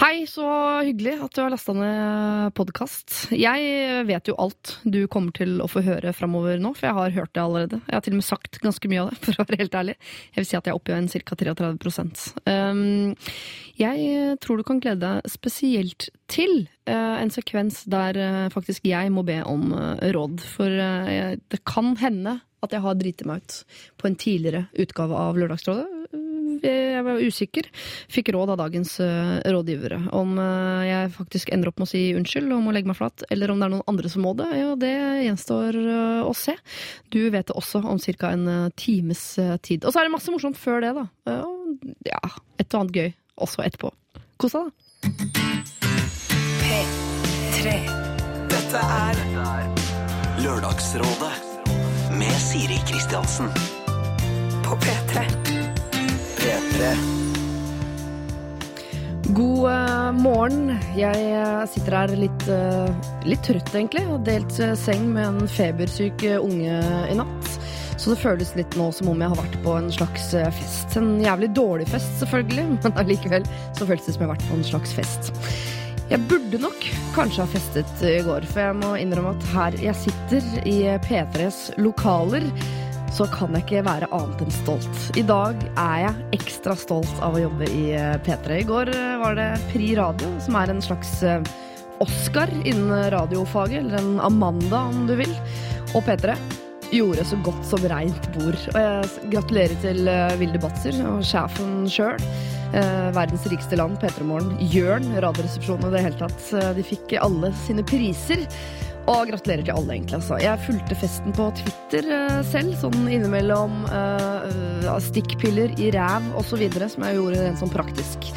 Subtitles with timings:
[0.00, 0.46] Hei, så
[0.80, 3.34] hyggelig at du har lasta ned podkast.
[3.36, 7.12] Jeg vet jo alt du kommer til å få høre framover nå, for jeg har
[7.18, 7.80] hørt det allerede.
[7.84, 9.96] Jeg har til og med sagt ganske mye av det, for å være helt ærlig.
[10.30, 11.38] Jeg vil si at jeg er en ca.
[11.44, 11.68] 33
[12.48, 13.12] um,
[13.82, 16.56] Jeg tror du kan glede deg spesielt til
[16.88, 20.40] uh, en sekvens der uh, faktisk jeg må be om uh, råd.
[20.56, 20.80] For
[21.36, 23.62] det kan hende at jeg har driti meg ut
[24.00, 26.00] på en tidligere utgave av Lørdagsrådet
[26.64, 27.68] jeg var usikker.
[28.12, 30.00] Fikk råd av dagens uh, rådgivere.
[30.16, 33.24] Om uh, jeg faktisk ender opp med å si unnskyld og må legge meg flat,
[33.30, 34.94] eller om det er noen andre som må det, ja, det
[35.26, 36.56] gjenstår uh, å se.
[37.12, 38.32] Du vet det også om ca.
[38.34, 39.22] en times
[39.62, 39.84] tid.
[39.84, 41.06] Og så er det masse morsomt før det, da.
[42.08, 42.20] ja,
[42.60, 43.92] et og annet gøy også etterpå.
[44.40, 44.70] Kos deg, da.
[46.60, 47.76] P3.
[48.50, 49.22] Dette er
[50.40, 51.32] Lørdagsrådet
[52.18, 53.50] med Siri Kristiansen.
[54.64, 55.59] På P3.
[56.40, 56.94] P3.
[59.36, 60.72] God uh, morgen.
[60.96, 62.88] Jeg uh, sitter her litt, uh,
[63.28, 64.06] litt trøtt, egentlig.
[64.08, 66.78] Har delt seng med en febersyk unge
[67.10, 67.52] i natt.
[68.00, 70.96] Så det føles litt nå som om jeg har vært på en slags fest.
[70.96, 73.44] En jævlig dårlig fest, selvfølgelig, men allikevel
[73.76, 75.32] så føles det som jeg har vært på en slags fest.
[76.10, 79.98] Jeg burde nok kanskje ha festet i går, for jeg må innrømme at her jeg
[80.08, 82.48] sitter i P3s lokaler,
[83.14, 85.00] så kan jeg ikke være annet enn stolt.
[85.18, 88.60] I dag er jeg ekstra stolt av å jobbe i eh, P3.
[88.62, 91.42] I går eh, var det Pri Radio, som er en slags eh,
[92.00, 95.32] Oscar innen radiofaget, eller en Amanda om du vil.
[95.92, 96.36] Og P3
[96.94, 98.58] gjorde så godt som reint bord.
[98.72, 100.08] Og jeg gratulerer til
[100.40, 102.18] Vilde Batzer og sjefen sjøl.
[103.14, 106.48] verdens rikeste land, P3 Morgen, Jørn, Radioresepsjonen og det hele tatt.
[106.74, 108.42] De fikk alle sine priser.
[109.08, 110.18] Og gratulerer til alle, egentlig.
[110.20, 110.38] Altså.
[110.42, 117.06] Jeg fulgte festen på Twitter uh, selv, sånn innimellom uh, stikkpiller i ræv osv., som
[117.06, 118.32] jeg gjorde rent sånn praktisk.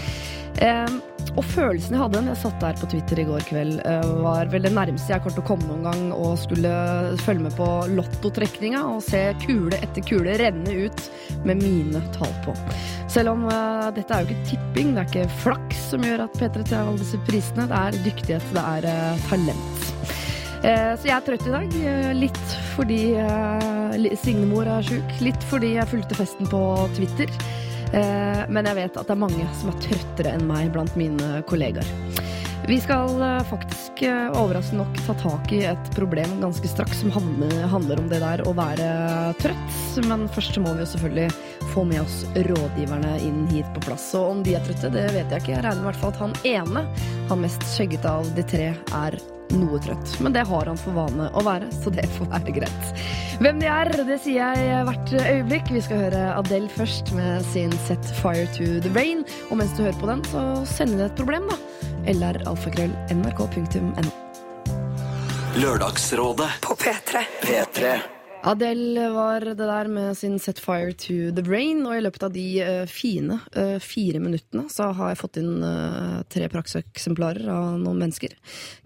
[0.62, 1.02] Uh,
[1.34, 3.80] og følelsen jeg hadde når jeg satt der på Twitter i går kveld,
[4.22, 6.74] var vel det nærmeste jeg kom til å komme noen gang og skulle
[7.24, 11.08] følge med på lottotrekninga og se kule etter kule renne ut
[11.48, 12.54] med mine tall på.
[13.10, 13.48] Selv om
[13.98, 17.02] dette er jo ikke tipping, det er ikke flaks som gjør at P3 tar alle
[17.02, 17.66] disse prisene.
[17.72, 19.90] Det er dyktighet, det er talent.
[20.64, 21.74] Eh, så jeg er trøtt i dag.
[21.76, 22.44] Eh, litt
[22.78, 25.16] fordi eh, Signemor er sjuk.
[25.24, 26.64] Litt fordi jeg fulgte festen på
[26.98, 27.32] Twitter.
[27.94, 31.86] Men jeg vet at det er mange som er trøttere enn meg blant mine kollegaer.
[32.68, 33.10] Vi skal
[33.50, 34.04] faktisk
[34.36, 38.54] overraskende nok ta tak i et problem ganske straks som handler om det der å
[38.56, 38.88] være
[39.42, 39.98] trøtt.
[40.08, 41.28] Men først må vi jo selvfølgelig
[41.74, 44.08] få med oss rådgiverne inn hit på plass.
[44.16, 45.58] Og om de er trøtte, det vet jeg ikke.
[45.58, 46.88] Jeg regner i hvert fall at han ene,
[47.30, 48.72] han mest skjeggete av de tre,
[49.04, 49.20] er
[49.60, 50.16] noe trøtt.
[50.24, 53.06] Men det har han for vane å være, så det får være greit.
[53.44, 55.74] Hvem de er, det sier jeg hvert øyeblikk.
[55.76, 59.28] Vi skal høre Adele først med sin Set Fire to the Rain.
[59.52, 60.46] Og mens du hører på den, så
[60.78, 61.60] sender det et problem, da.
[62.08, 62.44] LR
[63.14, 64.10] nrk.no.
[65.56, 67.24] Lørdagsrådet på P3.
[67.42, 67.98] P3.
[68.44, 72.34] Adele var det der med sin Set Fire to the Brain, og i løpet av
[72.36, 77.78] de uh, fine uh, fire minuttene så har jeg fått inn uh, tre prakseksemplarer av
[77.80, 78.36] noen mennesker.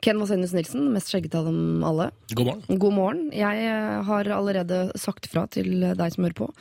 [0.05, 2.11] Ken Vasenius Nilsen, mest skjeggete av dem alle.
[2.35, 2.81] God morgen.
[2.83, 3.23] God morgen.
[3.33, 3.71] Jeg
[4.11, 6.51] har allerede sagt fra til deg som hører på,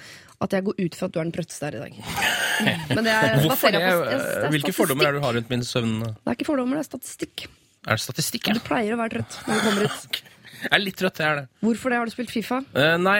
[0.46, 2.00] at jeg går ut fra at du er den prøtteste her i dag.
[2.96, 3.82] Men det er, det?
[3.82, 5.98] Er, Hvilke fordommer er det du har rundt min søvn?
[6.00, 7.44] Det er ikke fordommer, det er statistikk.
[7.86, 8.56] Er det statistikk, ja?
[8.56, 10.22] Du pleier å være trøtt når du kommer ut.
[10.62, 11.44] Jeg er litt trøtt, jeg er det.
[11.64, 11.98] Hvorfor det?
[12.00, 12.58] Har du spilt Fifa?
[12.74, 13.16] Uh, nei,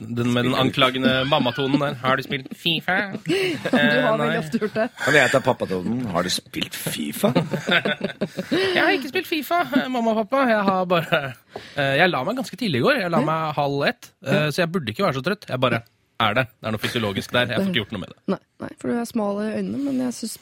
[0.00, 1.96] den med den anklagende mammatonen der.
[2.02, 2.98] Har du spilt Fifa?
[3.14, 3.30] Uh,
[3.70, 4.88] du har veldig ofte gjort det.
[5.06, 6.04] Men jeg tar pappatonen.
[6.14, 7.32] Har du spilt Fifa?
[8.76, 10.44] jeg har ikke spilt Fifa, mamma og pappa.
[10.52, 11.24] Jeg har bare
[11.56, 13.02] uh, Jeg la meg ganske tidlig i går.
[13.04, 15.48] Jeg la meg halv ett, så jeg burde ikke være så trøtt.
[15.50, 15.84] Jeg bare
[16.22, 16.46] er det.
[16.60, 17.50] Det er noe fysiologisk der.
[17.50, 18.18] Jeg får ikke gjort noe med det.
[18.34, 20.36] Nei, nei for du er smal i øynene, men jeg syns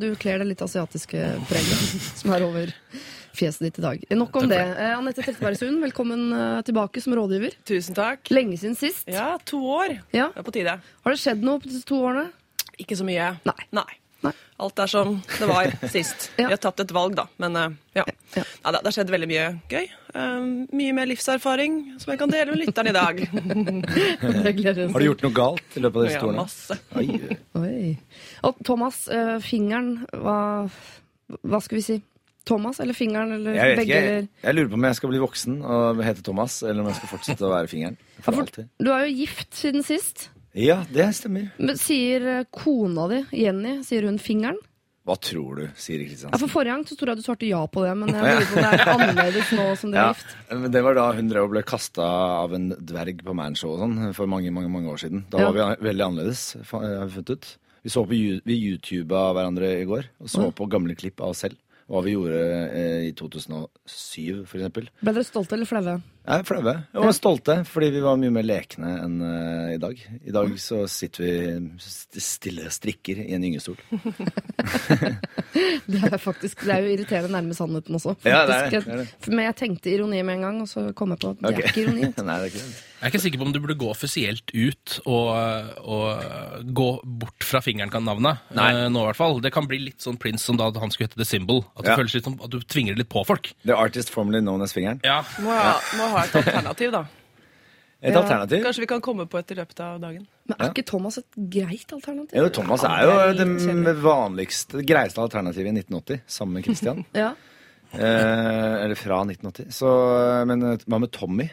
[0.00, 1.86] du kler det litt asiatiske preget
[2.22, 2.72] som er over
[3.36, 4.06] fjeset ditt i dag.
[4.16, 4.62] Nok om det.
[4.62, 7.58] Eh, Anette Trettebergstuen, velkommen eh, tilbake som rådgiver.
[7.68, 8.32] Tusen takk.
[8.34, 9.04] Lenge siden sist.
[9.10, 9.98] Ja, to år.
[10.16, 10.30] Ja.
[10.32, 10.80] Det er på tide.
[11.04, 12.30] Har det skjedd noe på disse to årene?
[12.80, 13.36] Ikke så mye.
[13.46, 13.60] Nei.
[13.76, 13.88] Nei.
[14.56, 16.30] Alt er som det var sist.
[16.36, 16.46] ja.
[16.46, 17.26] Vi har tatt et valg, da.
[17.42, 17.66] Men uh,
[17.96, 18.06] ja.
[18.34, 18.42] ja.
[18.44, 19.90] ja det har skjedd veldig mye gøy.
[20.16, 23.20] Uh, mye mer livserfaring som jeg kan dele med lytteren i dag.
[24.24, 26.40] har du gjort noe galt i løpet av disse to årene?
[26.40, 26.78] Ja, masse.
[26.96, 27.36] Oi.
[27.60, 27.94] Oi.
[28.48, 30.38] Og Thomas, uh, fingeren, hva,
[31.44, 32.00] hva skal vi si?
[32.46, 33.98] Thomas eller fingeren eller jeg begge?
[33.98, 37.00] Jeg, jeg, lurer på om jeg skal bli voksen og hete Thomas, eller om jeg
[37.00, 37.98] skal fortsette å være fingeren.
[38.20, 40.28] For ja, for du er jo gift siden sist.
[40.56, 41.50] Ja, det stemmer.
[41.60, 44.56] Men Sier eh, kona di, Jenny, sier hun fingeren?
[45.06, 46.32] Hva tror du, Siri Kristiansen?
[46.34, 48.48] Ja, for Forrige gang så tror jeg du svarte ja på det, men jeg lurer
[48.48, 50.32] på om det er annerledes nå som dere er gift.
[50.50, 52.08] Men Det var da hun drev og ble kasta
[52.40, 55.22] av en dverg på Manshow og sånn for mange mange, mange år siden.
[55.30, 55.52] Da ja.
[55.52, 57.48] var vi veldig annerledes, har vi funnet ut.
[57.86, 60.56] Vi så på YouTube vi YouTuba hverandre i går, og så Ja.
[60.58, 61.54] på gamle klipp av oss selv.
[61.86, 62.40] Hva vi gjorde
[62.74, 64.88] eh, i 2007, for eksempel.
[65.02, 66.00] Ble dere stolte eller flaue?
[66.26, 66.72] Jeg er flaue.
[66.98, 70.00] Og stolte, fordi vi var mye mer lekne enn eh, i dag.
[70.26, 71.34] I dag så sitter vi
[71.78, 73.78] st- stille strikker i en gyngestol.
[75.86, 78.16] Det er faktisk, det er jo irriterende nærme sannheten også.
[78.26, 78.86] Ja, det er faktisk.
[78.88, 79.30] det, er det.
[79.32, 81.68] Men jeg tenkte ironi med en gang, og så kom jeg på at det er
[81.70, 82.02] ikke ironi.
[82.10, 82.74] Nei, det er ikke det.
[82.96, 85.28] Jeg er ikke sikker på om du burde gå offisielt ut og,
[85.84, 86.86] og gå
[87.22, 88.40] bort fra fingeren kan navnet.
[88.56, 88.68] Nei.
[88.72, 89.38] eh, nå i hvert fall.
[89.44, 91.62] Det kan bli litt sånn Prince som da han skulle hete The Symbol.
[91.76, 91.98] At det Ja.
[92.00, 93.52] føles litt som at du tvinger det litt på folk.
[93.68, 95.00] The artist formerly known as fingeren.
[95.06, 97.04] Ja, Må ha, må ha et alternativ, da.
[98.02, 98.20] Et Ja.
[98.20, 98.62] alternativ.
[98.62, 100.26] Kanskje vi kan komme på et i løpet av dagen.
[100.46, 102.36] Men er ikke Thomas et greit alternativ?
[102.36, 107.04] Ja, Thomas er jo det det vanligste, det greieste alternativet i 1980, sammen med Christian.
[107.14, 107.32] Ja.
[107.94, 109.70] Eh, eller fra 1980.
[109.72, 109.88] Så,
[110.46, 111.46] men eh, hva med Tommy?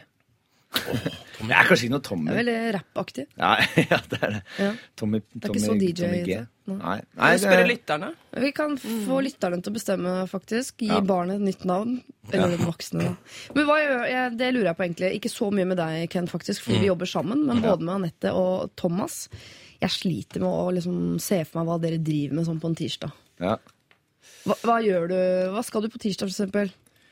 [0.74, 2.30] Jeg er kanskje ikke noe Tommy.
[2.30, 3.24] Det er veldig rappaktig.
[3.38, 3.52] Ja,
[3.92, 4.42] ja, det er det.
[4.58, 4.70] Ja.
[4.98, 6.38] Tommy, er ikke så DJ Tommy G.
[6.40, 6.46] -ete.
[6.66, 6.78] Nei.
[6.78, 8.06] Nei, Nei vi spørre lytterne?
[8.40, 10.78] Vi kan få lytterne til å bestemme, faktisk.
[10.80, 11.00] Gi Ja.
[11.04, 11.98] barnet et nytt navn.
[12.32, 12.60] Eller ja.
[12.64, 13.16] voksne, da.
[13.54, 15.10] Men hva gjør jeg, det lurer jeg på egentlig.
[15.18, 17.44] Ikke så mye med deg, Ken, faktisk, fordi vi jobber sammen.
[17.44, 19.28] Men både med Anette og Thomas.
[19.82, 22.74] Jeg sliter med å liksom se for meg hva dere driver med sånn på en
[22.80, 23.12] tirsdag.
[23.40, 23.58] ja.
[24.44, 25.16] Hva, hva gjør du?
[25.52, 26.70] Hva skal du på tirsdag, for eksempel?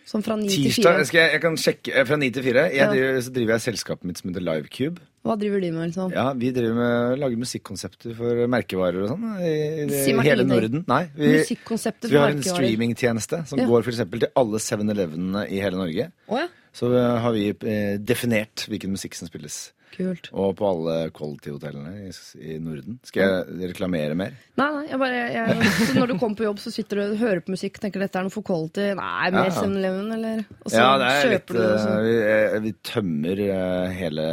[0.09, 2.65] Sånn fra ni til Tirsdag skal jeg, jeg kan sjekke eh, fra ni til fire.
[2.73, 2.91] Jeg Ja.
[2.91, 4.99] driver, så driver jeg selskapet mitt som heter Livecube.
[5.23, 6.11] Hva driver de med, liksom?
[6.13, 9.53] Ja, Vi driver med, lager musikkonsepter for merkevarer og sånn i,
[9.85, 10.49] i, Si meg hele ingenting.
[10.49, 10.85] Norden.
[10.89, 12.59] Nei, vi, Musikkonseptet vi for har en merkevarer.
[12.67, 13.67] streamingtjeneste som Ja.
[13.71, 16.11] går for eksempel til alle 7-Elevenene i hele Norge.
[16.29, 16.49] Å ja.
[16.75, 19.71] Så eh, har vi eh, definert hvilken musikk som spilles.
[19.93, 20.31] Kult.
[20.33, 22.99] Og på alle quality-hotellene i, i Norden.
[23.05, 24.35] Skal jeg reklamere mer?
[24.61, 25.57] Nei, nei, jeg bare, jeg,
[25.99, 28.27] når du kommer på jobb, så sitter du og hører på musikk tenker dette er
[28.27, 28.89] noe for quality.
[28.99, 29.55] Nei, mer Ja.
[29.59, 30.43] 7-Eleven, eller?
[30.63, 31.69] Og så Ja, det er litt du det.
[31.69, 34.27] og eh, vi, eh, vi tømmer eh, hele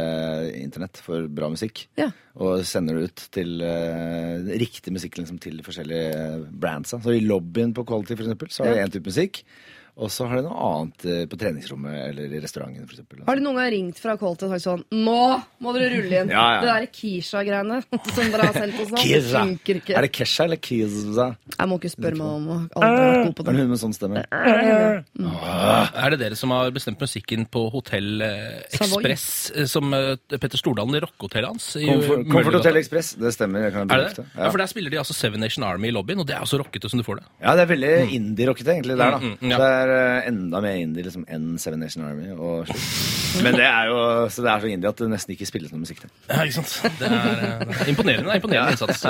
[0.60, 1.86] internett for bra musikk.
[2.00, 2.10] Ja.
[2.40, 7.00] Og sender det ut til uh, riktig musikk liksom, til de forskjellige brandsa.
[7.02, 9.42] Så i lobbyen på Quality for eksempel, så har vi én type musikk.
[10.00, 12.86] Og så har de noe annet eh, på treningsrommet eller i restauranten.
[12.88, 13.20] For eksempel.
[13.26, 15.16] Har du noen gang ringt fra Colton og sagt sånn Nå
[15.60, 16.32] må dere rulle inn!
[16.32, 16.60] Ja, ja.
[16.62, 17.80] Det der Kisha-greiene
[18.16, 19.96] som dere har sendt oss nå, det funker ikke.
[19.98, 21.26] Er det Kesha eller Kiza?
[21.52, 23.64] Jeg må ikke spørre meg om alt god på Er det.
[23.64, 24.24] hun med sånn stemme?
[24.30, 30.60] Er det dere som har bestemt musikken på Hotell eh, Ekspress, eh, som eh, Petter
[30.60, 31.68] Stordalen i rockehotellet hans?
[31.76, 33.12] i Comfort, Comfort Hotel Express.
[33.20, 33.66] Det stemmer.
[33.68, 34.24] Jeg kan Er det.
[34.36, 34.50] Ja.
[34.50, 36.90] for Der spiller de altså Seven Nation Army i lobbyen, og det er altså rockete
[36.90, 37.26] som du får det.
[37.42, 39.20] Ja, det er veldig indie-rockete egentlig der, da.
[39.20, 39.58] Mm, mm, ja.
[39.90, 42.30] Eh, enda mer indie liksom, enn Seven Nation Army.
[42.36, 42.70] Og.
[43.44, 43.98] Men det er jo
[44.32, 46.10] så det er så indie at det nesten ikke spilles noe musikk til.
[46.30, 46.94] Ja, ikke sant?
[47.00, 49.04] Det er eh, imponerende, det er imponerende innsats.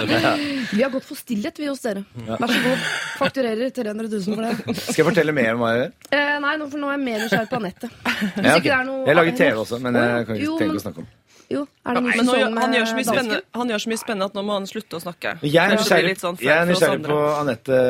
[0.75, 2.05] Vi har gått for stillhet, vi hos dere.
[2.29, 2.85] Vær så god.
[3.21, 4.77] Fakturerer 300 000 for det.
[4.83, 5.95] Skal jeg fortelle mer om hva jeg gjør?
[6.21, 7.91] Eh, nei, nå, for nå er jeg mer nysgjerrig på Anette.
[7.91, 8.61] Ja, ok.
[8.61, 10.07] ikke det noe Jeg lager TV også, men ja.
[10.19, 11.11] jeg kan ikke Jo, tenke men- å snakke om
[11.51, 13.81] Jo, er det ny Men nå, sesong han, gjør så mye med spennende, han gjør
[13.83, 15.33] så mye spennende at nå må han slutte å snakke.
[15.43, 17.11] Jeg er Ellers så blir det nysgjerrig, litt sånn jeg er flaut for oss nysgjerrig
[17.11, 17.19] på.
[17.41, 17.81] Anette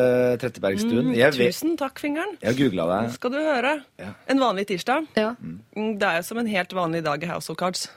[0.41, 1.05] Trettebergstuen.
[1.11, 2.33] Mm, Jeg, vet, Tusen takk, fingeren.
[2.41, 3.13] jeg har googla deg.
[3.19, 3.75] Skal du høre.
[4.01, 4.11] Ja.
[4.33, 5.07] En vanlig tirsdag.
[5.21, 5.35] Ja.
[5.45, 7.91] Mm, Det er jo som en helt vanlig dag i House of Cards.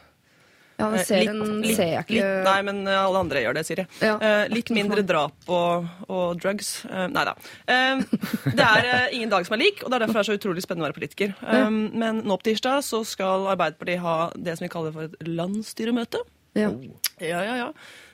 [0.83, 2.19] Ja, den Eh, serien litt- ser jeg ikke.
[2.19, 3.85] Litt, nei, men eh, alle andre gjør det, Siri.
[4.03, 4.18] Ja.
[4.19, 6.74] Eh, litt mindre drap og, og drugs.
[6.85, 7.33] Eh, nei da.
[7.68, 8.03] Eh,
[8.53, 10.63] det er ingen dag som er lik, og det er derfor det er så utrolig
[10.65, 11.33] spennende å være politiker.
[11.47, 15.27] Eh, men nå på tirsdag så skal Arbeiderpartiet ha det som vi kaller for et
[15.27, 16.21] landsstyremøte.
[16.53, 16.69] Ja.
[17.24, 17.69] Ja, ja, ja.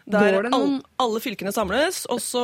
[0.09, 2.41] Der Går det noen- alle, fylkene samles, og så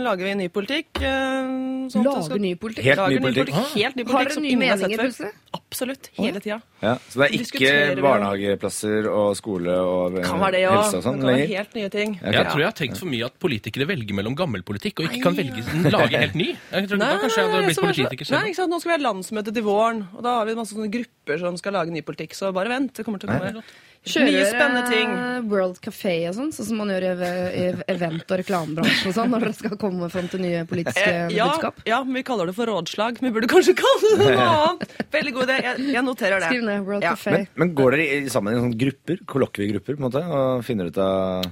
[0.00, 0.88] lager vi ny politikk.
[1.04, 1.44] eh,
[1.92, 2.84] sånn Lager skal- ny politikk?
[2.84, 3.54] Helt Lager ny politikk.
[3.74, 5.32] Helt ny Har politikk dere som nye har meninger plutselig?
[5.52, 6.08] Absolutt.
[6.16, 6.62] Hele tida.
[6.80, 10.72] Ja, så det er ikke barnehageplasser og skole og eh, Kan være det ja.
[10.80, 11.46] helse og sånn lenger?
[11.52, 12.14] helt nye ting.
[12.20, 12.32] Okay.
[12.32, 15.22] Jeg tror jeg har tenkt for mye at politikere velger mellom gammel politikk og ikke
[15.22, 15.62] kan velge,
[15.92, 16.48] lage helt ny.
[16.72, 18.70] Jeg tror, da kanskje jeg hadde blitt politiker politiker Nei, ikke sant?
[18.74, 21.56] Nå skal vi ha landsmøte til våren, og da har vi masse sånne grupper som
[21.60, 22.32] skal lage ny politikk.
[22.34, 22.94] Så bare vent.
[22.94, 23.62] Det kommer til å komme
[24.04, 25.12] Kjører mye spennende ting.
[25.48, 29.30] World Café og sånn, sånn som man gjør i, i event- og reklamebransjen og sånn,
[29.32, 31.80] når dere skal komme fram til nye politiske Eh, ja, budskap?
[31.88, 33.18] ja, men vi kaller det for rådslag.
[33.24, 34.84] Vi burde kanskje kalle det noe annet.
[35.16, 35.56] Veldig god idé.
[35.70, 36.50] Jeg, jeg noterer det.
[36.52, 37.32] Skriv ned World Ja, Café.
[37.38, 40.92] Men, men går dere i- sammen i sånne grupper, kollokviegrupper, på en måte, og finner
[40.92, 41.48] ut av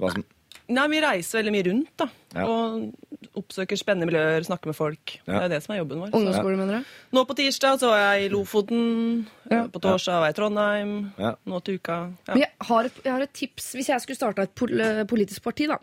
[0.00, 0.24] hva som
[0.70, 2.44] Nei, Vi reiser veldig mye rundt da, Ja.
[2.46, 2.92] og
[3.40, 5.16] oppsøker spennende miljøer, snakker med folk.
[5.26, 5.40] Ja.
[5.40, 6.12] Det er det som er jobben vår.
[6.14, 6.92] Ungdomsskole, mener du?
[7.16, 9.26] Nå på tirsdag så var jeg i Lofoten.
[9.50, 9.64] Ja.
[9.70, 10.92] På torsdag var jeg i Trondheim.
[11.18, 11.34] Ja.
[11.50, 11.98] Nå til uka.
[12.28, 12.34] Ja.
[12.34, 13.72] Men jeg har, et, jeg har et tips.
[13.74, 14.54] Hvis jeg skulle starta et
[15.10, 15.78] politisk parti, da,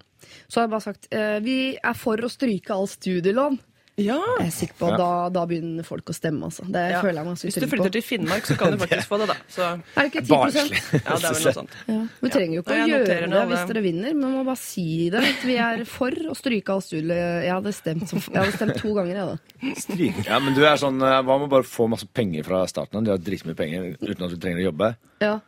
[0.48, 3.60] så har jeg bare sagt eh, vi er for å stryke all studielån.
[3.98, 4.18] Ja.
[4.38, 6.66] Jeg er sikker på at da, da begynner folk å stemme, altså.
[6.70, 7.00] Det Ja.
[7.02, 7.94] føler jeg meg så Hvis du flytter på.
[7.98, 9.38] til Finnmark, så kan du faktisk få det, da.
[9.50, 10.82] Så Er det ikke 10 Barnslig.
[10.94, 11.74] ja, det er vel noe sånt.
[11.88, 11.98] Ja.
[12.22, 15.24] Vi trenger jo ikke å gjøre det hvis dere vinner, men må bare si det.
[15.44, 17.18] Vi er for å stryke all studie...
[17.48, 20.30] Jeg hadde stemt, som, jeg hadde stemt to ganger, jeg, da.
[20.30, 23.04] Ja, men du er sånn eh, Hva med bare å få masse penger fra staten?
[23.04, 24.94] De har dritmye penger uten at du trenger å jobbe.
[25.26, 25.40] Ja.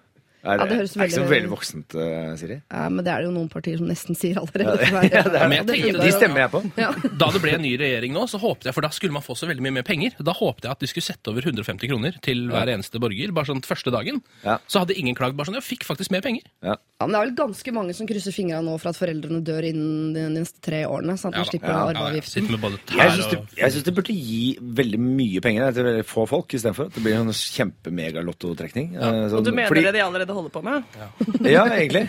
[0.43, 2.61] Er Ja, det høres er ikke så veldig- voksent, uh, Siri.
[2.71, 4.77] Ja, men det er det jo noen partier som nesten sier allerede.
[5.11, 6.61] Ja, det er- Men jeg tenkte De stemmer jeg på.
[6.79, 6.91] Ja.
[7.19, 9.35] Da det ble en ny regjering nå, så håpte jeg, for da skulle man få
[9.35, 10.15] så veldig mye mer penger.
[10.23, 13.45] Da håpte jeg at de skulle sette over 150 kroner til hver eneste borger, bare
[13.51, 14.21] sånn første dagen.
[14.45, 14.57] Ja.
[14.67, 15.35] Så hadde ingen klagd.
[15.35, 16.47] Bare sånn, jeg fikk faktisk mer penger.
[16.63, 16.77] Ja.
[16.99, 19.63] Ja, men det er vel ganske mange som krysser fingra nå for at foreldrene dør
[19.69, 21.15] innen de neste tre årene.
[21.19, 22.47] Sånn at Ja de slipper Ja, Ja, arveavgiften.
[22.49, 26.87] Jeg syns det, synes det burde gi veldig mye penger til veldig få folk istedenfor.
[26.91, 28.95] At det blir en kjempemegalotto-trekning.
[28.95, 30.83] Eh, Og sånn- du mener fordi- det de allerede holder på med?
[31.49, 32.05] Ja, egentlig.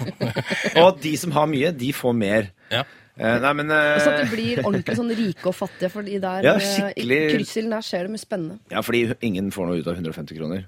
[0.77, 2.51] Og at de som har mye, de får mer.
[2.71, 2.85] ja.
[3.21, 6.43] Eh, nei, men eh, Så at de blir ordentlig sånn rike og fattige, fordi der,
[6.47, 8.59] Ja, eh, skikkelig- i krysselen der skjer det mye spennende.
[8.73, 10.63] Ja, fordi ingen får noe ut av 150 kroner.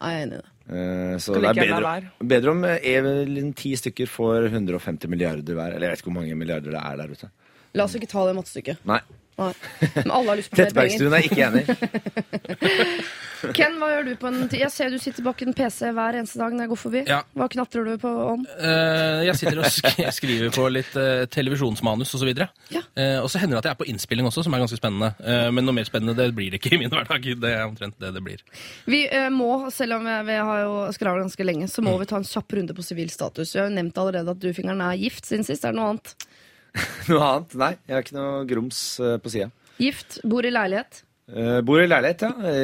[0.00, 0.46] Jeg er enig i det.
[0.70, 5.74] Eh, så det er bedre, bedre om eh, en- ti stykker får 150 milliarder hver.
[5.74, 7.30] Eller jeg vet ikke hvor mange milliarder det er der ute.
[7.74, 8.78] La oss ikke ta det mattestykket.
[8.88, 9.00] Nei.
[9.38, 9.52] Nei.
[9.94, 10.98] Men alle har lyst på mer penger.
[10.98, 11.64] Trettebergstuen er ikke enig.
[13.54, 14.58] Ken, hva gjør du på en tid?
[14.64, 17.02] Jeg ser du sitter bak en PC hver eneste dag når jeg går forbi.
[17.06, 17.20] Ja.
[17.38, 18.40] Hva knatrer du på om?
[18.58, 22.32] Uh, jeg sitter og sk skriver på litt uh, televisjonsmanus osv.
[22.32, 22.82] Og, så Ja.
[22.98, 25.12] uh, og så hender det at jeg er på innspilling også, som er ganske spennende.
[25.22, 27.30] Uh, men noe mer spennende det blir det ikke i min hverdag.
[27.38, 28.42] Det er omtrent det det blir.
[28.90, 29.04] Vi
[29.38, 32.00] må, selv om jeg, vi har jo skravla ganske lenge, så må Mm.
[32.02, 33.54] vi ta en kjapp runde på sivil status.
[33.54, 35.62] Vi har jo nevnt allerede at du, fingeren, er gift siden sist.
[35.64, 36.16] Er det noe annet?
[37.08, 37.54] Noe annet?
[37.60, 39.50] Nei, jeg har ikke noe grums eh, på sida.
[39.78, 42.30] Gift, bor i leilighet, Eh, bor i leilighet, ja.
[42.48, 42.60] I,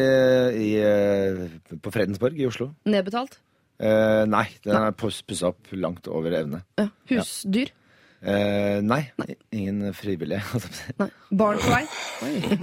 [0.56, 2.70] I, eh, på Fredensborg i Oslo.
[2.88, 3.34] nedbetalt.
[3.76, 6.62] Eh, nei, den er pussa opp langt over evne.
[6.80, 6.86] Ja.
[7.10, 7.68] Husdyr.
[8.24, 9.02] Eh, nei,
[9.52, 10.40] ingen frivillige.
[11.02, 11.10] Nei.
[11.28, 11.82] Barn på vei.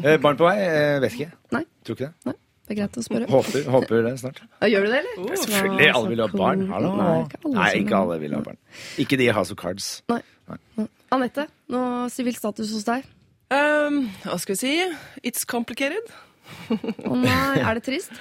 [0.02, 0.56] Eh, barn på vei?
[0.66, 1.28] Eh, vet ikke.
[1.54, 1.62] Nei.
[1.86, 2.32] Tror ikke det.
[2.32, 2.34] Nei,
[2.66, 3.28] det er greit å spørre.
[3.30, 4.42] Håper, håper det snart.
[4.64, 5.36] Ja, gjør du det, eller?
[5.44, 5.92] Selvfølgelig.
[6.00, 6.66] Alle vil ha barn.
[6.72, 6.96] Hallo.
[6.98, 8.60] Nei, ikke alle Nei, ikke alle vil ha barn.
[9.06, 9.92] Ikke de i House of Cards.
[10.10, 10.24] Nei.
[10.50, 10.90] Nei.
[11.12, 13.08] Anette, noe sivil status hos deg?
[13.52, 14.76] Um, hva skal vi si?
[15.28, 16.08] It's complicated.
[17.10, 18.14] Å nei, er det trist?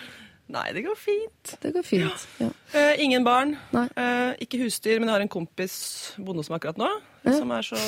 [0.50, 1.52] Nei, det går fint.
[1.62, 2.24] Det går fint.
[2.42, 2.48] Ja.
[2.74, 3.52] Eh, ingen barn.
[3.70, 3.84] Nei.
[3.94, 5.76] Eh, ikke husdyr, men jeg har en kompis
[6.18, 6.88] bonde som akkurat nå,
[7.22, 7.36] Ja.
[7.36, 7.78] som er så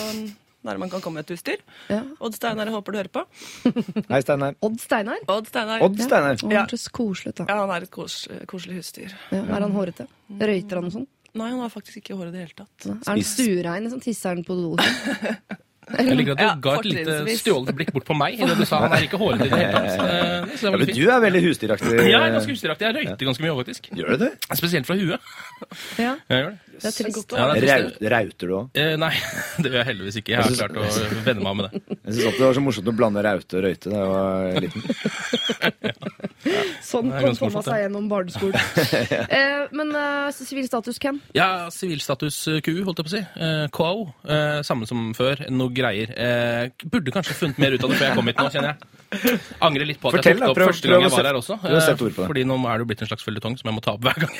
[0.62, 1.58] nære man kan komme et husdyr.
[1.90, 2.04] Ja.
[2.22, 3.24] Odd Steinar, jeg håper du hører på.
[4.12, 4.54] Hei, Steinar.
[4.62, 5.18] Odd Steinar?
[5.26, 5.82] Odd Steinar.
[5.82, 6.38] Odd Steinar.
[6.46, 6.62] Ja.
[6.62, 7.48] Han er så koselig da.
[7.50, 8.20] Ja, han er et kos
[8.52, 9.16] koselig husdyr.
[9.34, 10.06] Ja, er han hårete?
[10.38, 11.08] Røyter han og sånn?
[11.34, 12.88] Nei, han har faktisk ikke hår i det hele tatt.
[12.92, 13.86] Er han stuerein?
[13.86, 14.74] Liksom, tisser han på do?
[15.92, 18.62] Jeg liker at du Ja, ga et lite stjålet blikk bort på meg idet du
[18.68, 20.04] sa han er ikke hårete i det hele tatt.
[20.12, 21.90] Eh, Så det Ja, men du er veldig husdyraktig.
[21.98, 22.86] Jeg er ganske husdyraktig.
[22.86, 23.88] Jeg røyter ganske mye òg, faktisk.
[23.98, 24.30] Gjør du det?
[24.60, 25.32] Spesielt fra huet.
[25.98, 26.71] Ja, Jeg gjør det.
[26.82, 27.32] Det er trist.
[27.32, 28.02] Ja, det er trist.
[28.12, 28.70] Rauter du òg?
[28.82, 29.12] Eh, nei,
[29.62, 30.34] det gjør jeg heldigvis ikke.
[30.34, 30.86] Jeg har klart å
[31.28, 31.82] venne meg med det.
[32.02, 34.80] Jeg syns det var så morsomt å blande raute og røyte da jeg var liten.
[36.82, 38.56] Sånn er kom Thomas morsomt, seg gjennom barneskolen.
[39.30, 40.90] eh, men eh, hvem?
[41.02, 41.20] Ken?
[41.38, 43.22] Ja, sivilstatus eh, Q, holdt jeg på å si.
[43.46, 44.02] Eh, KAO.
[44.26, 45.44] Eh, samme som før.
[45.54, 46.10] Noe greier.
[46.10, 49.00] Eh, burde kanskje funnet mer ut av det før jeg kom hit nå, kjenner jeg.
[49.62, 51.58] Angrer litt på at Fortell, jeg tok det opp første gang jeg var her også.
[52.22, 54.20] Fordi nå er det jo blitt en slags føljetong som jeg må ta opp hver
[54.24, 54.36] gang.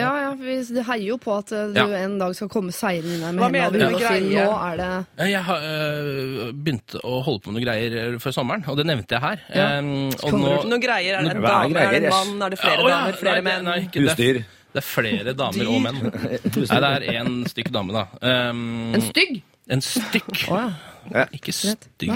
[0.00, 2.02] Ja, ja, vi det heier jo på at eh, du Ja.
[2.04, 5.30] en dag skal komme seirende inn her med hendene og si nå er det Eh,
[5.30, 8.86] Jeg har øh, begynt å holde på med noen greier øh, før sommeren, og det
[8.86, 9.44] nevnte jeg her.
[9.54, 9.68] Ja.
[9.78, 11.18] Um, og nå, Noen greier.
[11.18, 11.78] Er det en dame?
[11.78, 12.42] Er det en mann?
[12.42, 13.18] Er det flere Å, ja, damer?
[13.20, 13.64] Flere nei, menn?
[13.68, 14.40] Nei, ikke, Husdyr.
[14.42, 16.00] er, det er flere damer og menn.
[16.72, 18.06] Nei, det er én stykk dame, da.
[18.50, 19.38] Um, en stygg?
[19.70, 20.32] En stykk.
[20.50, 20.93] Oh, ja.
[21.12, 21.24] Ja.
[21.36, 22.12] Ikke stygg,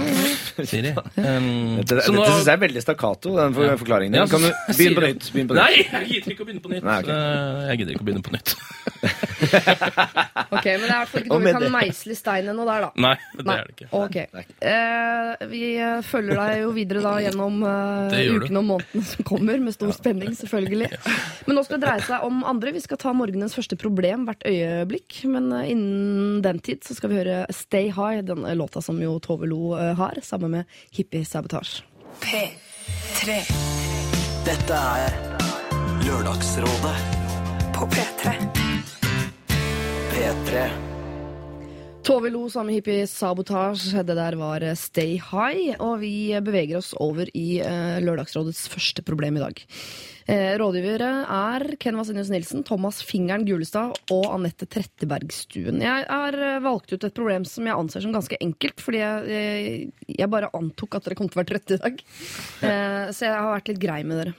[0.65, 0.93] Siri.
[0.97, 4.23] Um, Dette, så nå- dette synes jeg er veldig stakkato, den for, forklaringen din.
[4.23, 5.29] Ja, Kan du begynne på nytt?
[5.35, 5.63] Begynne på nytt.
[5.63, 6.85] Nei, jeg gidder ikke å begynne på nytt.
[6.89, 7.15] Nei, okay.
[7.19, 8.55] Eh, Jeg gidder ikke å begynne på nytt.
[10.49, 12.65] Ok, Men det er i hvert fall ikke noe vi kan meisle i stein ennå
[12.67, 12.89] der, da.
[13.05, 13.57] Nei, det Nei.
[13.61, 13.89] er det ikke.
[13.99, 14.45] Okay.
[14.65, 18.17] Uh, vi eh, følger deg jo videre da gjennom du.
[18.39, 20.89] ukene og månedene som kommer, med stor spenning, selvfølgelig.
[21.47, 22.73] Men nå skal det dreie seg om andre.
[22.75, 25.21] Vi skal ta morgenens første problem hvert øyeblikk.
[25.31, 29.49] Men innen den tid så skal vi høre Stay High, den låta som jo Tove
[29.51, 31.83] Lo eh, har, sammen med Hippie Sabotage.
[32.23, 33.41] P3
[34.49, 35.17] Dette er
[36.07, 36.97] Lørdagsrådet
[37.77, 38.37] på P3.
[40.13, 40.69] P3
[42.03, 44.03] Tove Lo sammen med Hippie Sabotage.
[44.03, 45.77] Det der var eh, Stay High.
[45.83, 49.61] Og vi beveger oss over i eh, Lørdagsrådets første problem i dag.
[50.29, 55.83] Eh, rådgivere er Ken Vasenius Nilsen, Thomas Fingeren Gulestad og Anette Trettebergstuen.
[55.85, 60.33] Jeg har valgt ut et problem som jeg anser som ganske enkelt, fordi jeg, jeg
[60.33, 62.05] bare antok at dere kom til å være trøtte i dag.
[63.13, 64.39] Så jeg har vært litt grei med dere.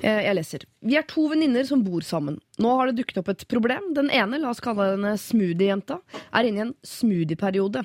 [0.00, 0.64] Eh, Jeg leser.
[0.82, 2.38] Vi er to venninner som bor sammen.
[2.58, 3.92] Nå har det dukket opp et problem.
[3.94, 6.00] Den ene, la oss kalle henne Smoothie-jenta,
[6.32, 7.84] er inne i en smoothie-periode.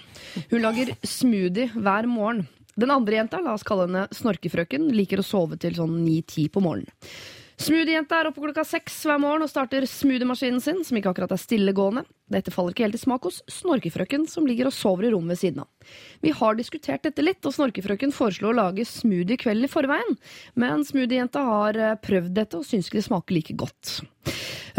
[0.51, 2.47] Hun lager smoothie hver morgen.
[2.79, 6.63] Den andre jenta, la oss kalle henne Snorkefrøken, liker å sove til sånn 9-10 på
[6.63, 6.91] morgenen.
[7.61, 11.41] Smoothie-jenta er oppe klokka seks hver morgen og starter smoothie-maskinen sin, som ikke akkurat er
[11.41, 12.05] stillegående.
[12.31, 15.41] Dette faller ikke helt i smak hos Snorkefrøken, som ligger og sover i rommet ved
[15.41, 15.91] siden av.
[16.23, 20.17] Vi har diskutert dette litt, og Snorkefrøken foreslo å lage smoothie kvelden i forveien,
[20.59, 24.00] men smoothiejenta har eh, prøvd dette og syns ikke det smaker like godt.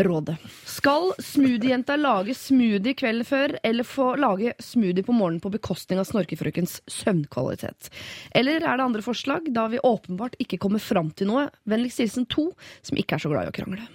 [0.01, 0.39] Rådet.
[0.65, 6.09] Skal smoothiejenta lage smoothie kvelden før, eller få lage smoothie på morgenen på bekostning av
[6.09, 7.93] Snorkefrøkens søvnkvalitet?
[8.33, 11.51] Eller er det andre forslag, da vi åpenbart ikke kommer fram til noe?
[11.69, 13.91] Vennligst hilsen to, som ikke er så glad i å krangle.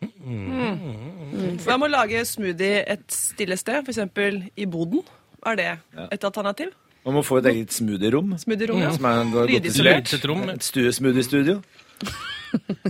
[0.00, 4.50] Hva med å lage smoothie et stille sted, f.eks.
[4.56, 5.02] i boden?
[5.46, 5.68] Er det
[6.10, 6.72] et alternativ?
[7.06, 8.32] Man må få et eget smoothie-rom.
[8.42, 8.90] Smoothie-rom, ja.
[8.96, 10.10] Som er en godt isolert.
[10.16, 10.40] Et rom.
[10.50, 11.60] Et stue- smoothie-studio.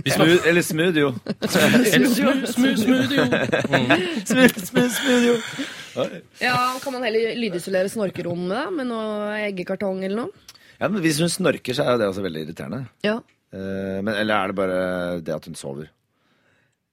[0.07, 1.11] Smooth, eller smoothio.
[1.43, 3.25] Eller smooth, smooth, smooth, jo.
[4.25, 5.35] Smooth, smooth, smoothio.
[6.41, 10.45] Ja, Kan man heller lydisolere snorkerommet da, med noe eggekartong eller noe?
[10.77, 12.83] Ja, men hvis hun snorker, så er jo det også veldig irriterende.
[13.05, 13.15] Ja.
[13.53, 14.81] Eh, men, eller er det bare
[15.25, 15.89] det at hun sover?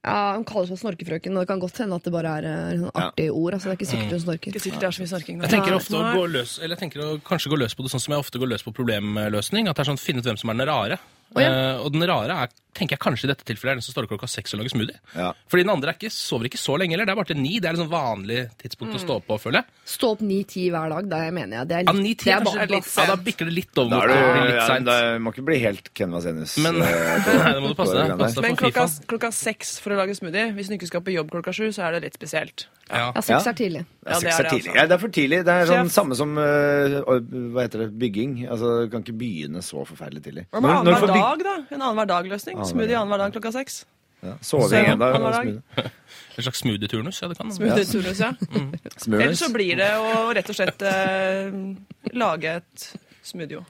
[0.05, 2.77] Ja, Hun kaller seg Snorkefrøken, og det kan godt hende at det bare er eh,
[2.77, 3.55] sånn artig ord.
[3.57, 4.53] altså Det er ikke sikkert hun snorker.
[4.53, 5.39] Ikke sikkert det er så mye snorking.
[5.39, 5.47] da.
[5.47, 7.93] Jeg tenker ofte å gå løs Eller jeg tenker å kanskje gå løs på det
[7.95, 9.69] sånn som jeg ofte går løs på problemløsning.
[9.71, 10.99] At det er sånn finne ut hvem som er den rare.
[11.35, 11.49] Å, ja.
[11.49, 14.05] Eh, og den rare er, tenker jeg kanskje i dette tilfellet er den som står
[14.05, 14.99] opp klokka seks og lager smoothie.
[15.17, 15.31] Ja.
[15.51, 17.07] Fordi den andre er ikke, sover ikke så lenge heller.
[17.09, 17.53] Det er bare til ni.
[17.63, 19.81] Det er liksom vanlig tidspunkt å stå opp på, føler jeg.
[19.95, 21.69] Stå opp ni-ti hver dag, det mener jeg.
[21.71, 23.55] Det er Ja, litt, ni, ti det er er bare litt, ja, da bikker det
[23.57, 24.89] litt over mot det blir litt ja, seint.
[24.91, 26.55] det må ikke bli helt Ken Vasenius.
[26.63, 26.95] Men eh,
[27.41, 30.51] Nei, det må du passe deg passe Men klokka, klokka seks for å lage smoothie,
[30.55, 32.67] hvis du ikke skal på jobb klokka sju, så er det litt spesielt.
[32.89, 33.07] Ja.
[33.15, 33.81] Ja, seks er tidlig.
[34.05, 34.69] Ja, seks er tidlig.
[34.69, 34.77] altså.
[34.77, 35.39] Ja, det er for tidlig.
[35.47, 36.99] Det er sånn samme som uh,
[37.55, 38.35] hva heter det, bygging.
[38.45, 40.45] Altså, Du kan ikke begynne så forferdelig tidlig.
[40.53, 41.55] Hva med annenhver dag, da?
[41.71, 42.61] En annenhver dag-løsning.
[42.69, 43.85] Smoothie annenhver dag klokka seks.
[44.25, 45.49] Ja, Soving og dag.
[46.35, 48.33] En slags smoothie-turnus, ja det kan Smoothie turnus, ja.
[49.05, 49.21] Mm.
[49.21, 51.55] Ellers så blir det å rett og slett uh,
[52.15, 52.85] lage et
[53.23, 53.61] smoothie.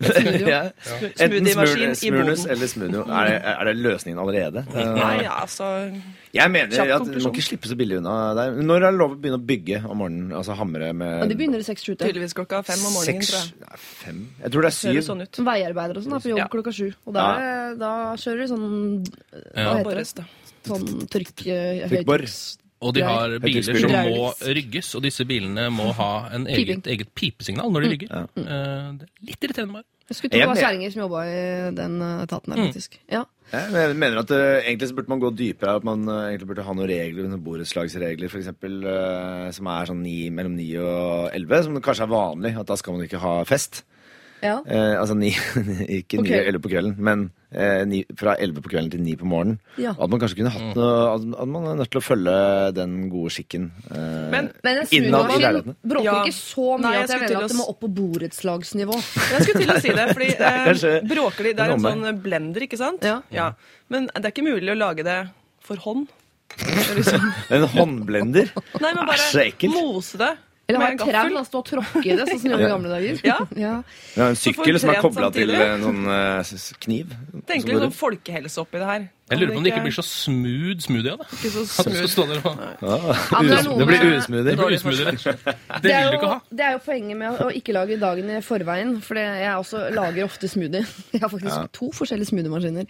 [0.00, 0.60] Ja.
[1.22, 2.50] Enten Smoothie-maskin i boden.
[2.50, 3.02] eller smoothie.
[3.06, 4.64] Er det, er det løsningen allerede?
[4.74, 5.68] Nei, altså
[6.34, 8.56] Jeg mener Kjapp at du må ikke slippe så billig unna der.
[8.58, 10.32] Når er det lov å begynne å bygge om morgenen?
[10.34, 13.78] Altså hamre med Ja, de begynner i 6-7 tydeligvis klokka fem om morgenen, tror jeg.
[14.02, 15.08] Fem Jeg tror det er Ser det syv.
[15.12, 15.40] sånn ut.
[15.46, 16.48] Veiarbeidere og sånn er på jobb Ja.
[16.56, 16.88] klokka sju.
[17.06, 18.66] Og da, er- da kjører de sånn
[19.06, 19.76] Hva Ja.
[19.78, 20.26] heter det?
[20.64, 21.46] Sånn trykk...
[21.46, 22.26] eh, Trykkbor.
[22.84, 27.10] Og de har biler som må rygges, og disse bilene må ha en eget, eget
[27.16, 28.14] pipesignal når de rygger.
[28.20, 29.88] Eh, det er litt irriterende bare.
[30.04, 31.38] Jeg skulle tro det var kjerringer som jobba i
[31.78, 32.98] den eh, etaten her, faktisk.
[33.08, 33.22] Ja.
[33.54, 35.76] Jeg mener at uh, egentlig så burde man gå dypere.
[35.78, 38.50] At man uh, egentlig burde ha noen regler, noen borettslagsregler f.eks.
[38.60, 42.52] Uh, som er sånn ni, mellom 9 og 11, som kanskje er vanlig.
[42.60, 43.84] At da skal man ikke ha fest.
[44.44, 44.58] Ja.
[44.68, 45.30] Eh, altså ni,
[45.98, 46.62] ikke ni eller okay.
[46.66, 49.58] på kvelden, men eh, ni, fra 11 på kvelden til 9 på morgenen.
[49.80, 49.94] Ja.
[49.96, 52.34] At man kanskje kunne hatt noe At, at man er nødt til å følge
[52.76, 53.70] den gode skikken.
[53.90, 55.76] eh, Men- Men en Innad i leilighetene.
[55.82, 56.16] bråker Ja.
[56.22, 58.98] ikke så mye Nei, jeg at jeg mener å at det må opp på borettslagsnivå.
[59.32, 62.20] Jeg skulle til å si det, fordi eh, bråker de Det er en en sånn
[62.22, 63.02] blender, ikke sant?
[63.32, 63.52] Ja.
[63.88, 65.20] Men det er ikke mulig å lage det
[65.64, 66.06] for hånd.
[66.94, 68.50] Liksom, En håndblender?
[68.80, 69.74] nei, men bare Æsj, så ekkelt.
[69.74, 70.34] mose det
[70.66, 72.68] Eller ha med en trau og stå og tråkke i det, sånn som de gjorde
[72.68, 73.18] i gamle dager.
[73.26, 73.36] Ja.
[73.60, 73.72] Ja.
[74.14, 77.12] Vi har en sykkel som er kobla til noen en sånn eh, kniv.
[77.50, 79.04] Tenk litt sånn folkehelse oppi det her.
[79.30, 81.26] Jeg lurer på om det ikke blir så smooth smoothie av det.
[81.32, 84.52] Ikke så At du skal stå der og Ja, det Det blir usmoothie.
[84.52, 85.06] Det usmoothie.
[85.08, 85.14] Det
[85.84, 86.36] Det vil er, du ikke ha.
[86.50, 88.92] det er jo poenget med å ikke lage dagen i forveien.
[89.00, 90.84] For jeg også lager ofte smoothie.
[91.14, 92.84] Jeg har faktisk to forskjellige smoothie-maskiner.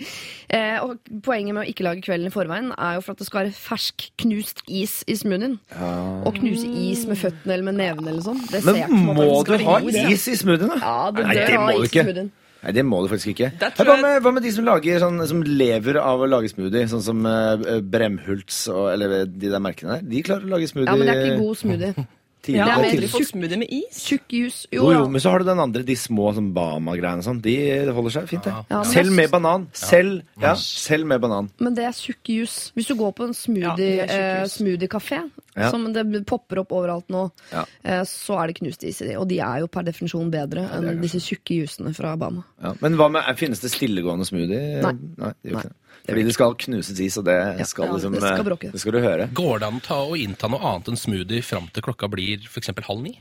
[0.50, 3.28] Eh, og poenget med å ikke lage kvelden i forveien er jo for at det
[3.30, 5.60] skal være fersk, knust is i smoothien.
[5.78, 8.42] Å knuse is med føttene eller med nevene eller sånn.
[8.50, 9.78] Det ser Men jeg må du ha
[10.10, 10.80] is i smoothien, da?
[10.82, 12.30] Ja, du Nei, det må du is i ikke.
[12.64, 13.50] Nei, det må du faktisk ikke.
[13.60, 16.86] Hva jeg- med, hva med de som lager sånn, som lever av å lage smoothie?
[16.88, 20.06] Sånn som uh, Bremhults og eller de der merkene der.
[20.08, 22.06] De klarer å lage smoothie Ja, men det er ikke god smoothie.
[22.44, 22.60] tidlig.
[22.60, 24.00] Ja, fått smoothie med is.
[24.04, 24.58] Tjukk jus.
[24.74, 27.40] Jo, Jo, men så har du den andre, de små sånn Bama-greiene og sånn.
[27.44, 27.54] De
[27.96, 28.52] holder seg fint, det.
[28.70, 29.66] Ja, men Selv med banan.
[29.72, 31.50] Selv, ja, selv med banan.
[31.58, 32.58] Men det er tjukk jus.
[32.76, 35.22] Hvis du går på en smoothie, eh, smoothie-kafé,
[35.56, 35.70] Ja.
[35.70, 37.64] som det popper opp overalt nå, Ja.
[37.84, 39.14] eh, så er det knust is i de.
[39.16, 42.42] Og de er jo per definisjon bedre enn disse tjukke jusene fra Bama.
[42.62, 42.74] Ja.
[42.80, 44.82] Men hva med, finnes det stillegående smoothie?
[44.82, 44.92] Nei.
[44.92, 45.62] det gjør Nei.
[45.62, 45.76] ikke det.
[46.04, 47.36] Fordi det skal knuses is, og det
[47.68, 48.72] skal Ja, liksom det skal eh.
[48.74, 49.28] Det skal du høre.
[49.32, 49.80] Går det an
[50.12, 52.72] å innta noe annet enn smoothie fram til klokka blir f.eks.
[52.88, 53.14] halv ni?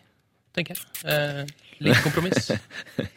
[0.53, 0.83] Tenker jeg.
[1.07, 1.45] Eh,
[1.79, 2.51] litt kompromiss.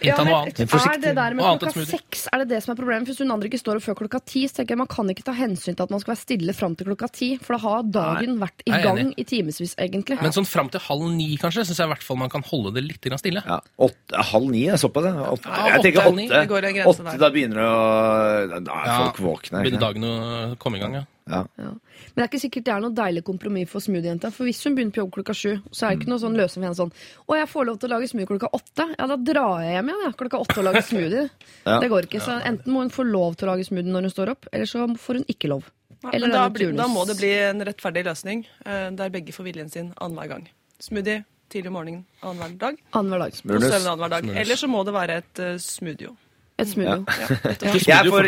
[0.07, 0.61] Ja, Innta men noe annet.
[0.63, 3.09] er det der med annet klokka seks er det det som er problemet?
[3.11, 5.35] Hvis Unander ikke står opp før klokka ti, så tenker jeg man kan ikke ta
[5.37, 7.31] hensyn til at man skal være stille fram til klokka ti.
[7.43, 9.17] For da har dagen vært i gang enig.
[9.19, 10.19] i timevis, egentlig.
[10.23, 12.75] Men sånn fram til halv ni, kanskje, syns jeg i hvert fall man kan holde
[12.77, 13.43] det litt stille.
[13.47, 15.15] Ja, åtte, halv ni er såpass, det.
[15.17, 17.07] Åtte, Ja, jeg tenker åtte, åtte.
[17.07, 19.63] Åtte da begynner det å Da er Ja, folk våkne.
[19.67, 20.15] Begynner dagen å
[20.63, 21.05] komme i gang, ja.
[21.27, 21.41] Ja.
[21.59, 21.71] Ja.
[21.75, 24.31] Men det er ikke sikkert det er noe deilig kompromiss for smoothie-jenta.
[24.35, 26.63] For hvis hun begynner på jobb klokka sju, så er det ikke noe sånn løsning
[26.63, 26.93] for henne sånn
[27.27, 28.87] Å, jeg får lov til å lage smoothie klokka åtte.
[28.95, 31.25] Ja, da drar jeg hjem igjen ja, klokka åtte og lager smoothie.
[31.67, 31.79] Ja.
[31.83, 32.21] Det går ikke.
[32.23, 34.71] Så enten må hun få lov til å lage smoothie når hun står opp, eller
[34.71, 35.67] så får hun ikke lov.
[36.13, 39.73] Eller da, blir, da må det bli en rettferdig løsning eh, der begge får viljen
[39.73, 40.45] sin annenhver gang.
[40.79, 43.41] Smoothie tidlig om morgenen annenhver dag, Annenhver dag.
[43.47, 44.31] annenhver dag.
[44.43, 46.13] Eller så må det være et uh, smoothie.
[46.59, 47.05] Et smoothie.
[47.05, 47.27] Ja.
[47.61, 47.83] Jeg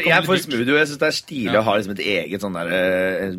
[0.04, 0.74] jeg er for smoothie.
[0.76, 3.30] Jeg syns det er stilig å ha liksom et eget sånn der, eh,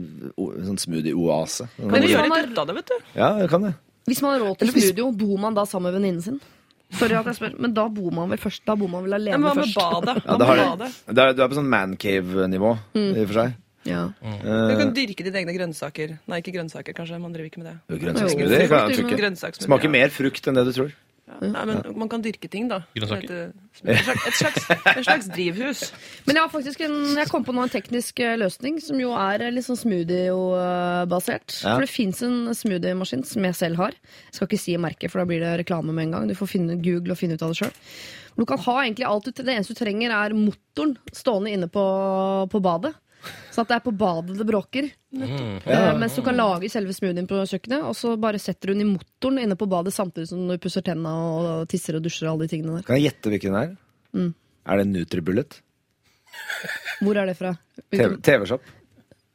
[0.65, 1.67] sånn smoothie-oase.
[1.77, 2.95] Men hvis vi gjør man litt har- ut av det, vet du.
[3.15, 3.73] Ja, det kan det.
[4.09, 4.73] Hvis man har råd til Eller
[5.13, 6.39] bor man da sammen med venninnen sin?
[6.97, 9.37] Sorry at jeg spør, men da bor man vel først Da bor man vel alene
[9.37, 9.75] Men hva med først?
[9.77, 10.23] badet?
[10.25, 13.53] Ja, har, med er, du er på sånn mancave-nivå, i og for seg.
[13.85, 14.07] Ja.
[14.23, 16.17] Du kan dyrke dine egne grønnsaker.
[16.27, 17.19] Nei, ikke grønnsaker, kanskje.
[17.21, 17.77] Man driver ikke med det.
[18.01, 19.19] Kan jeg.
[19.21, 20.91] Grønnsakssmoothie, Smaker mer frukt enn det du tror.
[21.39, 22.81] Nei, men man kan dyrke ting, da.
[22.95, 23.51] Grønnsaker.
[23.85, 25.83] Et, slags, et slags, drivhus.
[26.25, 29.13] Men jeg har faktisk en, jeg kom på nå en teknisk eh, løsning som jo
[29.15, 31.59] er eh, litt sånn smoothie-basert.
[31.61, 31.75] Ja.
[31.75, 33.97] For det fins en smoothie-maskin som jeg selv har.
[34.29, 36.31] Jeg skal ikke si merket, for da blir det reklame med en gang.
[36.31, 37.77] Du får finne, google og finne ut av det sjøl.
[38.39, 41.85] Du kan ha egentlig alt du, Det eneste du trenger, er motoren stående inne på,
[42.51, 42.95] på badet.
[43.51, 44.89] Så at det er på badet det bråker.
[45.19, 48.85] Eh, mens du kan lage selve smoothien på kjøkkenet, og så bare setter du den
[48.85, 52.35] i motoren inne på badet samtidig som du pusser tenna og tisser og dusjer og
[52.37, 52.87] alle de tingene der.
[52.87, 53.73] Kan jeg gjette hvilken det er?
[54.15, 54.31] Mm.
[54.69, 55.59] Er det Nutribullet?
[57.01, 57.55] Hvor er det fra?
[57.91, 58.61] TV- TV-shop.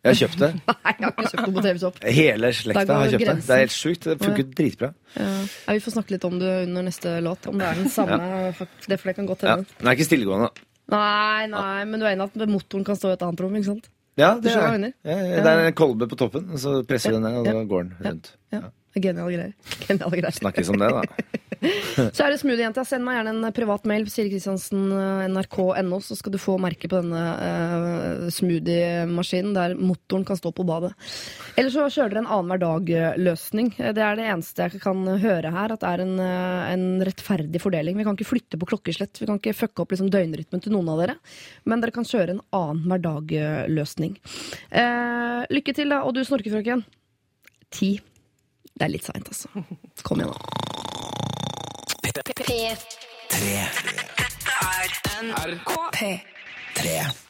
[0.04, 0.48] Jeg har kjøpt det.
[0.68, 2.00] Nei, jeg har ikke kjøpt det på TV-Shop.
[2.12, 3.24] Hele slekta har kjøpt det.
[3.24, 3.46] grensen.
[3.48, 4.04] Det er helt sjukt.
[4.10, 4.90] Det funker dritbra.
[5.16, 5.28] Ja.
[5.64, 7.48] Ja, vi får snakke litt om det under neste låt.
[7.48, 8.18] Om det er den samme.
[8.84, 9.54] Det, for det kan godt Ja.
[9.56, 9.78] hende.
[9.80, 10.50] Den er ikke stillegående.
[10.92, 13.70] Nei, nei, men du er enig at motoren kan stå i et annet rom, ikke
[13.70, 13.90] sant?
[14.20, 17.24] Ja, det er, ja, det er en kolbe på toppen, og så presser du den
[17.26, 18.28] ned, og da går den rundt.
[18.54, 18.60] Ja.
[18.94, 19.54] Geniale greier.
[19.88, 20.36] Genial greier.
[20.36, 21.02] Snakkes om det, da.
[22.16, 22.84] Så er det Smoothie-jenta.
[22.86, 26.88] Send meg gjerne en privat mail Siri Kristiansen, eh, nrk.no, så skal du få merke
[26.90, 30.92] på denne uh, smoothie-maskinen der motoren kan stå på badet.
[31.56, 33.72] Eller så kjører dere en annenhver dag-løsning.
[33.78, 37.62] Det er det eneste jeg kan høre her, at det er en, eh, en rettferdig
[37.62, 37.98] fordeling.
[37.98, 40.90] Vi kan ikke flytte på klokkeslett, vi kan ikke fucke opp liksom, døgnrytmen til noen
[40.94, 41.18] av dere.
[41.68, 44.18] Men dere kan kjøre en annenhver dag-løsning.
[44.72, 46.02] Uh, lykke til, da.
[46.04, 46.84] Og du, snorkefrøken.
[47.74, 47.96] Ti.
[48.74, 49.50] Det er litt seint, altså.
[50.02, 50.73] Kom igjen, da.
[56.74, 57.23] Tre.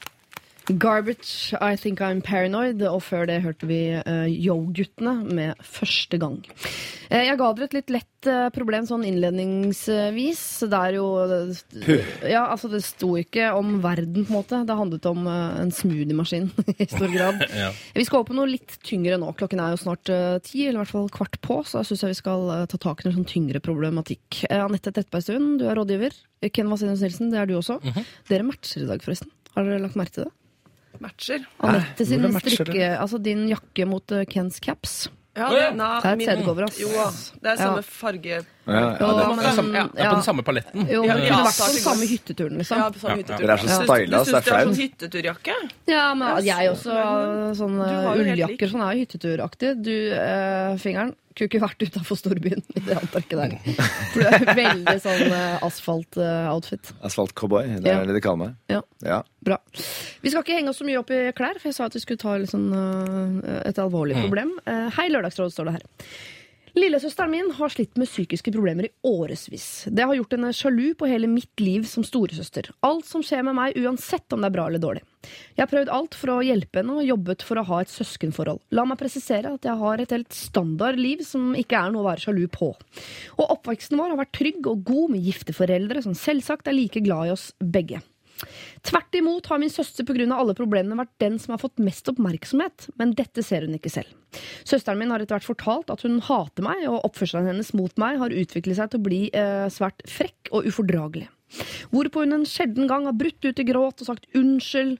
[0.68, 6.38] Garbage, I Think I'm Paranoid, og før det hørte vi uh, Yo-guttene med Første gang.
[7.10, 10.42] Eh, jeg ga dere et litt lett eh, problem sånn innledningsvis.
[10.70, 11.06] Det er jo
[12.24, 14.62] Ja, altså, det sto ikke om verden, på en måte.
[14.64, 16.48] Det handlet om uh, en smoothiemaskin
[16.78, 17.44] i stor grad.
[17.54, 17.68] Ja.
[17.94, 19.28] Vi skal over på noe litt tyngre nå.
[19.38, 22.06] Klokken er jo snart uh, ti, eller i hvert fall kvart på, så jeg syns
[22.08, 24.42] vi skal uh, ta tak i noe sånn tyngre problematikk.
[24.48, 26.16] Anette Trettebergstuen, du er rådgiver.
[26.54, 27.78] Ken Vasenius Nilsen, det er du også.
[28.30, 29.30] Dere matcher i dag, forresten.
[29.54, 30.34] Har dere lagt merke til det?
[31.00, 31.44] Matcher.
[31.60, 35.08] Anette sin strikke, altså din jakke mot eh, Kens caps.
[35.36, 36.80] Ja, det, na, Det er et min- CD-cover, altså.
[36.80, 36.88] Jo,
[37.42, 37.88] det er samme Ja.
[37.88, 38.44] farge.
[38.64, 40.86] Ja, ja, det, er, samme, det er på den samme paletten.
[40.88, 42.94] Jo, Ja, men ja, kunne vært på den samme hytteturen, hytteturen, Ja, liksom.
[42.94, 43.42] på samme hyttetur.
[43.44, 45.56] Dere er så styla, Du så det syns er det er sånn hytteturjakke?
[45.92, 46.96] Ja, men jeg også
[47.60, 49.74] sånn Du har ulljakker sånn er jo hytteturaktig.
[49.84, 53.54] Du, eh, fingeren, kunne ikke vært utafor storbyen i det antrekket der.
[54.14, 56.92] For du er veldig sånn uh, asfalt-outfit.
[57.04, 58.00] Asfaltcowboy, det Ja.
[58.00, 58.54] er det de kaller meg.
[58.70, 58.80] Ja.
[59.02, 59.22] Ja.
[59.44, 59.58] Bra.
[60.22, 62.04] Vi skal ikke henge oss så mye opp i klær, for jeg sa at vi
[62.04, 64.54] skulle ta sånn, uh, et alvorlig problem.
[64.64, 65.84] Uh, hei, Lørdagsrådet, står det her.
[66.74, 69.86] Lillesøsteren min har slitt med psykiske problemer i årevis.
[69.94, 72.66] Det har gjort henne sjalu på hele mitt liv som storesøster.
[72.82, 75.04] Alt som skjer med meg, uansett om det er bra eller dårlig.
[75.54, 78.58] Jeg har prøvd alt for å hjelpe henne og jobbet for å ha et søskenforhold.
[78.74, 82.08] La meg presisere at jeg har et helt standard liv som ikke er noe å
[82.08, 82.72] være sjalu på.
[83.38, 87.04] Og oppveksten vår har vært trygg og god med gifte foreldre som selvsagt er like
[87.06, 88.02] glad i oss begge.
[88.86, 90.26] Tvert imot har min søster pga.
[90.34, 94.10] alle problemene vært den som har fått mest oppmerksomhet, men dette ser hun ikke selv.
[94.66, 98.18] Søsteren min har etter hvert fortalt at hun hater meg, og oppførselen hennes mot meg
[98.22, 101.28] har utviklet seg til å bli eh, svært frekk og ufordragelig.
[101.92, 104.96] Hvorpå hun en sjelden gang har brutt ut i gråt og sagt unnskyld.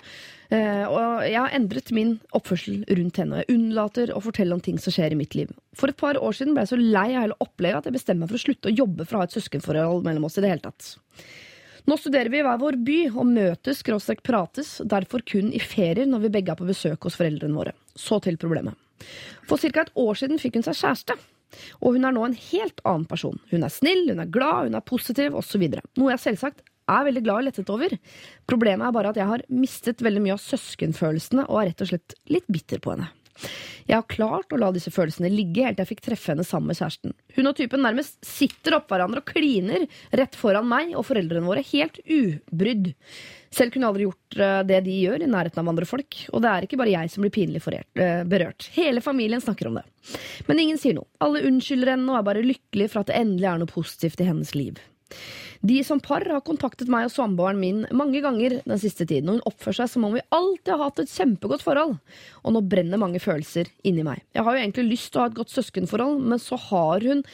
[0.55, 3.41] Eh, og jeg har endret min oppførsel rundt henne.
[3.41, 5.51] og Jeg unnlater å fortelle om ting som skjer i mitt liv.
[5.75, 8.25] For et par år siden ble jeg så lei av hele opplegget at jeg bestemmer
[8.25, 10.53] meg for å slutte å jobbe for å ha et søskenforhold mellom oss i det
[10.55, 10.95] hele tatt.
[11.85, 16.09] Nå studerer vi i hver vår by og møtes, skråstrek prates, derfor kun i ferier
[16.09, 17.75] når vi begge er på besøk hos foreldrene våre.
[17.93, 18.79] Så til problemet.
[19.49, 19.85] For ca.
[19.85, 21.17] et år siden fikk hun seg kjæreste.
[21.85, 23.37] Og hun er nå en helt annen person.
[23.51, 25.67] Hun er snill, hun er glad, hun er positiv osv.
[26.01, 27.97] Noe jeg selvsagt er veldig glad og lettet over.
[28.49, 31.93] Problemet er bare at jeg har mistet veldig mye av søskenfølelsene og er rett og
[31.93, 33.11] slett litt bitter på henne.
[33.85, 36.73] Jeg har klart å la disse følelsene ligge helt til jeg fikk treffe henne sammen
[36.73, 37.15] med kjæresten.
[37.37, 41.65] Hun og typen nærmest sitter oppå hverandre og kliner rett foran meg og foreldrene våre,
[41.75, 42.95] helt ubrydd.
[43.55, 46.43] Selv kunne jeg aldri gjort eh, det de gjør i nærheten av andre folk, og
[46.43, 48.71] det er ikke bare jeg som blir pinlig eh, berørt.
[48.75, 49.85] Hele familien snakker om det.
[50.49, 51.07] Men ingen sier noe.
[51.25, 54.29] Alle unnskylder henne og er bare lykkelige for at det endelig er noe positivt i
[54.31, 54.81] hennes liv.
[55.65, 59.39] De som par har kontaktet meg og samboeren min mange ganger den siste tiden, og
[59.39, 61.95] hun oppfører seg som om vi alltid har hatt et kjempegodt forhold.
[62.45, 64.21] Og nå brenner mange følelser inni meg.
[64.37, 67.25] Jeg har jo egentlig lyst til å ha et godt søskenforhold, men så har hun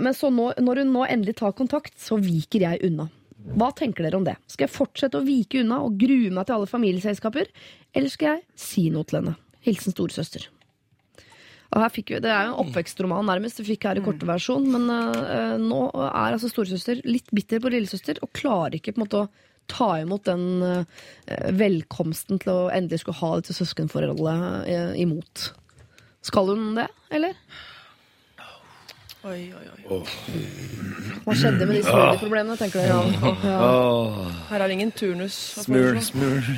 [0.00, 3.10] Men så nå, når hun nå endelig tar kontakt, så viker jeg unna.
[3.52, 4.38] Hva tenker dere om det?
[4.48, 7.50] Skal jeg fortsette å vike unna og grue meg til alle familieselskaper,
[7.92, 9.34] eller skal jeg si noe til henne?
[9.66, 10.48] Hilsen storesøster.
[11.74, 14.28] Og her fikk vi, det er jo en oppvekstroman nærmest, det fikk her i korte
[14.28, 19.00] versjon, men uh, nå er altså storesøster litt bitter på lillesøster og klarer ikke på
[19.00, 19.28] en måte å
[19.70, 20.84] ta imot den uh,
[21.58, 25.48] velkomsten til å endelig skulle ha dette søskenforholdet uh, imot.
[26.24, 27.34] Skal hun det, eller?
[29.24, 29.98] Oi, oi, oi.
[31.24, 32.98] Hva skjedde med de smoothie-problemene, tenker dere?
[33.16, 33.30] Ja.
[33.48, 34.32] Ja.
[34.50, 35.38] Her er det ingen turnus.
[35.56, 36.50] å Smur, smur.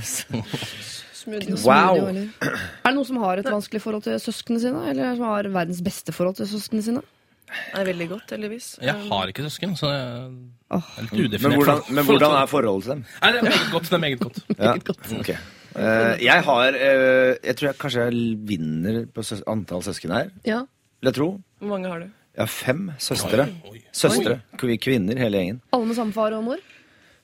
[1.27, 1.57] Smoothie.
[1.67, 1.99] Wow.
[1.99, 2.63] Smoothie, eller?
[2.87, 4.83] Er det noen som har et vanskelig forhold til søsknene sine?
[4.93, 7.03] Eller som har verdens beste forhold til søsknene sine?
[7.47, 8.69] Det er veldig godt, heldigvis.
[8.83, 11.43] Jeg har ikke søsken, så det er litt udefinert.
[11.47, 13.05] Men hvordan, men hvordan er forholdet til dem?
[13.23, 13.87] Nei, det er meget godt.
[13.91, 14.41] Det er meget godt.
[14.67, 14.73] Ja.
[15.21, 15.37] Okay.
[15.77, 20.31] Uh, jeg har uh, Jeg tror jeg kanskje jeg vinner på søs antall søsken her.
[20.49, 20.63] Ja.
[21.03, 21.27] Vil jeg tro.
[21.61, 22.07] Hvor mange har du?
[22.37, 23.45] Jeg har fem søstre.
[23.69, 23.83] Oi, oi.
[23.93, 24.39] Søstre.
[24.61, 25.61] Kvi- Kvinner, hele gjengen.
[25.77, 26.63] Alle med samme far og mor?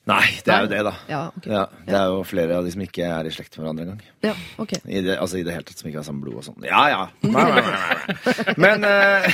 [0.02, 0.92] Nei, det er jo det, da.
[1.06, 1.50] Ja, okay.
[1.52, 4.00] Ja, det er jo flere av de som ikke er i slekt med hverandre engang.
[4.26, 4.72] Ja, ok.
[4.82, 6.66] I det, altså i det hele tatt som ikke har samme blod og sånn.
[6.66, 7.04] Ja, ja.
[7.22, 8.56] Nei, nei, nei.
[8.64, 9.28] Men uh,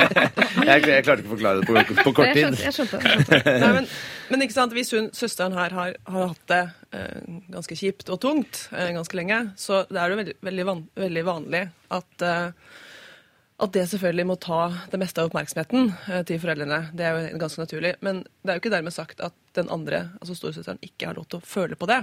[0.70, 2.48] jeg, jeg klarte ikke å forklare det på, på kort tid.
[2.48, 3.54] jeg skjønte, jeg skjønte.
[3.66, 3.90] Nei, men,
[4.32, 6.62] men ikke sant, hvis hun, søsteren her har, har hatt det
[6.96, 10.84] uh, ganske kjipt og tungt uh, ganske lenge, så det er jo veldig, veldig, van,
[10.96, 15.92] veldig vanlig at, at det selvfølgelig må ta det meste av oppmerksomheten
[16.28, 16.86] til foreldrene.
[16.96, 17.92] Det er jo ganske naturlig.
[18.04, 21.28] Men det er jo ikke dermed sagt at den andre, altså storesøsteren, ikke har lov
[21.30, 22.02] til å føle på det.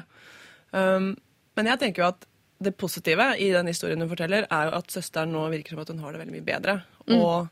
[0.71, 1.13] Um,
[1.57, 2.27] men jeg tenker jo at
[2.63, 5.91] det positive i den historien hun forteller, er jo at søsteren nå virker som at
[5.91, 6.77] hun har det veldig mye bedre.
[7.17, 7.49] Og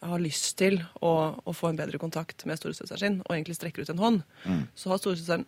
[0.00, 1.12] har lyst til å,
[1.44, 4.22] å få en bedre kontakt med storesøsteren sin, og egentlig strekker ut en hånd.
[4.78, 5.44] Så har storesøsteren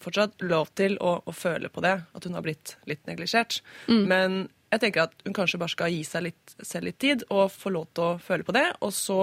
[0.00, 3.60] fortsatt lov til å, å føle på det, at hun har blitt litt neglisjert.
[4.08, 7.50] Men jeg tenker at hun kanskje bare skal gi seg litt, selv litt tid og
[7.52, 8.66] få lov til å føle på det.
[8.86, 9.20] Og så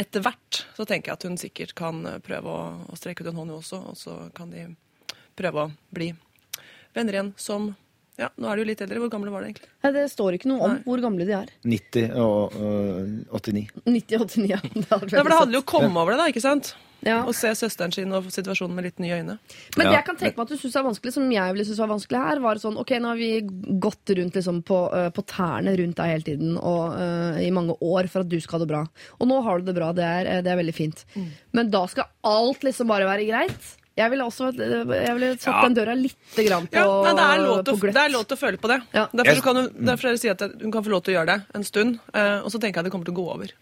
[0.00, 3.38] etter hvert så tenker jeg at hun sikkert kan prøve å, å strekke ut en
[3.42, 4.66] hånd hun også, og så kan de
[5.38, 6.10] prøve å bli
[6.96, 7.70] venner igjen som
[8.20, 8.98] Ja, nå er de jo litt eldre.
[9.00, 9.68] Hvor gamle var de egentlig?
[9.80, 10.80] Nei, det står ikke noe om Nei.
[10.84, 11.52] hvor gamle de er.
[11.64, 13.62] 90 og uh, 89.
[13.86, 14.58] 90 og 89, ja.
[14.74, 16.26] Det hadde Ja, for det handler jo om å komme over det, da.
[16.34, 16.74] ikke sant?
[17.06, 17.22] Ja.
[17.24, 19.38] Og se søsteren sin og situasjonen med litt nye øyne.
[19.76, 21.78] Men det jeg kan tenke meg at du synes er vanskelig, som jeg ville synes
[21.80, 23.30] var vanskelig her, var sånn Ok, nå har vi
[23.80, 27.76] gått rundt liksom på, øh, på tærne rundt deg hele tiden og uh, i mange
[27.80, 28.84] år for at du skal ha det bra.
[29.20, 31.04] Og nå har du det bra, det er, øh, det er veldig fint.
[31.56, 33.76] Men da skal alt liksom bare være greit?
[33.98, 35.62] Jeg ville også jeg ville satt Ja.
[35.66, 37.94] den døra litt grann på, Ja, nei, det, er lov til, på å- gløtt.
[37.94, 38.78] det er lov til å føle på det.
[38.94, 39.06] Ja.
[39.12, 41.26] Derfor, kan hun, derfor er det si at hun kan få lov til å gjøre
[41.34, 43.52] det en stund, eh, og så tenker jeg det kommer til å gå over.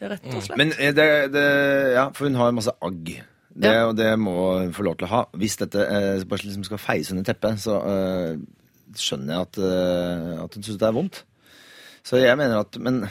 [0.00, 0.58] Rett og slett.
[0.60, 1.46] Men eh, det, det
[1.96, 3.14] Ja, for hun har masse agg.
[3.56, 3.86] Det, Ja.
[3.88, 5.22] Og det må hun få lov til å ha.
[5.40, 8.34] Hvis dette eh, bare liksom skal feies under teppet, så eh,
[9.00, 11.22] skjønner jeg at, eh, at hun syns det er vondt.
[12.06, 13.06] Så jeg mener at Men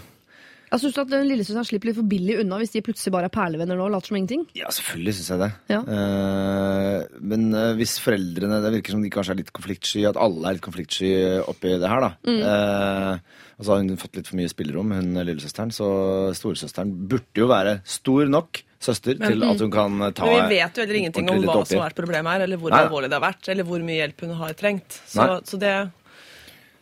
[0.76, 3.34] Jeg synes at den lillesøsteren slipper litt for billig unna hvis de plutselig bare er
[3.34, 4.44] perlevenner nå og later som ingenting.
[4.58, 5.50] ja, selvfølgelig syns jeg det.
[5.72, 5.80] Ja.
[5.88, 10.50] Uh, men eh, hvis foreldrene Det virker som de kanskje er litt konfliktsky, at alle
[10.50, 11.12] er litt konfliktsky
[11.48, 12.12] oppi det her, da.
[12.28, 12.42] Mm.
[12.44, 15.72] Uh, og så har hun fått litt for mye spillerom, hun lillesøsteren.
[15.72, 15.88] Så
[16.36, 20.76] storesøsteren burde jo være stor nok søster til at hun kan ta Men vi vet
[20.76, 22.84] jo heller ingenting om hva som har vært problemet her, eller hvor nei.
[22.84, 25.00] alvorlig det har vært, eller hvor mye hjelp hun har trengt.
[25.08, 25.74] Så, så det,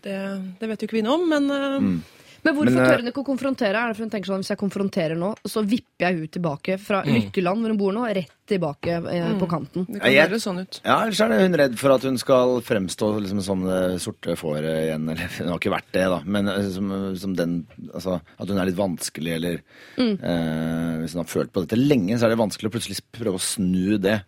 [0.07, 0.17] det,
[0.59, 2.01] det vet jo ikke vi noe om, men uh, Mm.
[2.43, 3.79] Men hvorfor Men, eh, tør hun ikke å konfrontere?
[3.79, 6.75] Er det for hun tenker sånn, Hvis jeg konfronterer nå, så vipper jeg hun tilbake
[6.81, 9.85] fra Lykkeland, hvor hun bor nå, rett tilbake eh, på kanten.
[9.87, 10.79] det kan høres sånn ut.
[10.83, 14.35] Ja, ellers er det hun redd for at hun skal fremstå liksom som det sorte
[14.35, 15.07] fåret igjen.
[15.13, 16.19] Eller hun har ikke vært det, da.
[16.25, 17.55] Men eh, som, som den
[17.93, 19.61] Altså at hun er litt vanskelig, eller
[19.97, 23.39] eh, Hvis hun har følt på dette lenge, så er det vanskelig å plutselig prøve
[23.39, 24.19] å snu det.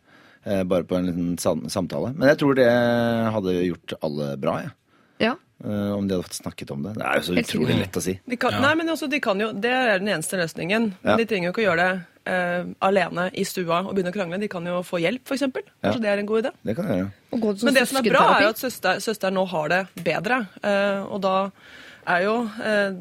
[0.46, 1.38] eh, bare på en liten
[1.70, 2.14] samtale.
[2.16, 2.70] Men jeg tror det
[3.36, 4.74] hadde gjort alle bra, jeg.
[5.20, 5.36] Ja.
[5.64, 6.94] Uh, om de hadde fått snakket om det.
[7.00, 7.86] Det er jo så Helt utrolig sikkert.
[7.86, 8.14] lett å si.
[8.28, 10.90] De kan, Nei, men også, de kan jo, Det er den eneste løsningen.
[11.02, 14.18] Men De trenger jo ikke å gjøre det uh, alene i stua og begynne å
[14.18, 14.40] krangle.
[14.42, 15.46] De kan jo få hjelp, f.eks.
[15.48, 15.94] Kanskje Ja.
[16.04, 16.52] det er en god idé.
[16.68, 17.08] Det kan jeg ja.
[17.32, 19.70] Og gå til Men det som er bra, er jo at søster, søsteren nå har
[19.70, 20.42] det bedre.
[20.60, 21.36] Uh, og da
[22.06, 22.36] er jo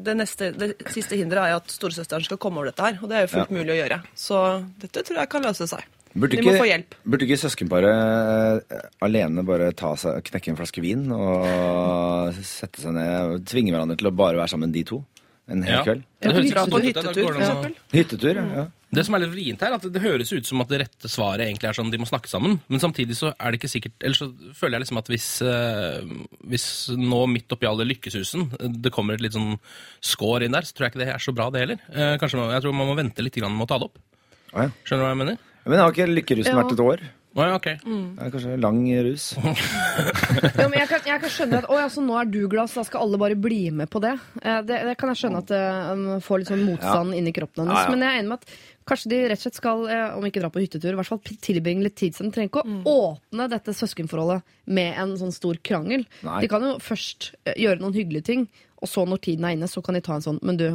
[0.01, 2.95] det, neste, det siste hinderet er jo at storesøsteren skal komme over dette her.
[3.03, 3.57] Og det er jo fullt Ja.
[3.59, 3.99] mulig å gjøre.
[4.17, 4.39] Så
[4.81, 5.83] dette tror jeg kan løse seg.
[6.15, 6.95] Burde De må få hjelp.
[7.03, 12.95] burde ikke søskenparet eh, alene bare ta seg, knekke en flaske vin og sette seg
[12.95, 15.01] ned og tvinge hverandre til å bare være sammen, de to?
[15.51, 15.83] En hel Ja.
[15.85, 16.05] kveld?
[16.23, 17.73] Det høres Dra på en hyttetur, det for eksempel.
[17.93, 18.45] Hyttetur, ja.
[18.55, 18.65] ja.
[18.95, 21.09] Det som er litt vrient her, er at det høres ut som at det rette
[21.11, 22.55] svaret egentlig er sånn de må snakke sammen.
[22.71, 26.13] Men samtidig så er det ikke sikkert Eller så føler jeg liksom at hvis, eh,
[26.47, 29.57] hvis nå midt oppi alle lykkesusen eh, det kommer et litt sånn
[30.01, 31.83] skår inn der, så tror jeg ikke det er så bra, det heller.
[31.91, 33.99] Eh, kanskje Jeg tror man må vente litt grann med å ta det opp.
[34.55, 35.37] Skjønner du hva jeg mener?
[35.65, 36.61] Men har ikke lykkerusen Ja.
[36.63, 37.05] vært et år?
[37.35, 37.65] Oh, ja, ok.
[37.83, 39.23] Det er kanskje lang rus.
[40.55, 42.69] Ja, men jeg, kan, jeg kan skjønne at å, ja, så nå er du glad,
[42.71, 44.13] så da skal alle bare bli med på det.
[44.41, 47.65] Eh, Det, det kan jeg skjønne at eh, en får litt sånn motstand inni kroppen
[47.65, 47.75] hennes.
[47.75, 47.91] Ja, ja.
[47.91, 48.55] Men jeg er enig med at
[48.87, 51.21] kanskje de rett og slett skal, eh, om ikke dra på hyttetur, i hvert fall
[51.49, 52.31] tilbringe litt tid sammen.
[52.31, 56.05] De trenger ikke å åpne dette søskenforholdet med en sånn stor krangel.
[56.23, 56.39] Nei.
[56.45, 58.47] De kan jo først eh, gjøre noen hyggelige ting,
[58.79, 60.67] og så når tiden er inne, så kan de ta en sånn Men du,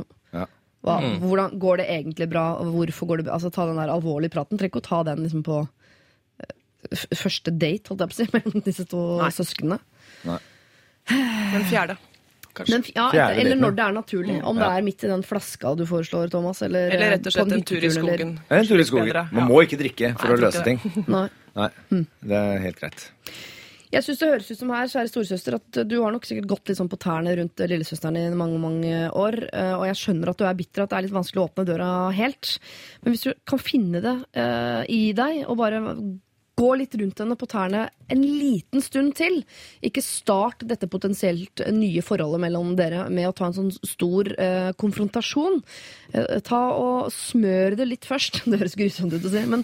[0.87, 0.97] Ja.
[1.01, 1.16] mm.
[1.21, 2.45] hvordan går det egentlig bra?
[2.61, 3.35] og Hvorfor går det bra?
[3.37, 4.59] Altså Ta den der alvorlige praten.
[4.59, 5.59] Trenger ikke å ta den liksom på
[6.40, 9.33] eh, første date, holdt jeg på å si, mellom disse to Nei.
[9.37, 9.81] søsknene.
[11.11, 11.99] Den fjerde.
[12.66, 14.35] Den, ja, Fjerde eller når det er naturlig.
[14.45, 16.62] Om det er midt i den flaska du foreslår, Thomas.
[16.66, 18.35] Eller, Eller eh, rett og slett en tur i skogen.
[18.40, 18.51] eller-.
[18.51, 19.21] Er en tur i skogen.
[19.37, 20.81] Man må ikke drikke for Nei, å løse ting.
[21.07, 21.29] Nei.
[21.61, 21.71] Nei,
[22.31, 23.07] det er helt greit.
[23.90, 26.70] Jeg syns det høres ut som her, kjære storesøster, at du har nok sikkert gått
[26.70, 29.37] litt sånn på tærne rundt lillesøsteren i mange mange år.
[29.50, 31.66] eh, Og jeg skjønner at du er bitter, at det er litt vanskelig å åpne
[31.66, 32.59] døra helt.
[33.03, 35.83] Men hvis du kan finne det eh, i deg, og bare
[36.61, 39.40] gå litt rundt henne på tærne en liten stund til.
[39.87, 44.70] Ikke start dette potensielt nye forholdet mellom dere med å ta en sånn stor eh,
[44.81, 45.61] konfrontasjon.
[46.12, 48.42] Eh, ta og Smør det litt først.
[48.51, 49.62] Det høres grusomt ut å si, men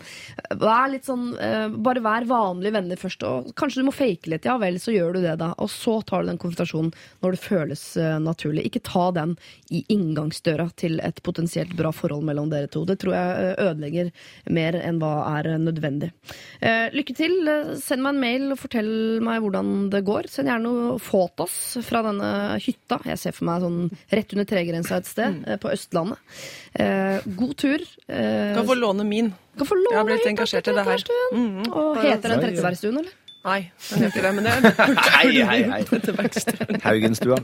[0.61, 3.25] vær litt sånn eh, Bare vær vanlige venner først.
[3.27, 4.47] Og kanskje du må fake litt.
[4.47, 5.53] Ja vel, så gjør du det, da.
[5.63, 6.93] Og så tar du den konfrontasjonen
[7.25, 8.67] når det føles eh, naturlig.
[8.69, 9.37] Ikke ta den
[9.75, 12.85] i inngangsdøra til et potensielt bra forhold mellom dere to.
[12.89, 14.13] Det tror jeg eh, ødelegger
[14.57, 16.13] mer enn hva er eh, nødvendig.
[16.61, 17.37] Eh, lykke til.
[17.51, 18.91] Eh, Send meg en mail og fortell
[19.25, 20.29] meg hvordan det går.
[20.33, 22.31] Send gjerne noe fotos fra denne
[22.63, 23.01] hytta.
[23.13, 23.81] Jeg ser for meg sånn
[24.13, 25.61] rett under tregrensa et sted mm.
[25.63, 26.41] på Østlandet.
[26.77, 27.85] Eh, god tur.
[28.07, 29.33] Eh, Kan få låne min.
[29.59, 31.07] kan få låne Jeg har blitt hytta engasjert i det her.
[31.33, 31.73] Mm -hmm.
[31.73, 33.15] Og heter den Trettebergstuen, eller?
[33.47, 34.61] Nei, den gjør ikke det, men det er
[35.17, 36.81] Hei, hei, hei.
[36.89, 37.37] Haugenstua.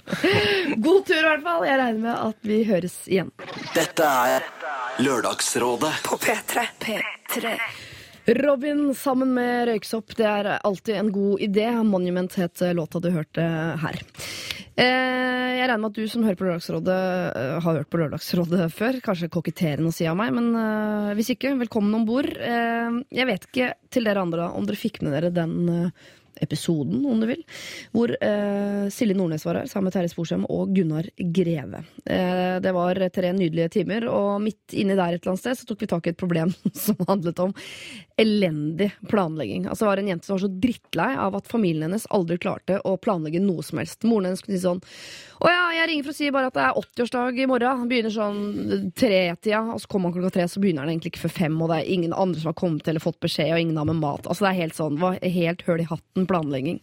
[0.86, 1.66] God tur, i hvert fall.
[1.68, 3.30] Jeg regner med at vi høres igjen.
[3.76, 4.48] Dette er
[4.98, 5.92] Lørdagsrådet.
[6.02, 6.66] På P3.
[6.82, 7.54] P3.
[8.34, 11.66] Robin sammen med Røyksopp, det er alltid en god idé.
[11.82, 13.42] Monument het låta du hørte
[13.82, 13.96] her.
[14.78, 16.98] Eh, jeg regner med at du som hører på Lørdagsrådet,
[17.36, 19.00] eh, har hørt på Lørdagsrådet før.
[19.02, 22.30] Kanskje koketterende si av meg, men eh, hvis ikke, velkommen om bord.
[22.30, 26.08] Eh, jeg vet ikke til dere andre om dere fikk med dere den eh,
[26.40, 27.42] episoden, om du vil,
[27.94, 31.82] hvor eh, Silje Nordnes var her sammen med Terje Sporsem og Gunnar Greve.
[32.04, 35.68] Eh, det var tre nydelige timer, og midt inni der et eller annet sted så
[35.68, 37.54] tok vi tak i et problem som handlet om
[38.20, 39.66] elendig planlegging.
[39.66, 42.80] Altså Det var en jente som var så drittlei av at familien hennes aldri klarte
[42.84, 44.04] å planlegge noe som helst.
[44.04, 44.82] Moren hennes kunne si sånn
[45.40, 47.84] Å ja, jeg ringer for å si bare at det er 80-årsdag i morgen.
[47.88, 51.32] Begynner sånn tretida, og så kommer han klokka tre, så begynner han egentlig ikke før
[51.38, 53.88] fem, og det er ingen andre som har kommet eller fått beskjed, og ingen har
[53.88, 54.28] med mat.
[54.28, 56.82] Altså Det er helt sånn, var helt høl i hatten planlegging.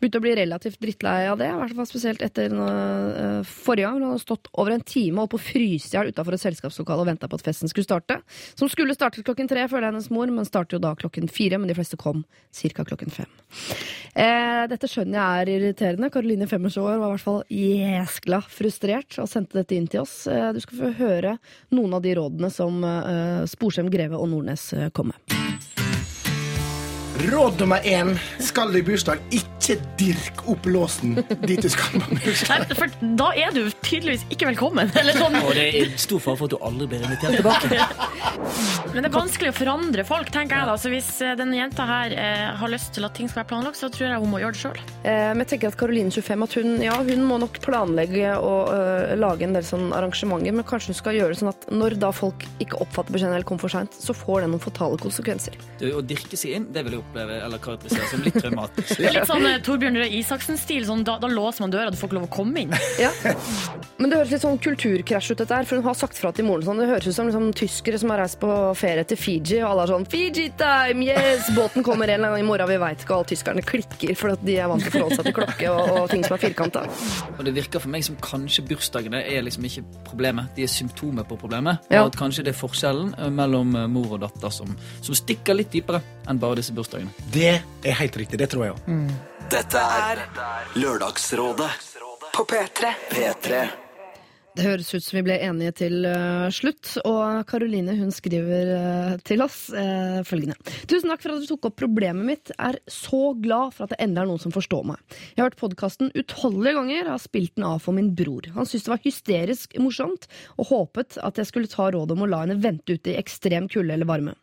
[0.00, 4.00] Begynte å bli relativt drittlei av det, i hvert fall spesielt etter uh, forrige gang.
[4.00, 7.36] Han hadde stått over en time oppe på frysehjel utafor et selskapslokale og venta på
[7.36, 8.22] at festen skulle starte.
[8.56, 11.60] Som skulle startet klokken tre, føler hennes mor, men starter jo da klokken fire.
[11.60, 12.24] Men de fleste kom
[12.56, 12.88] ca.
[12.88, 13.28] klokken fem.
[14.16, 16.08] Uh, dette skjønner jeg er irriterende.
[16.14, 17.42] Karoline Femmers år var i hvert fall
[17.98, 20.20] jæskla frustrert og sendte dette inn til oss.
[20.30, 21.36] Eh, du skal få høre
[21.74, 25.77] noen av de rådene som eh, Sporsem, Greve og Nordnes eh, kom med.
[27.18, 32.14] Råd nummer én skal du i bursdag, ikke dirk opp låsen dit du skal på
[32.14, 32.62] bursdag.
[32.62, 34.92] Nei, for da er du tydeligvis ikke velkommen.
[34.94, 35.34] Eller sånn.
[35.42, 37.88] Og det er stor fare for at du aldri blir invitert tilbake.
[38.94, 40.76] Men det er vanskelig å forandre folk, tenker jeg da.
[40.80, 43.80] Så hvis eh, denne jenta her eh, har lyst til at ting skal være planlagt,
[43.80, 44.78] så tror jeg hun må gjøre det sjøl.
[45.02, 48.72] Eh, men jeg tenker at Karoline 25 at hun, ja, hun må nok planlegge og
[48.72, 51.98] øh, lage en del sånn arrangementer, men kanskje hun skal gjøre det sånn at når
[52.00, 55.58] da folk ikke oppfatter beskjeden eller kommer for seint, så får det noen fatale konsekvenser.
[55.82, 58.94] Du, Å dirke seg inn, det vil jeg oppleve eller karakteriserer som litt traumatisk.
[58.98, 60.86] Det er litt sånn eh, Torbjørn Røe Isaksen-stil.
[60.88, 62.76] Sånn, da, da låser man døra, du får ikke lov å komme inn.
[62.98, 63.12] Ja.
[63.98, 66.46] Men det høres litt sånn kulturkrasj ut, dette her, for hun har sagt fra til
[66.48, 66.80] moren sånn.
[66.82, 69.84] Det høres ut som liksom, tyskere som har reist på ferie til Fiji, og alle
[69.84, 71.50] er sånn Fiji time, yes!
[71.54, 74.14] Båten kommer en eller annen gang i morgen, vi veit ikke, og alle tyskerne klikker
[74.18, 76.42] fordi de er vant til å forholde seg til klokke og, og ting som er
[76.42, 76.84] firkanta.
[77.36, 81.26] Og det virker for meg som kanskje bursdagene er liksom ikke problemet, de er symptomer
[81.28, 81.86] på problemet.
[81.92, 82.02] Ja.
[82.02, 85.58] Og at kanskje det er forskjellen eh, mellom eh, mor og datter som, som stikker
[85.58, 86.97] litt dypere enn bare disse bursdagene.
[87.32, 88.38] Det er helt riktig.
[88.38, 89.10] Det tror jeg òg.
[89.48, 90.24] Dette er
[90.76, 91.70] Lørdagsrådet
[92.34, 92.90] På P3.
[93.10, 93.62] P3.
[94.58, 99.12] Det høres ut som vi ble enige til øh, slutt, og Karoline hun skriver øh,
[99.22, 100.56] til oss øh, følgende.
[100.90, 102.50] Tusen takk for at du tok opp problemet mitt.
[102.58, 104.98] Er så glad for at det endelig er noen som forstår meg.
[105.36, 108.50] Jeg har hørt podkasten utallige ganger og har spilt den av for min bror.
[108.56, 112.30] Han syntes det var hysterisk morsomt og håpet at jeg skulle ta rådet om å
[112.34, 114.34] la henne vente ute i ekstrem kulde eller varme.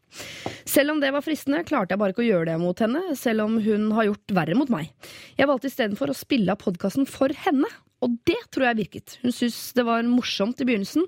[0.63, 3.49] Selv om det var fristende, klarte jeg bare ikke å gjøre det mot henne, selv
[3.49, 4.93] om hun har gjort verre mot meg.
[5.35, 7.67] Jeg valgte istedenfor å spille av podkasten for henne,
[8.03, 9.17] og det tror jeg virket.
[9.23, 11.07] Hun syntes det var morsomt i begynnelsen,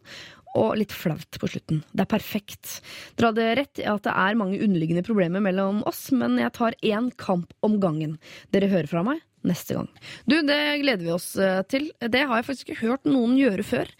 [0.57, 1.83] og litt flaut på slutten.
[1.93, 2.79] Det er perfekt.
[3.17, 6.77] Dere hadde rett i at det er mange underliggende problemer mellom oss, men jeg tar
[6.81, 8.17] én kamp om gangen.
[8.55, 9.87] Dere hører fra meg neste gang.
[10.25, 11.91] Du, det gleder vi oss eh, til.
[12.01, 13.91] Det har jeg faktisk ikke hørt noen gjøre før.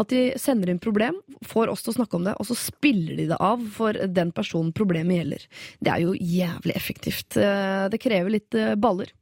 [0.00, 3.18] At de sender inn problem, får oss til å snakke om det, og så spiller
[3.20, 5.46] de det av for den personen problemet gjelder.
[5.84, 7.36] Det er jo jævlig effektivt.
[7.38, 9.12] Eh, Det krever litt eh, baller.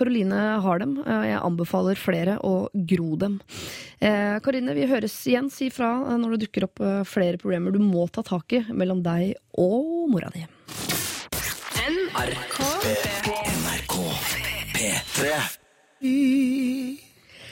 [0.00, 0.96] Karoline har dem.
[1.04, 3.38] Eh, Jeg anbefaler flere å gro dem.
[4.00, 5.50] Eh, Karine, vi høres igjen.
[5.52, 8.64] Si fra eh, når det dukker opp eh, flere problemer du må ta tak i
[8.72, 10.46] mellom deg og mora di.
[11.90, 12.56] NRK
[14.74, 15.32] P3.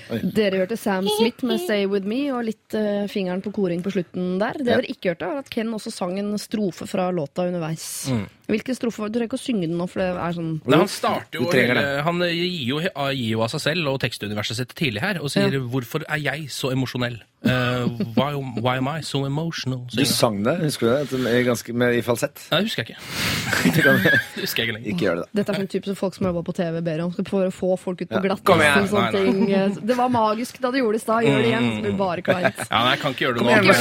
[0.09, 3.93] Dere hørte Sam Smith med 'Stay With Me' og litt uh, fingeren på koring på
[3.93, 4.59] slutten der.
[4.59, 4.77] Det Ja.
[4.81, 8.09] dere ikke hørte, var at Ken også sang en strofe fra låta underveis.
[8.11, 8.27] Mm.
[8.49, 8.99] Hvilken strofe?
[8.99, 9.13] var det?
[9.13, 11.51] Du trenger ikke å synge den nå, for det er sånn Nei, han starter jo
[11.53, 15.29] hele, Han gir jo, gir jo av seg selv og tekstuniverset sitt tidlig her, og
[15.31, 17.21] sier 'Hvorfor er jeg så emosjonell'?
[17.45, 17.85] Eh,
[18.17, 19.85] why, why am I so emotional?
[19.95, 21.19] Du sang det, husker du det?
[21.23, 22.41] Med- Ganske, med, I falsett.
[22.51, 23.03] Nei, husker jeg ikke.
[23.79, 24.89] Det husker jeg ikke lenger.
[24.91, 25.23] ikke gjør det.
[25.29, 25.39] da.
[25.39, 27.13] Dette er sånn type som folk som jobber på TV ber om.
[27.29, 28.43] For å få folk ut på Ja, glatt.
[28.47, 28.83] kom igjen.
[28.83, 29.87] og sånne Nei, nei.
[29.93, 31.29] Det var magisk da du gjorde det i stad.
[31.29, 32.61] Gjør det igjen, så blir det bare kleint.
[32.67, 33.55] Ja, nei, jeg kan ikke gjøre det Kom nå.
[33.55, 33.75] igjen,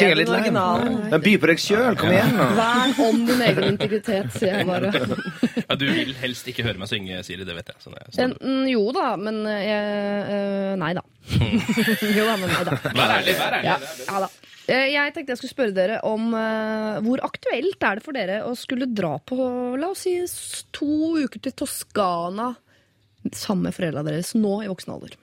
[0.00, 1.10] syng litt.
[1.14, 2.48] Men by på deg sjøl, kom igjen nå.
[2.58, 4.90] Vern om din egen integritet, sier jeg bare.
[5.70, 7.44] Ja, du vil helst ikke høre meg synge, Siri.
[7.46, 7.76] Det vet jeg.
[7.84, 9.84] Sånn, En, mm, jo da, men jeg
[10.34, 11.04] eh, Nei da.
[11.28, 12.78] Jo da, men nei da.
[12.84, 13.66] Vær ærlig, vær ærlig.
[13.68, 14.28] Ja, ja da.
[14.70, 18.40] Eh, Jeg tenkte jeg skulle spørre dere om uh, hvor aktuelt er det for dere
[18.46, 19.36] å skulle dra på
[19.80, 20.14] la oss si
[20.76, 22.52] to uker til Toskana
[23.36, 25.16] sammen med foreldra deres nå i voksen alder.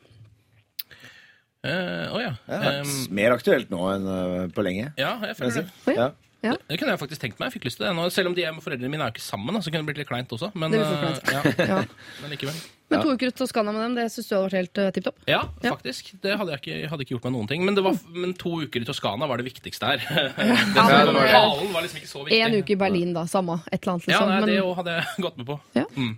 [1.66, 2.34] Uh, oh ja.
[2.48, 4.92] Ja, Um, mer aktuelt nå enn uh, på lenge.
[5.00, 5.68] ja, jeg føler det.
[5.88, 5.96] det.
[5.98, 6.10] Ja.
[6.46, 6.52] Ja.
[6.70, 7.50] Det kunne jeg faktisk tenkt meg.
[7.50, 8.04] Jeg fikk lyst til det nå.
[8.14, 9.90] Selv om de er med foreldrene mine er jo ikke sammen, da, så kunne det
[9.90, 10.52] blitt litt kleint også.
[10.54, 11.32] Men, Det eh, kleint.
[11.34, 11.42] ja,
[11.74, 11.80] Ja.
[12.22, 12.60] men likevel.
[12.90, 14.92] Men to uker ut til Toskana med dem, det syns du hadde vært helt uh,
[14.96, 15.18] tipp topp?
[15.28, 15.74] Ja, Ja.
[15.76, 16.14] faktisk.
[16.24, 17.66] Det hadde jeg ikke, hadde ikke gjort meg noen ting.
[17.68, 20.00] Men, det var, men to uker i Toskana var det viktigste her.
[20.48, 20.86] Ja.
[21.28, 22.38] Talen var liksom ikke så viktig.
[22.46, 23.26] En uke i Berlin, da.
[23.28, 23.58] Samme.
[23.72, 24.30] Et eller annet, Ja, liksom.
[24.32, 25.58] nei, det òg hadde jeg gått med på.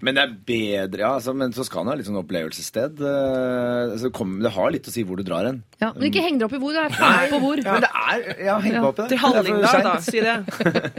[0.06, 1.12] Men det er bedre, ja.
[1.18, 3.02] Altså, men Toskana er litt sånn opplevelsessted.
[3.02, 5.64] øh, Så kom, det har litt å si hvor du drar hen.
[5.82, 6.74] ja, men ikke heng deg opp i hvor.
[6.78, 7.64] Det er feil på hvor.
[7.66, 8.82] Men det er Ja, heng Ja.
[8.82, 9.10] deg opp i det.
[9.10, 9.98] Til Hallingdal, da.
[10.06, 10.38] Si det.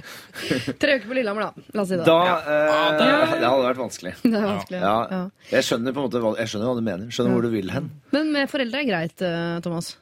[0.82, 1.64] Tre uker på Lillehammer, da.
[1.74, 2.04] La oss si det.
[2.06, 4.14] Da øh, Det hadde vært vanskelig.
[4.24, 4.80] Det er vanskelig.
[4.80, 5.22] Ja.
[5.60, 7.08] Jeg skjønner på en måte hva, jeg skjønner hva du mener.
[7.12, 7.90] Skjønner hvor du vil hen.
[8.16, 9.94] Men med foreldre er greit, eh, Thomas.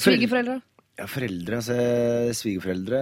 [0.00, 0.62] Svigerforeldre?
[0.94, 1.74] Ja, foreldre, altså
[2.38, 2.98] Svigerforeldre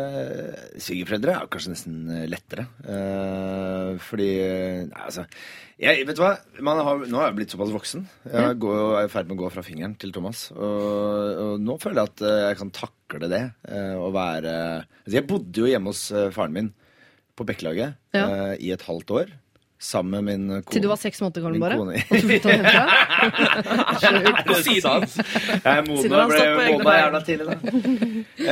[0.80, 2.64] Svigerforeldre er kanskje nesten eh, lettere.
[2.88, 4.28] Eh, fordi
[4.88, 5.26] Nei, altså
[5.82, 6.30] jeg, Vet du hva?
[6.64, 8.04] Man har, nå er jeg blitt såpass voksen.
[8.32, 10.46] Jeg går, er i ferd med å gå fra fingeren til Thomas.
[10.54, 13.42] Og, og nå føler jeg at eh, jeg kan takle det.
[13.68, 16.72] eh, Å være altså Jeg bodde jo hjemme hos eh, faren min
[17.36, 18.24] på Bekkelaget Ja.
[18.24, 19.36] eh, i et halvt år.
[19.82, 20.70] Sammen med min kone.
[20.70, 21.76] Til du var seks måneder gammel, bare?
[21.80, 21.96] kone.
[21.98, 24.42] Og så flytta du hjemmefra?
[24.48, 25.06] På siden.
[25.56, 27.56] Jeg er moden Siden ble modna jævla tidlig, da.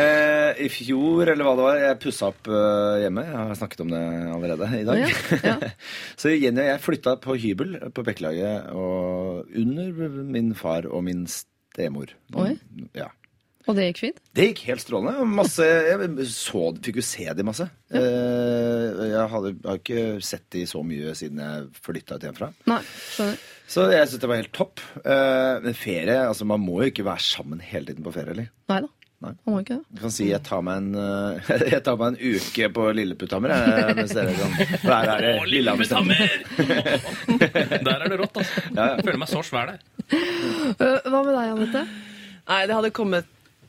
[0.03, 3.25] Eh, I fjor, eller hva det var, jeg pussa opp eh, hjemme.
[3.29, 4.03] Jeg har snakket om det
[4.35, 5.05] allerede i dag.
[5.05, 5.71] Ja, ja.
[6.21, 11.25] Så Jenny og jeg flytta på hybel på Bekkelaget og under min far og min
[11.31, 12.11] stemor.
[12.35, 12.57] Oi.
[12.99, 13.13] Ja.
[13.71, 14.21] Og det gikk fint?
[14.35, 15.29] Det gikk helt strålende.
[15.39, 17.69] Masse, jeg så, fikk jo se de masse.
[17.91, 18.03] Ja.
[18.03, 22.53] jeg hadde, har ikke sett de så mye siden jeg flytta ut hjemmefra.
[22.71, 22.83] Nei,
[23.15, 23.41] skjønner.
[23.71, 24.81] Så jeg syns det var helt topp.
[25.05, 28.51] Eh, men ferie, altså man må jo ikke være sammen hele tiden på ferie, eller?
[28.73, 28.91] Nei da.
[29.21, 29.35] Nei.
[29.45, 29.85] Man må ikke det.
[29.93, 33.55] Du kan si jeg tar meg en, eh, jeg tar meg en uke på Lilleputthammer.
[33.99, 34.57] Mens dere kan
[34.89, 36.23] være her i Lillehammer.
[37.87, 38.65] Der er det rått, altså.
[38.73, 38.95] Ja, ja.
[38.97, 39.83] Jeg føler meg så svær der.
[40.11, 41.85] Hva med deg, Anette?
[42.51, 43.29] Nei, det hadde kommet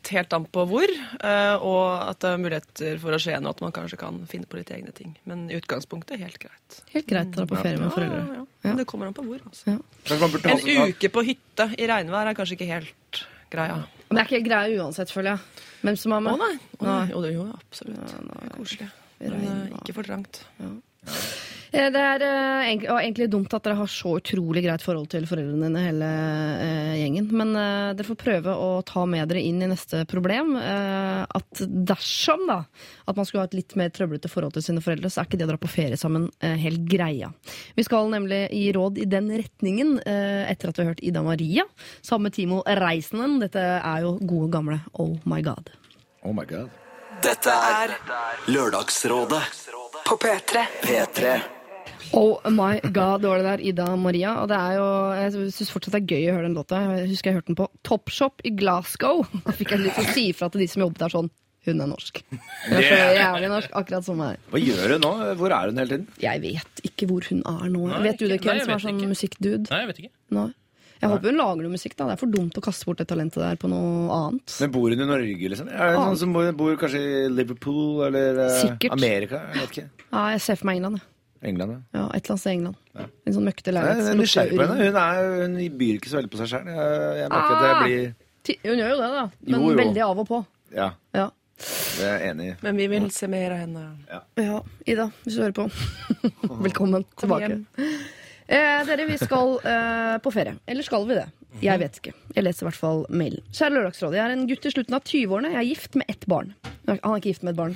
[0.10, 3.62] helt an på hvor, eh, og at det er muligheter for å skje noe, at
[3.62, 5.14] man kanskje kan finne på litt egne ting.
[5.30, 6.80] Men i utgangspunktet helt greit.
[6.93, 8.22] Helt greit å dra på ferie med foreldre.
[8.22, 8.45] Ja, ja.
[8.66, 9.41] Men det kommer an på hvor.
[9.45, 9.78] Altså.
[9.78, 13.22] En uke på hytte i regnvær er kanskje ikke helt
[13.52, 13.82] greia.
[14.10, 15.68] Men det er ikke greia uansett, føler jeg.
[15.82, 16.54] Hvem som er Å nei.
[16.80, 17.04] Å, nei.
[17.12, 18.16] Jo, det, jo, absolutt.
[18.16, 18.89] Det er koselig.
[19.22, 20.43] Men eh, ikke for trangt.
[20.60, 20.74] Eh,
[21.72, 25.24] Det er eh, egentlig, og egentlig dumt at dere har så utrolig greit forhold til
[25.30, 26.10] foreldrene dine, hele
[26.60, 27.30] eh, gjengen.
[27.32, 31.64] Men eh, dere får prøve å ta med dere inn i neste problem eh, at
[31.88, 32.58] dersom da,
[33.08, 35.39] at man skulle ha et litt mer trøblete forhold til sine foreldre, så er ikke
[35.39, 37.32] det å dra på ferie sammen eh, helt greia.
[37.80, 41.24] Vi skal nemlig gi råd i den retningen eh, etter at vi har hørt Ida
[41.24, 41.64] Maria
[42.04, 43.39] sammen med Timo Reisenden.
[43.45, 45.72] Dette er jo gode gamle Oh My God.
[46.28, 46.68] Oh my god.
[47.24, 47.95] Dette er
[48.52, 49.45] Lørdagsrådet
[50.12, 50.66] På P3.
[50.84, 51.39] P3.
[52.12, 54.34] Oh my god, var det der, Ida Maria.
[54.41, 56.82] Og det er jo, jeg syns fortsatt det er gøy å høre den låta.
[56.97, 59.22] Jeg husker jeg hørte den på Topshop i Glasgow.
[59.45, 61.32] Da fikk jeg lyst til å si ifra til de som jobbet der sånn
[61.64, 62.20] Hun er norsk.
[62.28, 64.43] Hun er så jævlig norsk, akkurat som meg.
[64.51, 65.14] Hva gjør hun nå?
[65.39, 66.07] Hvor er hun hele tiden?
[66.26, 67.88] Jeg vet ikke hvor hun er nå.
[67.93, 69.64] Nei, vet du det, Ken, som er sånn musikkdude?
[69.70, 70.14] Nei, jeg vet ikke.
[70.36, 70.47] Nei.
[71.02, 71.95] Jeg håper hun lager noe musikk.
[71.97, 74.58] da Det er for dumt å kaste bort det talentet der på noe annet.
[74.62, 75.68] Men bor hun i Norge, liksom?
[75.68, 76.06] Er det Ah.
[76.06, 78.91] noen som bor, bor kanskje i Liverpool eller eh, Sikkert.
[78.93, 79.41] Amerika?
[79.54, 79.89] Jeg vet ikke.
[80.14, 80.99] Ja, jeg ser for meg England.
[81.02, 81.08] jeg.
[81.49, 81.99] England, ja.
[81.99, 82.76] Ja, Et eller annet sted i England.
[83.26, 84.60] En sånn møkkete leilighet.
[84.78, 86.66] Hun, er, hun byr ikke så veldig på seg sjøl.
[86.70, 87.84] Jeg, jeg merker at jeg Ah.
[87.84, 88.16] blir
[88.70, 89.24] Hun gjør jo det, da.
[89.41, 89.78] Men Jo, jo.
[89.78, 90.45] veldig av og på.
[90.76, 91.30] Ja, Ja.
[91.58, 92.56] det er jeg enig i.
[92.62, 93.97] Men vi vil se mer av henne.
[94.38, 95.72] ja, Ida, hvis du hører på.
[96.62, 97.66] Velkommen Kom tilbake.
[98.52, 100.58] Eh, dere, vi skal eh, på ferie.
[100.68, 101.28] Eller skal vi det?
[101.62, 102.14] Jeg vet ikke.
[102.36, 103.43] Jeg leser i hvert fall mailen.
[103.56, 104.18] Kjære Lørdagsrådet.
[104.18, 105.52] Jeg er en gutt i slutten av 20-årene.
[105.54, 106.54] Jeg er gift med ett barn.
[106.88, 107.76] Han er ikke gift med et barn.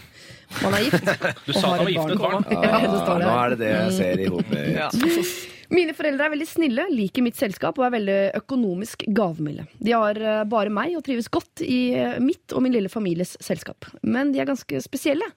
[0.62, 1.12] Han er gift
[1.46, 2.48] Du og sa han var gift med et barn.
[2.52, 3.20] Ja, ja.
[3.24, 5.55] Nå er det det jeg ser i hodet mitt.
[5.74, 9.66] Mine foreldre er veldig snille, liker mitt selskap og er veldig økonomisk gavmilde.
[9.82, 13.36] De har eh, bare meg og trives godt i eh, mitt og min lille families
[13.43, 13.88] selskap.
[14.05, 15.28] Men de er ganske spesielle.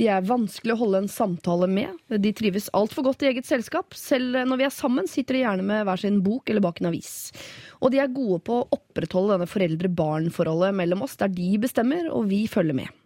[0.00, 1.96] De er vanskelig å holde en samtale med.
[2.12, 3.96] De trives altfor godt i eget selskap.
[3.96, 6.92] Selv når vi er sammen, sitter de gjerne med hver sin bok eller bak en
[6.92, 7.14] avis.
[7.80, 12.28] Og de er gode på å opprettholde denne foreldre-barn-forholdet mellom oss, der de bestemmer og
[12.32, 12.99] vi følger med.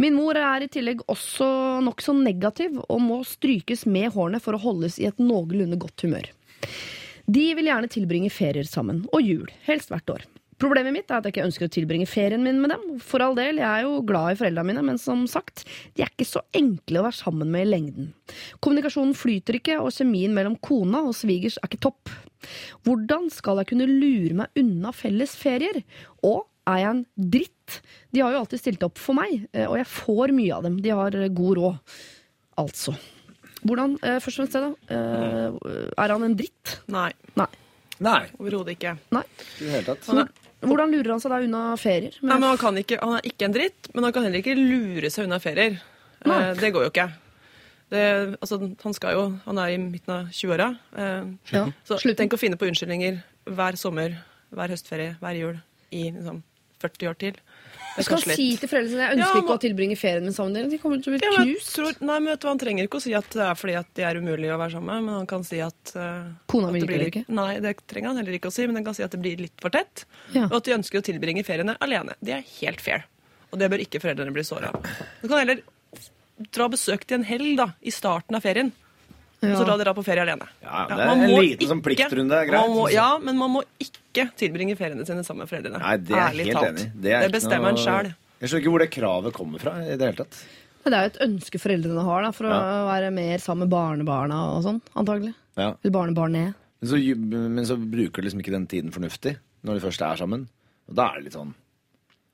[0.00, 1.48] Min mor er i tillegg også
[1.84, 6.28] nokså negativ og må strykes med hårene for å holdes i et noenlunde godt humør.
[7.30, 10.28] De vil gjerne tilbringe ferier sammen, og jul, helst hvert år.
[10.60, 12.82] Problemet mitt er at jeg ikke ønsker å tilbringe ferien min med dem.
[13.00, 15.62] For all del, jeg er jo glad i foreldrene mine, men som sagt,
[15.96, 18.10] de er ikke så enkle å være sammen med i lengden.
[18.60, 22.12] Kommunikasjonen flyter ikke, og kjemien mellom kona og svigers er ikke topp.
[22.84, 25.80] Hvordan skal jeg kunne lure meg unna felles ferier?
[26.28, 27.56] Og er jeg en dritt?
[28.12, 30.80] De har jo alltid stilt opp for meg, eh, og jeg får mye av dem.
[30.84, 31.96] De har eh, god råd.
[32.60, 32.94] Altså.
[33.64, 34.94] Hvordan, eh, først og fremst det, da.
[36.00, 36.78] Er han en dritt?
[36.92, 37.46] Nei, Nei.
[38.00, 38.94] Nei, overhodet ikke.
[39.12, 39.22] Nei.
[39.60, 40.06] i det hele tatt.
[40.08, 40.28] Han er,
[40.64, 42.14] Hvordan lurer han seg da unna ferier?
[42.20, 44.54] nei, men han, kan ikke, han er ikke en dritt, men han kan heller ikke
[44.56, 45.76] lure seg unna ferier.
[46.28, 46.38] Nei.
[46.60, 47.06] det går jo ikke.
[47.90, 48.02] Det,
[48.40, 50.68] altså, han, skal jo, han er i midten av 20-åra.
[50.96, 51.64] Eh, Ja.
[51.84, 52.16] så Slutten.
[52.22, 54.16] tenk å finne på unnskyldninger hver sommer,
[54.54, 55.56] hver høstferie, hver jul
[55.90, 56.42] i liksom,
[56.80, 57.38] 40 år til.
[57.90, 60.54] Du skal si til foreldrene sine jeg ønsker Ja, ikke å tilbringe ferien min sammen
[60.54, 60.70] med dere.
[60.72, 61.72] De kommer til å bli Ja, knust.
[61.76, 63.90] tror, nei, men vet du, Han trenger ikke å si at det er fordi at
[63.98, 66.82] de er umulige å være sammen med, men han kan si at uh, Kona mi
[66.84, 67.24] liker ikke?
[67.28, 69.42] Nei, det trenger han heller ikke å si, men han kan si at det blir
[69.42, 70.06] litt for tett.
[70.36, 70.46] Ja.
[70.48, 72.16] Og at de ønsker å tilbringe feriene alene.
[72.22, 73.08] Det er helt fair.
[73.50, 74.86] Og det bør ikke foreldrene bli såra av.
[75.20, 75.64] Du kan heller
[76.54, 78.70] dra besøk til en helg da, i starten av ferien.
[79.40, 80.46] Og så dra dere på ferie alene.
[80.60, 82.60] Ja, det er en liten sånn pliktrunde, er greit.
[82.60, 85.80] Man må, ja, men man må ikke tilbringe feriene sine sammen med foreldrene.
[85.80, 86.68] Nei, det er Ærlig helt talt.
[86.74, 86.88] enig.
[87.00, 88.10] Det, er ikke bestemmer noe- en sjæl.
[88.40, 89.72] Jeg skjønner ikke hvor det kravet kommer fra.
[89.80, 90.42] i det hele tatt.
[90.84, 93.72] Men Det er jo et ønske foreldrene har da, for å være mer sammen med
[93.72, 95.34] barnebarna og sånn, antagelig.
[95.56, 95.74] Ja.
[95.82, 96.54] Eller barnebarnet.
[96.80, 100.16] Men, så, men så bruker du liksom ikke den tiden fornuftig når de først er
[100.20, 100.46] sammen.
[100.88, 101.52] Og da er det litt sånn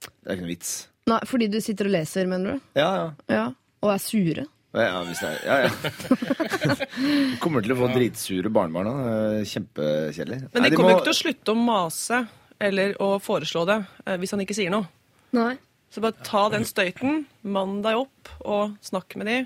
[0.01, 0.75] Det er ikke noe vits.
[1.07, 2.61] Nei, fordi du sitter og leser, mener du?
[2.79, 3.09] Ja, ja.
[3.31, 3.47] Ja.
[3.83, 4.47] Og er sure?
[4.77, 6.77] Ja, hvis det er, ja, ja.
[6.97, 8.91] Du kommer til å få dritsure barnebarn.
[8.93, 10.41] Det er Kjempekjedelig.
[10.53, 12.19] Men Nei, de kommer jo må- ikke til å slutte å mase
[12.67, 14.89] eller å foreslå det eh, hvis han ikke sier noe.
[15.37, 15.55] Nei.
[15.93, 19.37] Så bare ta den støyten, mann deg opp og snakk med de.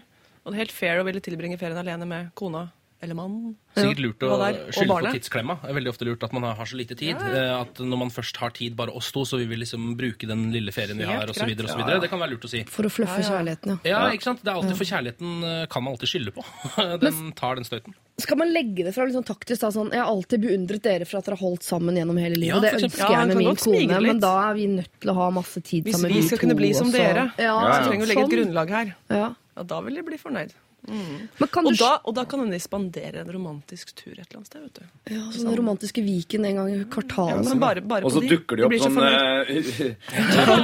[0.43, 2.66] Og det er helt fair å ville tilbringe ferien alene med kona
[3.03, 3.37] eller mann.
[3.75, 4.37] Sikkert lurt å
[4.75, 5.55] skylde på tidsklemma.
[5.63, 7.17] Det er veldig ofte lurt at man har så lite tid.
[7.17, 7.61] Ja.
[7.63, 10.51] At når man først har tid, bare oss to, så vil vi liksom bruke den
[10.53, 11.49] lille ferien vi har, osv.
[11.49, 11.99] Ja, ja.
[12.03, 12.61] Det kan være lurt å si.
[12.69, 13.95] For å fluffe kjærligheten, ja.
[13.95, 14.45] Ja, ikke sant?
[14.45, 16.45] Det er alltid For kjærligheten eh, kan man alltid skylde på.
[17.07, 17.97] Den tar den støyten.
[18.21, 19.63] Skal man legge det fra litt sånn taktisk?
[19.65, 22.37] da, sånn, Jeg har alltid beundret dere for at dere har holdt sammen gjennom hele
[22.37, 22.53] livet.
[22.53, 25.13] Ja, og det ønsker Ja, jeg med min kone, men da er vi nødt til
[25.15, 26.13] å ha masse tid Hvis sammen.
[26.13, 28.35] vi vi skal kunne bli som dere, Ja, så trenger vi å legge et sånn.
[28.37, 28.93] grunnlag her.
[29.09, 29.29] Ja.
[29.57, 30.53] Ja, da vil de bli fornøyd.
[30.89, 34.47] Men kan Og da, og da kan de spandere en romantisk tur et eller annet
[34.49, 34.61] sted.
[34.64, 34.85] vet du.
[35.14, 37.45] ja, sånn den romantiske Viken en gang i kvartalet.
[37.51, 38.28] Ja, bare, bare Og så de.
[38.33, 39.12] dukker de opp blir sånn eh,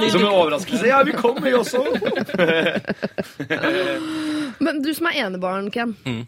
[0.11, 0.85] Som en overraskelse.
[0.89, 1.83] Ja, vi kommer, vi også!
[4.63, 5.93] Men du som er enebarn, Ken.
[6.07, 6.23] Mm.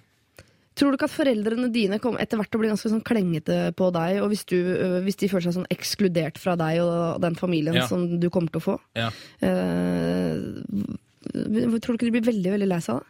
[0.79, 3.55] Tror du ikke at foreldrene dine kommer etter hvert til å bli ganske sånn klengete
[3.75, 4.21] på deg?
[4.23, 7.75] Og hvis, du, øh, hvis de føler seg sånn ekskludert fra deg og den familien
[7.81, 7.87] Ja.
[7.89, 9.09] som du kommer til å få Ja.
[9.43, 10.55] Uh,
[11.29, 13.05] Tror du ikke de blir veldig veldig lei seg da?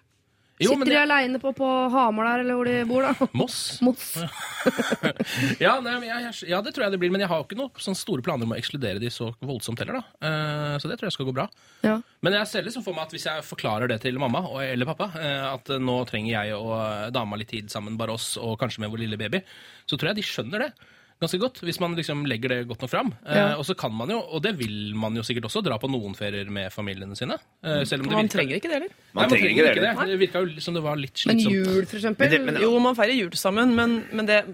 [0.59, 3.27] Jo, Sitter de det, aleine på, på Hamar der, eller hvor de bor, da?
[3.39, 3.57] Moss.
[3.85, 4.11] Moss.
[5.63, 7.11] Ja, nei, men jeg, jeg, ja, det tror jeg det blir.
[7.13, 10.01] Men jeg har ikke noen store planer om å ekskludere de så voldsomt heller.
[10.01, 10.03] da.
[10.19, 11.47] Uh, så det tror jeg skal gå bra.
[11.85, 11.95] Ja.
[12.25, 14.89] Men jeg ser liksom for meg at hvis jeg forklarer det til mamma og, eller
[14.89, 18.83] pappa, uh, at nå trenger jeg og dama litt tid sammen, bare oss, og kanskje
[18.83, 19.43] med vår lille baby,
[19.87, 20.71] så tror jeg de skjønner det.
[21.19, 23.09] Ganske godt, hvis man liksom legger det godt nok fram.
[23.27, 25.89] Eh, og så kan man jo, og det vil man jo sikkert også, dra på
[25.91, 27.35] noen ferier med familiene sine.
[27.61, 28.93] Eh, selv om det Man virker- trenger ikke det heller.
[29.13, 30.07] Man, Man trenger ikke det, det.
[30.07, 31.53] Det virka jo som det var litt Men slitsomt.
[31.55, 32.19] jul, for eksempel.
[32.23, 34.45] Men det- men- Jo, man feirer jul sammen, men, men det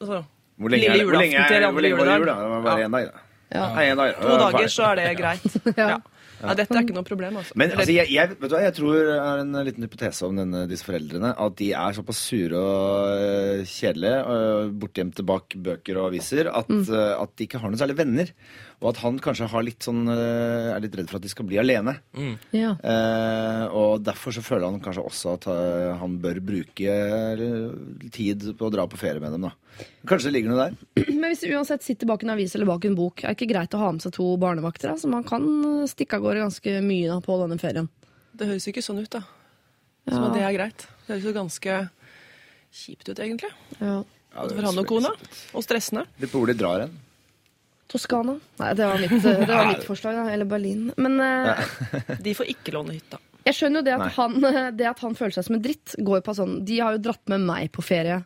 [0.00, 0.22] altså,
[0.58, 2.34] Hvor lenge, Lille er, det- hvor lenge, julaften til er, hvor lenge var jul, da?
[2.38, 2.86] Det var bare Ja.
[2.86, 3.18] én dag, da.
[3.52, 3.80] Ja.
[3.82, 3.90] Ja.
[3.90, 4.14] en dag.
[4.22, 5.42] To dager, så er det greit.
[5.76, 5.98] Ja.
[6.42, 6.56] Ja.
[6.58, 7.54] Dette er ikke noe problem, altså.
[7.58, 10.40] Men altså, jeg, jeg, vet du hva, jeg tror jeg har en liten hypotese om
[10.42, 11.30] denne, disse foreldrene.
[11.46, 16.68] At de er såpass sure og øh, kjedelige, øh, bortgjemte bak bøker og aviser, at,
[16.68, 16.84] mm.
[16.90, 18.34] at de ikke har noen særlig venner.
[18.82, 21.46] Og at han kanskje har litt sånn, øh, er litt redd for at de skal
[21.46, 21.94] bli alene.
[22.50, 22.72] Ja.
[22.74, 26.96] Eh, og derfor så føler han kanskje også at øh, han bør bruke
[27.38, 27.76] øh,
[28.10, 29.46] tid på å dra på ferie med dem.
[29.46, 29.52] da.
[30.08, 30.74] Kanskje det ligger noe der.
[31.20, 33.52] Men hvis du uansett sitter bak en avis eller bak en bok, er det ikke
[33.54, 34.90] greit å ha med seg to barnevakter?
[34.90, 34.98] Da?
[34.98, 37.86] Så man kan eh, stikke av gårde ganske mye da, på denne ferien.
[38.34, 39.22] Det høres ikke sånn ut, da.
[40.10, 40.88] Som at det er greit.
[41.06, 41.78] Det høres jo ganske
[42.82, 43.52] kjipt ut, egentlig.
[43.78, 44.00] Ja.
[44.32, 45.14] Både for han og kona.
[45.52, 46.06] Og stressende.
[46.18, 46.94] Litt på hvor de drar hen.
[47.92, 48.38] Toskana?
[48.62, 50.16] Nei, det var mitt, det var mitt forslag.
[50.16, 50.24] Da.
[50.32, 50.86] Eller Berlin.
[50.96, 51.62] Men eh,
[52.24, 53.18] De får ikke låne hytta.
[53.44, 54.36] jeg skjønner jo det at, han,
[54.78, 57.02] det at han føler seg som en dritt, går jo på sånn De har jo
[57.10, 58.22] dratt med meg på ferie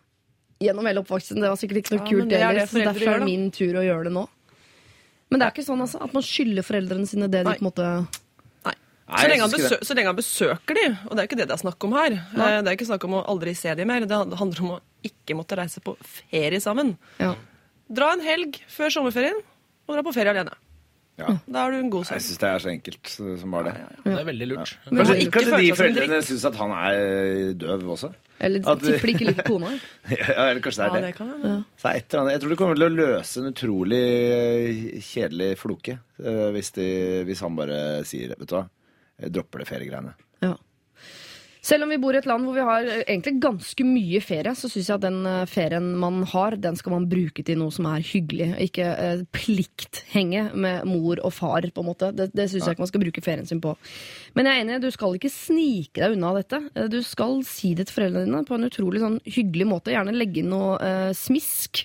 [0.62, 1.42] gjennom hele oppvoksten.
[1.42, 3.12] Det var sikkert ikke noe Ja, men kult det er det så foreldre derfor gjør,
[3.12, 3.24] er da.
[3.26, 4.22] det min tur å gjøre det nå.
[5.26, 7.56] Men det er ikke sånn altså, at man skylder foreldrene sine det de Nei.
[7.58, 7.88] på en måte
[8.68, 8.72] Nei.
[9.10, 11.28] Så jeg lenge, han synes ikke besø så lenge han besøker de, og det er
[11.28, 12.16] ikke det det er snakk om her.
[12.38, 12.46] Nei.
[12.54, 14.06] Eh, Det er ikke snakk om å aldri se de mer.
[14.08, 15.96] Det handler om å ikke måtte reise på
[16.30, 16.94] ferie sammen.
[17.22, 17.34] ja.
[17.86, 19.36] Dra en helg før sommerferien,
[19.86, 20.54] og dra på ferie alene.
[21.16, 21.30] Ja.
[21.48, 22.24] Da er du en god Jeg sønn.
[22.26, 23.08] syns det er så enkelt
[23.40, 23.84] som bare det.
[24.04, 24.72] Det er veldig lurt.
[24.90, 26.26] Men Kanskje, ikke kanskje de seg som en foreldrene dritt.
[26.28, 28.10] syns at han er døv også?
[28.38, 29.70] Eller At- tipper de ikke liker kona.
[30.12, 31.14] Ja, eller kanskje det Ja, er det det.
[31.16, 31.64] kan hende.
[31.80, 32.32] Så det er et eller annet.
[32.36, 34.02] Jeg tror det kommer til å løse en utrolig
[34.36, 36.88] eh, kjedelig floke eh, hvis, de,
[37.30, 38.66] hvis han bare sier vet du hva,
[39.24, 40.12] jeg dropper det feriegreiene.
[41.66, 41.76] Ja.
[41.76, 44.52] Selv om vi bor i et land hvor vi har eh, egentlig ganske mye ferie,
[44.54, 47.74] så syns jeg at den eh, ferien man har, den skal man bruke til noe
[47.74, 48.52] som er hyggelig.
[48.68, 52.12] Ikke eh, plikthenge med mor og far, på en måte.
[52.14, 53.74] Det, det syns jeg ikke man skal bruke ferien sin på.
[54.38, 56.60] Men jeg er enig, du skal ikke snike deg unna dette.
[56.76, 59.94] Eh, Du skal si det til foreldrene dine på en utrolig sånn hyggelig måte.
[59.94, 61.82] Gjerne legge inn noe eh, smisk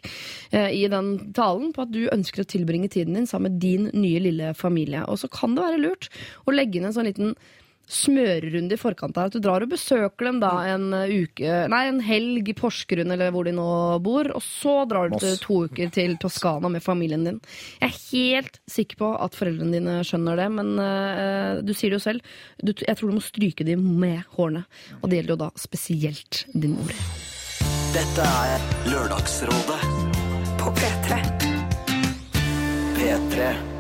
[0.52, 3.90] eh, i den talen på at du ønsker å tilbringe tiden din sammen med din
[3.98, 5.02] nye lille familie.
[5.10, 6.12] Og så kan det være lurt
[6.46, 7.34] å legge inn en sånn liten
[7.92, 11.82] smørerunde i forkant av at du drar og besøker dem da en uh, uke Nei,
[11.90, 13.68] en helg i Porsgrunn eller hvor de nå
[14.04, 17.42] bor, og så drar du til to uker til Toskana med familien din.
[17.82, 22.00] Jeg er helt sikker på at foreldrene dine skjønner det, men uh, du sier det
[22.00, 22.32] jo selv.
[22.62, 24.64] Du, jeg tror du må stryke dem med hårene,
[25.02, 26.96] og det gjelder jo da spesielt din mor.
[27.92, 29.82] Dette er Lørdagsrådet
[30.62, 31.20] På P3.
[32.96, 33.71] P3.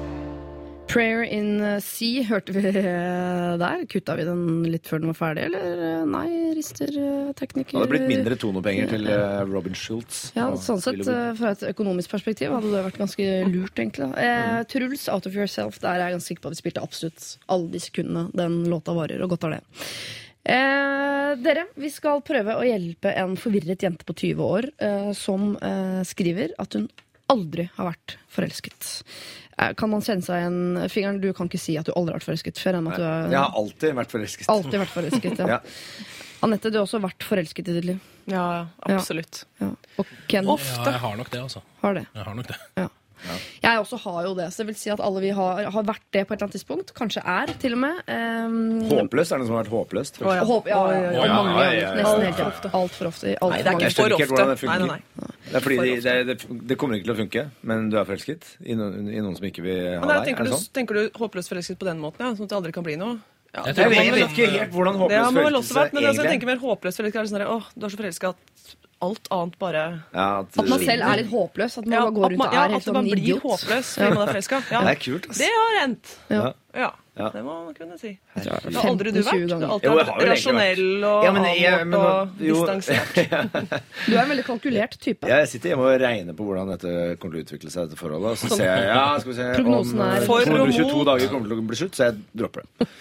[0.92, 2.64] Prayer in Sea hørte vi
[3.64, 3.86] der.
[3.92, 6.26] Kutta vi den litt før den var ferdig, eller nei,
[6.58, 7.74] rister uh, tekniker?
[7.74, 10.24] Det hadde blitt mindre tonopenger til eh, Robin Schultz.
[10.36, 13.78] Ja, sånn sett, uh, Fra et økonomisk perspektiv hadde det vært ganske lurt.
[13.78, 16.84] egentlig eh, Truls, Out of Yourself, der er jeg ganske sikker på at vi spilte
[16.84, 19.24] absolutt alle de sekundene den låta varer.
[19.24, 19.64] Og godt er det.
[20.42, 25.54] Eh, dere, vi skal prøve å hjelpe en forvirret jente på 20 år eh, som
[25.62, 26.90] eh, skriver at hun
[27.32, 28.90] aldri har vært forelsket.
[29.60, 32.20] Eh, kan man kjenne seg igjen Fingeren, du kan ikke si at du aldri har
[32.20, 32.58] vært forelsket.
[32.62, 32.78] før.
[32.80, 34.48] Enn at du Jeg har har alltid vært forelsket.
[34.50, 35.38] alltid vært forelsket.
[35.40, 35.48] Ja.
[35.56, 35.60] Ja.
[36.44, 38.00] Anette, du har også vært forelsket i ditt liv.
[38.26, 39.44] Ja, ja, absolutt.
[39.60, 39.68] Ja.
[40.02, 40.56] Og Ken Ja,
[40.90, 41.62] jeg har nok det, altså.
[41.84, 42.08] har det.
[42.16, 42.56] Jeg har nok det.
[42.78, 42.88] Ja.
[43.62, 46.04] Jeg også har jo det, så det vil si at alle vi har, har vært
[46.16, 46.94] det på et eller annet tidspunkt.
[46.98, 48.00] Kanskje er, til og med.
[48.10, 48.56] Um,
[48.90, 49.34] Håpløst?
[49.36, 50.22] Er det noe som har vært håpløst?
[50.22, 50.46] Å, ja.
[50.50, 51.30] Håp, ja, ja, ja, oi.
[51.30, 51.92] mange Ja, ja, ja, ja.
[52.00, 52.76] Nesten Altfor tiden.
[52.82, 53.36] Altfor ofte.
[53.38, 54.72] alt Nei, det er ikke for ikke helt det ofte.
[54.72, 55.32] Nei, nei, nei.
[55.52, 57.98] Det er fordi For det, det, det, det kommer ikke til å funke, men du
[58.00, 60.32] er forelsket i noen, i noen som ikke vil ha nei, deg?
[60.32, 60.74] tenker, Er det du, sånn?
[60.80, 62.34] tenker du håpløst forelsket på den måten, ja?
[62.38, 63.20] Sånn at det aldri kan bli noe?
[63.52, 66.38] Ja, Jeg vet, ikke helt hvordan Det har man vel også vært, men altså, jeg
[66.38, 69.84] tenker mer håpløst forelsket er sånn åh, du er så forelska at alt annet bare
[70.14, 71.78] ja, At man selv er litt håpløs.
[71.82, 74.10] At man ja, bare går rundt og er helt at man sånn blir håpløs fordi
[74.14, 74.62] man er forelska.
[74.72, 74.82] Ja.
[74.86, 75.42] Det er kult, ass.
[75.42, 76.14] Det har hendt.
[76.32, 76.44] Ja.
[76.74, 77.28] Ja, Ja.
[77.34, 78.14] det må man kunne si.
[78.34, 78.72] Herregud.
[78.72, 79.48] Det har aldri du vært.
[79.50, 82.30] Du har alltid Jo, vært har rasjonell og Ja, men jeg- avmålt men nå- og
[82.48, 82.54] jo.
[82.56, 83.14] distansert.
[84.08, 85.28] Du er en veldig kalkulert type.
[85.28, 88.32] Jeg sitter hjemme og regner på hvordan dette kommer til å utvikle seg, dette forholdet.
[88.32, 91.04] Og så ser jeg ja, skal vi se, Prognosen om er- eh, For og 222
[91.12, 92.88] dager kommer til å bli slutt, så jeg dropper det.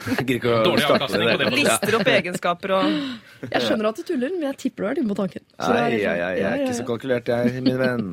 [0.00, 1.50] Gidder ikke å Dårlig starte avkastning på det.
[1.50, 1.58] det.
[1.60, 2.84] Lister opp egenskaper og
[3.52, 5.44] Jeg skjønner at du tuller, men jeg tipper du er inne på tanken.
[5.60, 8.08] Er Nei, jeg, sånn- jeg, jeg er ikke så kalkulert, jeg, min venn.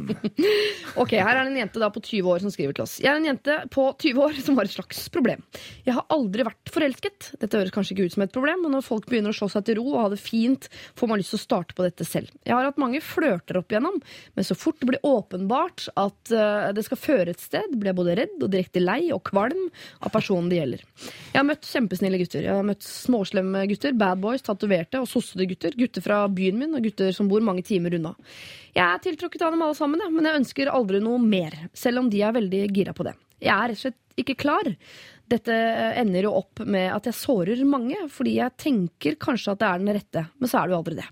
[1.00, 2.98] Ok, Her er det en jente da på 20 år som skriver til oss.
[3.00, 5.44] Jeg er en jente på 20 år som har et slags problem.
[5.86, 7.32] Jeg har aldri vært forelsket.
[7.42, 9.68] Dette høres kanskje ikke ut som et problem, men når folk begynner å slå seg
[9.68, 10.68] til ro og ha det fint,
[10.98, 12.32] får man lyst til å starte på dette selv.
[12.48, 14.00] Jeg har hatt mange flørter opp igjennom,
[14.36, 18.00] men så fort det blir åpenbart at eh, det skal føre et sted, blir jeg
[18.00, 19.68] både redd og direkte lei og kvalm
[20.02, 20.86] av personen det gjelder.
[21.34, 22.46] Jeg har møtt kjempesnille gutter.
[22.48, 25.76] Jeg har møtt småslemme gutter, bad boys, tatoverte og sossede gutter.
[25.78, 28.16] Gutter fra byen min og gutter som bor mange timer unna.
[28.78, 32.12] Jeg er tiltrukket av dem alle sammen, men jeg ønsker aldri noe mer, selv om
[32.14, 33.16] de er veldig gira på det.
[33.42, 34.72] Jeg er rett og slett ikke klar.
[35.28, 35.54] Dette
[36.00, 39.82] ender jo opp med at jeg sårer mange, fordi jeg tenker kanskje at det er
[39.82, 41.08] den rette, men så er det jo aldri det.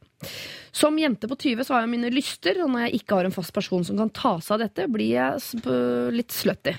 [0.75, 3.35] Som jente på 20 så har jeg mine lyster, og når jeg ikke har en
[3.35, 5.65] fast person som kan ta seg av dette, blir jeg
[6.15, 6.73] litt slutty.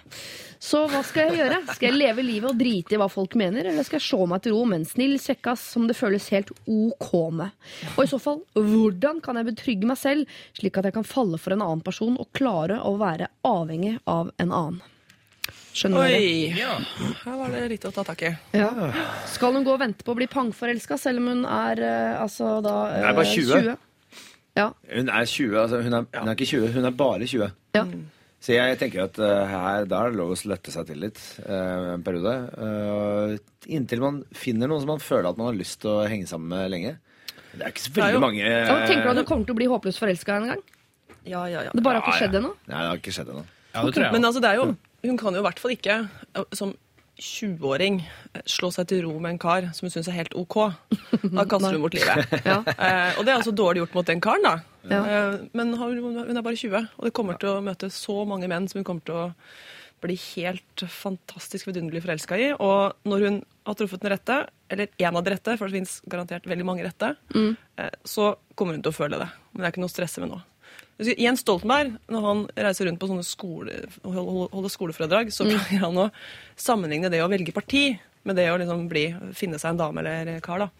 [0.57, 1.61] Så hva skal jeg gjøre?
[1.77, 4.43] Skal jeg leve livet og drite i hva folk mener, eller skal jeg se meg
[4.45, 7.71] til ro med en snill kjekkas som det føles helt ok med?
[7.95, 11.41] Og i så fall, hvordan kan jeg betrygge meg selv, slik at jeg kan falle
[11.41, 14.85] for en annen person og klare å være avhengig av en annen?
[15.77, 16.19] Skjønner dere?
[16.19, 16.57] Oi.
[16.57, 16.75] Ja.
[17.27, 18.31] Her var det litt å ta tak i.
[18.57, 18.71] Ja.
[19.29, 22.57] Skal hun gå og vente på å bli pangforelska, selv om hun er eh, altså
[22.65, 23.71] da eh, Hun er bare 20.
[23.71, 23.77] Ja.
[24.57, 24.71] Ja.
[24.89, 27.51] Hun er 20, altså hun er, hun er ikke 20, hun er bare 20.
[27.77, 27.83] Ja.
[28.47, 31.21] Så jeg tenker at eh, her, da er det lov å slette seg til litt
[31.45, 32.33] eh, en periode.
[32.57, 33.35] Eh,
[33.77, 36.49] inntil man finner noen som man føler at man har lyst til å henge sammen
[36.55, 36.95] med lenge.
[37.57, 39.61] Det er ikke så veldig jo- mange Ja, tenker du at du kommer til å
[39.61, 40.65] bli håpløst forelska en gang?
[41.27, 41.71] Ja, ja, ja.
[41.75, 42.25] Det bare har ikke Ja, ja.
[42.25, 42.51] skjedd ennå?
[42.69, 43.45] Nei, det har ikke skjedd ennå.
[43.75, 44.13] ja, det tror jeg.
[44.17, 44.29] Men også.
[44.29, 44.67] altså, det er jo,
[45.07, 46.75] hun kan jo i hvert fall ikke eh, som
[47.17, 50.59] 20-åring eh, slå seg til ro med en kar som hun syns er helt OK.
[51.33, 52.35] Da kaster hun bort livet.
[52.51, 52.61] Ja.
[52.61, 54.57] Eh, og det er altså dårlig gjort mot den karen, da.
[54.91, 55.01] Ja.
[55.03, 58.69] Eh, men hun, er bare 20, og det kommer til å møte så mange menn
[58.71, 59.27] som hun kommer til å
[60.05, 62.51] bli helt fantastisk vidunderlig forelska i.
[62.53, 65.97] Og når hun har truffet den rette, eller én av de rette, for det fins
[66.05, 69.31] garantert veldig mange rette, eh, så kommer hun til å føle det.
[69.53, 70.43] Men det er ikke noe å stresse med nå.
[70.97, 76.09] Jens Stoltenberg, når han reiser rundt på sånne skole, holder skoleforedrag, så pleier han å
[76.57, 77.91] sammenligne det å velge parti
[78.27, 80.65] med det å liksom bli, finne seg en dame eller kar.
[80.65, 80.71] da.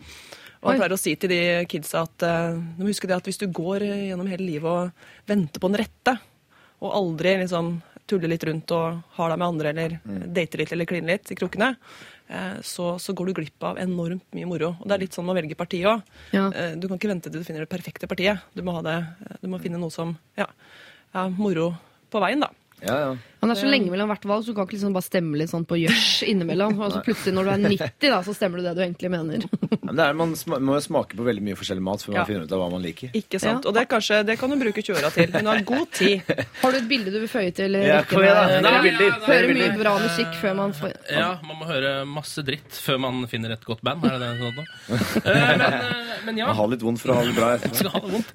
[0.63, 3.29] Og han pleier å si til de kidsa at uh, du må huske det at
[3.29, 6.17] hvis du går eh, gjennom hele livet og venter på den rette,
[6.81, 9.95] og aldri liksom tuller litt rundt og har deg med andre eller
[10.35, 11.77] dater litt eller kliner litt i krokene, eh,
[12.67, 14.73] så, så går du glipp av enormt mye moro.
[14.81, 16.03] Og det er litt sånn å velge parti òg.
[16.35, 16.49] Ja.
[16.75, 18.43] Du kan ikke vente til du finner det perfekte partiet.
[18.57, 18.97] Du må, det,
[19.43, 20.49] du må finne noe som ja,
[21.15, 21.71] er moro
[22.11, 22.51] på veien, da.
[22.85, 23.17] Ja, ja.
[23.45, 25.51] Han er så lenge mellom hvert valg, så du kan ikke liksom bare stemme litt
[25.53, 26.81] sånn på gjørs innimellom.
[26.83, 29.45] Og plutselig når du er 90, da, så stemmer du det du egentlig mener.
[29.87, 30.33] Men det er, man
[30.67, 32.25] må jo smake på veldig mye forskjellig mat før Ja.
[32.25, 33.13] man finner ut av hva man liker.
[33.15, 33.63] Ikke sant?
[33.63, 33.71] Ja.
[33.71, 35.31] Og det, er kanskje, det kan du bruke 20-åra til.
[35.37, 36.33] Hun har god tid.
[36.63, 37.77] Har du et bilde du vil føye til?
[37.87, 38.67] Ja, kom igjen
[39.27, 43.23] Hører mye bra musikk før man får Ja, man må høre masse dritt før man
[43.31, 44.03] finner et godt band.
[44.11, 44.67] Er det det sånn nå?
[45.27, 46.47] Eh, men, eh, men ja.
[46.51, 48.31] Man har litt vondt for å ha det bra skal ha det vondt.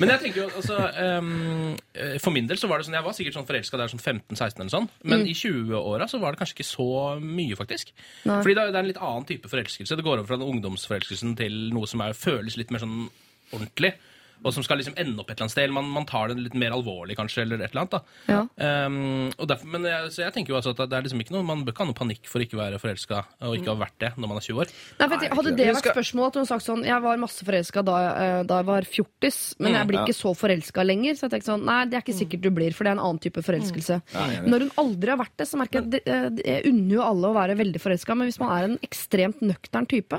[0.00, 3.06] Men jeg tenker jo, altså ehm, eh, For min del så var det sånn Jeg
[3.06, 4.88] var sikkert sånn forelska der sånn 15-16 eller sånn.
[5.10, 6.88] Men i 20-åra så var det kanskje ikke så
[7.22, 7.92] mye, faktisk.
[8.28, 8.38] Nei.
[8.40, 9.98] Fordi det er, det er en litt annen type forelskelse.
[9.98, 13.04] Det går over fra den ungdomsforelskelsen til noe som er, føles litt mer sånn
[13.52, 13.94] ordentlig.
[14.42, 15.72] Og som skal liksom ende opp et eller annet sted.
[15.74, 17.94] Man, man tar det litt mer alvorlig, kanskje, eller et eller annet.
[17.94, 18.00] da.
[18.32, 18.40] Ja.
[18.86, 21.36] Um, og derfor, men jeg, så jeg tenker jo altså at det er liksom ikke
[21.36, 23.76] noe, Man bør ikke ha noe panikk for ikke å være forelska og ikke ha
[23.80, 24.72] vært det når man er 20 år.
[24.98, 27.84] Nei, for jeg, hadde det vært spørsmålet at hun sagt sånn Jeg var masse forelska
[27.86, 31.18] da, eh, da jeg var fjortis, men jeg blir ikke så forelska lenger.
[31.18, 33.04] Så jeg tenkte sånn Nei, det er ikke sikkert du blir, for det er en
[33.06, 34.00] annen type forelskelse.
[34.24, 34.42] Enig.
[34.52, 37.30] Når hun aldri har vært det, så merker jeg det, eh, Jeg unner jo alle
[37.30, 40.18] å være veldig forelska, men hvis man er en ekstremt nøktern type,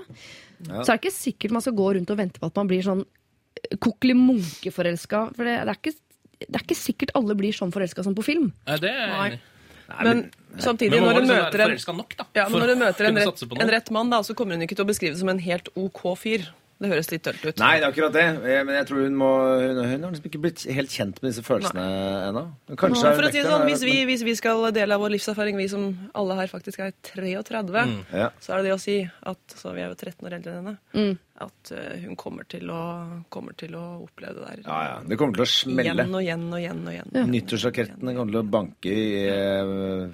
[0.63, 2.85] så er det ikke sikkert man skal gå rundt og vente på at man blir
[2.85, 3.03] sånn
[3.83, 5.25] kokkelig munke-forelska.
[5.37, 8.25] For det, det, er ikke, det er ikke sikkert alle blir sånn forelska som på
[8.25, 8.51] film.
[8.69, 9.33] Nei, det er Nei.
[9.93, 10.21] Men
[10.57, 12.25] samtidig, Men når du liksom møter en nok, da.
[12.37, 14.77] Ja, men når hun møter en rett, en rett mann, da, så kommer hun ikke
[14.79, 16.47] til å beskrive det som en helt OK fyr.
[16.83, 17.59] Det høres litt dølt ut.
[17.63, 18.23] Nei, det er akkurat det.
[18.43, 19.29] Eh, Men jeg tror hun må
[19.63, 21.85] Hun, hun har liksom ikke blitt helt kjent med disse følelsene
[22.29, 22.41] ennå.
[22.75, 25.55] Kanskje For å si det sånn, hvis vi, hvis vi skal dele av vår livserfaring,
[25.55, 28.29] vi som alle her faktisk er 33, Ja.
[28.43, 30.65] så er det det å si at så vi er jo 13 år eldre enn
[30.65, 31.17] henne, Mm.
[31.47, 34.99] at eh, hun kommer til, å, kommer til å oppleve det der Ja, ja.
[35.07, 35.93] Det kommer til å smelle.
[36.03, 36.83] igjen og igjen og igjen.
[36.85, 37.31] og igjen.
[37.31, 40.07] Nyttårsrakettene kommer til å banke i eh,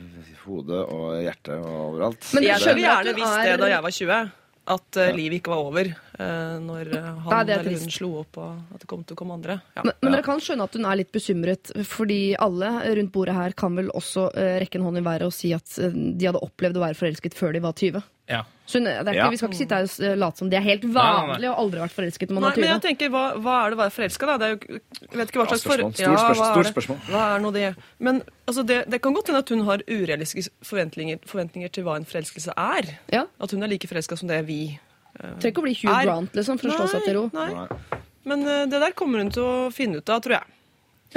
[0.45, 2.29] hodet og hjertet og overalt.
[2.33, 4.31] Men Jeg skulle gjerne visst det da jeg var 20.
[4.69, 8.09] At uh, livet ikke var over uh, når eh, han Nei, er eller hun slo
[8.21, 9.57] opp, og at det kom til å komme andre.
[9.73, 9.85] Ja.
[9.87, 13.55] Men, men dere kan skjønne at hun er litt bekymret, fordi alle rundt bordet her
[13.57, 16.77] kan vel også uh, rekke en hånd i været og si at de hadde opplevd
[16.77, 18.05] å være forelsket før de var 20.
[18.29, 18.43] Ja.
[18.69, 19.29] Så hun, det er ikke, Ja.
[19.33, 21.27] Vi skal ikke sitte her og eh, late som det er helt nei, nei.
[21.33, 23.81] vanlig å aldri vært forelsket man Nei, men jeg tenker, hva, hva er det å
[23.81, 24.35] være forelska, da?
[24.37, 25.85] Det er jo, jeg vet ikke hva slags for...
[25.97, 26.99] Ja, Stort spørsmål.
[27.07, 27.13] hva er det?
[27.15, 27.71] Hva er nå det?
[27.97, 31.97] Men altså, det, det kan godt hende at hun har urealistiske forventninger, forventninger til hva
[31.97, 32.93] en forelskelse er.
[33.15, 33.25] Ja.
[33.41, 34.61] At hun er like forelska som det vi
[35.19, 37.25] Trenger ikke å bli Hugh Er- Grant liksom, for å slå seg til ro.
[37.33, 37.97] Nei.
[38.29, 40.55] Men uh, det der kommer hun til å finne ut av, tror jeg.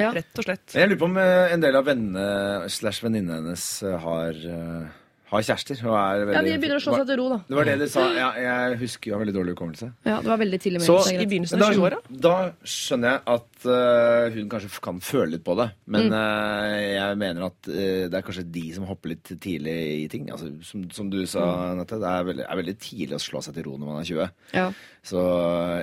[0.01, 0.09] Ja.
[0.17, 0.73] Rett og slett.
[0.73, 3.67] Jeg lurer på om en del av vennene slash venninnene hennes
[4.01, 4.87] har, eh,
[5.33, 5.79] har kjærester.
[5.89, 7.39] Og er veldig, Ja, De begynner å slå seg til ro, da.
[7.49, 8.03] Det var det de sa.
[8.13, 9.89] Ja, jeg husker jo har veldig dårlig hukommelse.
[10.05, 11.99] Ja, Det var veldig tidlig Så- med I begynnelsen av 20-åra.
[12.11, 15.71] da skjønner jeg at eh, hun kanskje kan føle litt på det.
[15.87, 16.13] Men Mm.
[16.13, 20.29] uh, jeg mener at uh, det er kanskje de som hopper litt tidlig i ting.
[20.31, 23.55] Altså, som, som du sa, Anette, det er veldig, er veldig tidlig å slå seg
[23.55, 24.31] til ro når man er 20.
[24.55, 24.73] Ja.
[25.03, 25.19] Så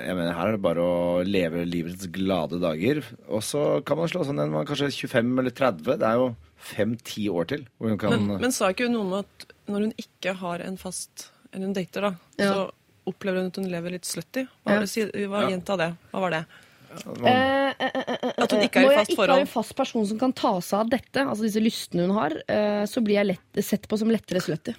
[0.06, 3.02] jeg mener her er det bare å leve livets glade dager.
[3.28, 5.98] Og så kan man slå seg ned når man er kanskje 25 eller 30.
[5.98, 6.30] Det er jo
[6.60, 7.66] fem-ti år til.
[7.80, 10.62] Hvor hun kan, Men, men sa ikke hun noe om at når hun ikke har
[10.66, 12.50] en fast Eller hun dater, da, Ja.
[12.52, 12.70] så
[13.10, 14.44] opplever hun at hun lever litt slutty?
[14.66, 15.26] Hva, Ja.
[15.26, 15.88] hva Gjenta det.
[16.12, 16.44] Hva var det?
[16.90, 19.16] Eh, eh, eh, eh, At hun ikke er i fast forhold.
[19.16, 21.62] Når jeg ikke har en fast person som kan ta seg av dette, altså disse
[21.62, 24.74] lystene hun har, eh, så blir jeg lett, sett på som lettere slutty.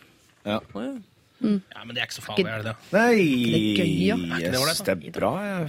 [0.46, 0.60] ja.
[0.76, 0.94] Oh, ja.
[1.42, 2.90] Ja, Men det er ikke så farlig, er det det?
[2.94, 4.18] Nei, Det er gøy, ja.
[4.18, 5.32] yes, det det er bra.
[5.46, 5.64] Ja.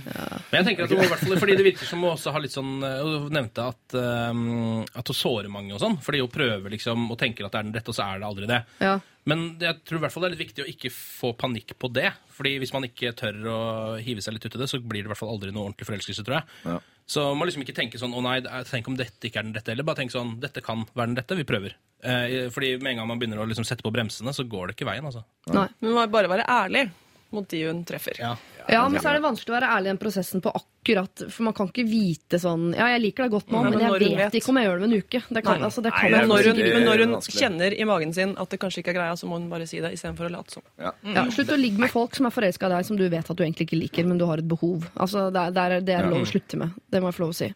[0.50, 2.44] Men jeg tenker at hun, i hvert fall, fordi det virker som hun også har
[2.44, 5.96] litt sånn eh, Hun nevnte at, um, at hun sårer mange og sånn.
[6.04, 8.28] Fordi hun prøver liksom og tenker at det er den rette, og så er det
[8.28, 8.60] aldri det.
[8.84, 8.98] Ja.
[9.30, 11.90] Men jeg tror i hvert fall det er litt viktig å ikke få panikk på
[11.94, 12.10] det.
[12.34, 13.60] Fordi hvis man ikke tør å
[14.02, 15.88] hive seg litt ut i det, så blir det i hvert fall aldri noe ordentlig
[15.88, 16.56] forelskelse, tror jeg.
[16.66, 16.80] Ja.
[17.12, 18.38] Så man må liksom ikke tenke sånn 'Å nei,
[18.70, 21.18] tenk om dette ikke er den rette', eller bare tenk sånn 'Dette kan være den
[21.20, 21.74] rette, vi prøver'.
[22.02, 24.76] Eh, fordi med en gang man begynner å liksom sette på bremsene, så går det
[24.76, 25.24] ikke veien, altså.
[25.52, 25.68] Nei.
[25.80, 26.90] Men bare være ærlig
[27.32, 28.18] mot de hun treffer.
[28.18, 28.36] Ja.
[28.70, 31.46] Ja, men så er det vanskelig å være ærlig i den prosessen på akkurat For
[31.46, 34.02] man kan ikke vite sånn Ja, jeg liker deg godt nå, Nei, men men jeg
[34.02, 34.36] vet, vet.
[34.38, 35.22] ikke om jeg gjør det om en uke.
[35.28, 37.76] Det kan, altså, det Nei, kan det er Men når hun, men når hun kjenner
[37.76, 39.92] i magen sin at det kanskje ikke er greia, så må hun bare si det
[39.96, 40.66] istedenfor å late som.
[40.80, 40.92] Ja.
[41.14, 43.38] ja, Slutt å ligge med folk som er forelska i deg, som du vet at
[43.38, 44.86] du egentlig ikke liker, men du har et behov.
[44.94, 46.76] Altså, Det er, det er lov å slutte med.
[46.92, 47.50] Det må jeg få lov å si.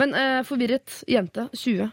[0.00, 1.90] Men uh, forvirret jente, 20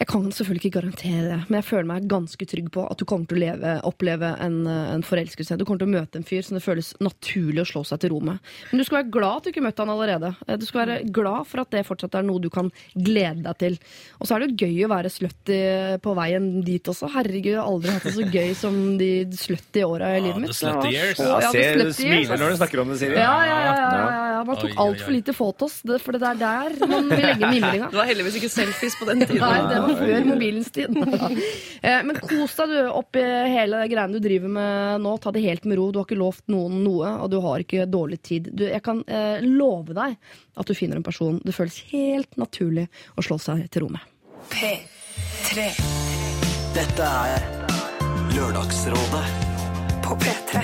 [0.00, 3.04] Jeg kan selvfølgelig ikke garantere det, men jeg føler meg ganske trygg på at du
[3.04, 5.58] kommer til å leve, oppleve en, eh, en forelskelse.
[5.60, 8.14] Du kommer til å møte en fyr som det føles naturlig å slå seg til
[8.14, 8.38] ro med.
[8.70, 10.30] Men du skal være glad at du ikke møtte han allerede.
[10.48, 13.58] Eh, Du skal være glad for at det fortsatt er noe du kan glede deg
[13.58, 13.76] til.
[14.20, 15.60] Og så er det jo gøy å være slutty
[16.00, 17.12] på veien dit også.
[17.12, 20.62] Herregud, jeg har aldri hatt det så gøy som de slutty åra i livet mitt.
[20.64, 21.18] Ja, the years.
[21.20, 23.20] Ja, ja, se, du smiler når du snakker om det, Siri.
[23.20, 24.44] Ja, ja, ja, ja, ja, ja.
[24.48, 27.90] Man tok altfor lite fotos, for det er der man vil legge mimringa.
[27.92, 29.44] Det var heldigvis ikke selfies på den tiden.
[29.44, 30.96] Nei, det var før mobilens tid.
[31.80, 35.14] Eh, Men kos deg du oppi hele greiene du driver med nå.
[35.24, 35.86] Ta det helt med ro.
[35.88, 38.50] Du har ikke lovt noen noe, og du har ikke dårlig tid.
[38.52, 40.18] Du, jeg kan eh, love deg
[40.60, 42.84] at du finner en person det føles helt naturlig
[43.16, 44.04] å slå seg til ro med.
[44.52, 45.70] P3
[46.76, 47.48] Dette er
[48.36, 49.24] Lørdagsrådet
[50.04, 50.60] på P3.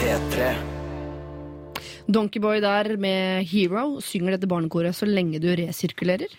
[0.00, 0.48] P3
[2.06, 6.30] Donkeyboy der med Hero synger dette barnekoret så lenge du resirkulerer.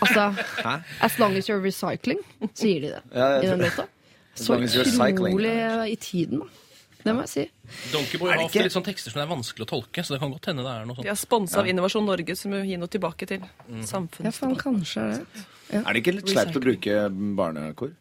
[0.00, 0.26] Altså
[1.00, 2.20] As long as you're recycling,
[2.54, 3.86] sier de det Ja, i den låta.
[4.34, 6.46] Så utrolig i tiden, da.
[7.04, 7.42] Det må jeg si.
[7.92, 10.30] Donkeyboy har ofte litt sånn tekster som det er vanskelig å tolke, så det kan
[10.32, 11.04] godt hende det er noe sånt.
[11.04, 14.32] De er sponsa av Innovasjon Norge, som vil gi noe tilbake til Ja, samfunnet.
[14.34, 15.44] faen, kanskje er det.
[15.82, 16.96] Er det ikke litt sleipt å bruke
[17.36, 17.92] barnekor?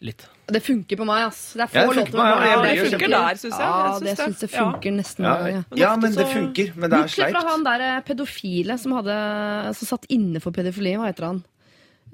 [0.00, 0.22] Litt.
[0.46, 1.40] Det funker på meg, ass.
[1.58, 3.66] Det er få Ja, låter meg, ja, det funker der, syns jeg.
[3.66, 5.64] Ja, jeg det syns jeg funker funker nesten Ja, hver gang.
[5.72, 5.78] ja.
[5.82, 6.70] ja men det funker.
[6.76, 7.50] Men det er Bortsett fra sleipt.
[7.50, 9.16] han der eh, pedofile som, hadde,
[9.80, 10.94] som satt inne for pedofili.
[11.00, 11.40] Hva heter han?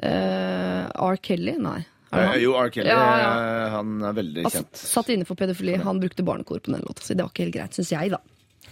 [0.03, 1.17] Uh, R.
[1.23, 1.55] Kelly?
[1.61, 1.79] Nei.
[2.11, 2.41] Eh, han?
[2.41, 2.71] Jo, R.
[2.75, 3.69] Kelly, Ja, ja.
[3.77, 4.81] han er veldig Altså, kjent.
[4.97, 5.77] satt inne for pedofili.
[5.85, 7.15] Han brukte barnekor på den låta si.
[7.15, 8.21] Det var ikke helt greit, syns jeg, da.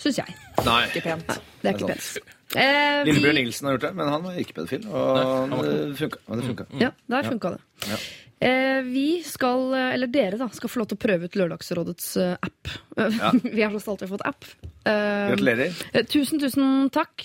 [0.02, 0.34] Syns jeg.
[0.64, 0.80] Nei.
[0.88, 1.26] Ikke pent.
[1.28, 2.38] Det er Det ikke er pent.
[2.52, 4.82] Eh, Lillebjørn Nilsen har gjort det, men han var ikke pedofil.
[4.88, 6.18] Og det funka.
[6.28, 6.66] Det funka.
[6.80, 7.60] Ja, der funka det.
[7.92, 8.00] Ja.
[8.42, 12.08] Eh, vi skal, eh, eller dere da, skal få lov til å prøve ut Lørdagsrådets
[12.34, 12.70] app.
[12.98, 13.36] app.
[13.54, 14.48] vi er så stolte av å ha fått app.
[14.82, 15.76] Eh, Gratulerer.
[15.92, 17.22] eh, tusen, tusen takk,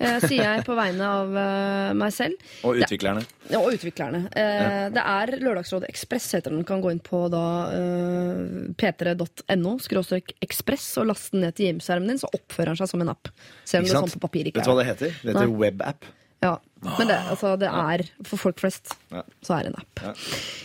[0.00, 2.42] eh, sier jeg på vegne av eh, meg selv.
[2.66, 3.22] Og utviklerne.
[3.60, 4.24] Og utviklerne.
[4.34, 4.88] Ja.
[4.90, 6.66] Det er Lørdagsrådet Ekspress, heter den.
[6.66, 8.42] Kan gå inn på da eh,
[8.74, 13.06] p3.no skråstrek ekspress og laste den ned til hjemskjermen din, så oppfører den seg som
[13.06, 13.30] en app.
[13.62, 15.20] Selv om det er sånn på papir ikke Vet du hva det heter?
[15.22, 16.10] Det heter webapp.
[16.44, 18.92] Ja, Men det, altså, det er for folk flest.
[19.10, 19.22] Ja.
[19.42, 20.02] Så er det en app.
[20.04, 20.10] Ja.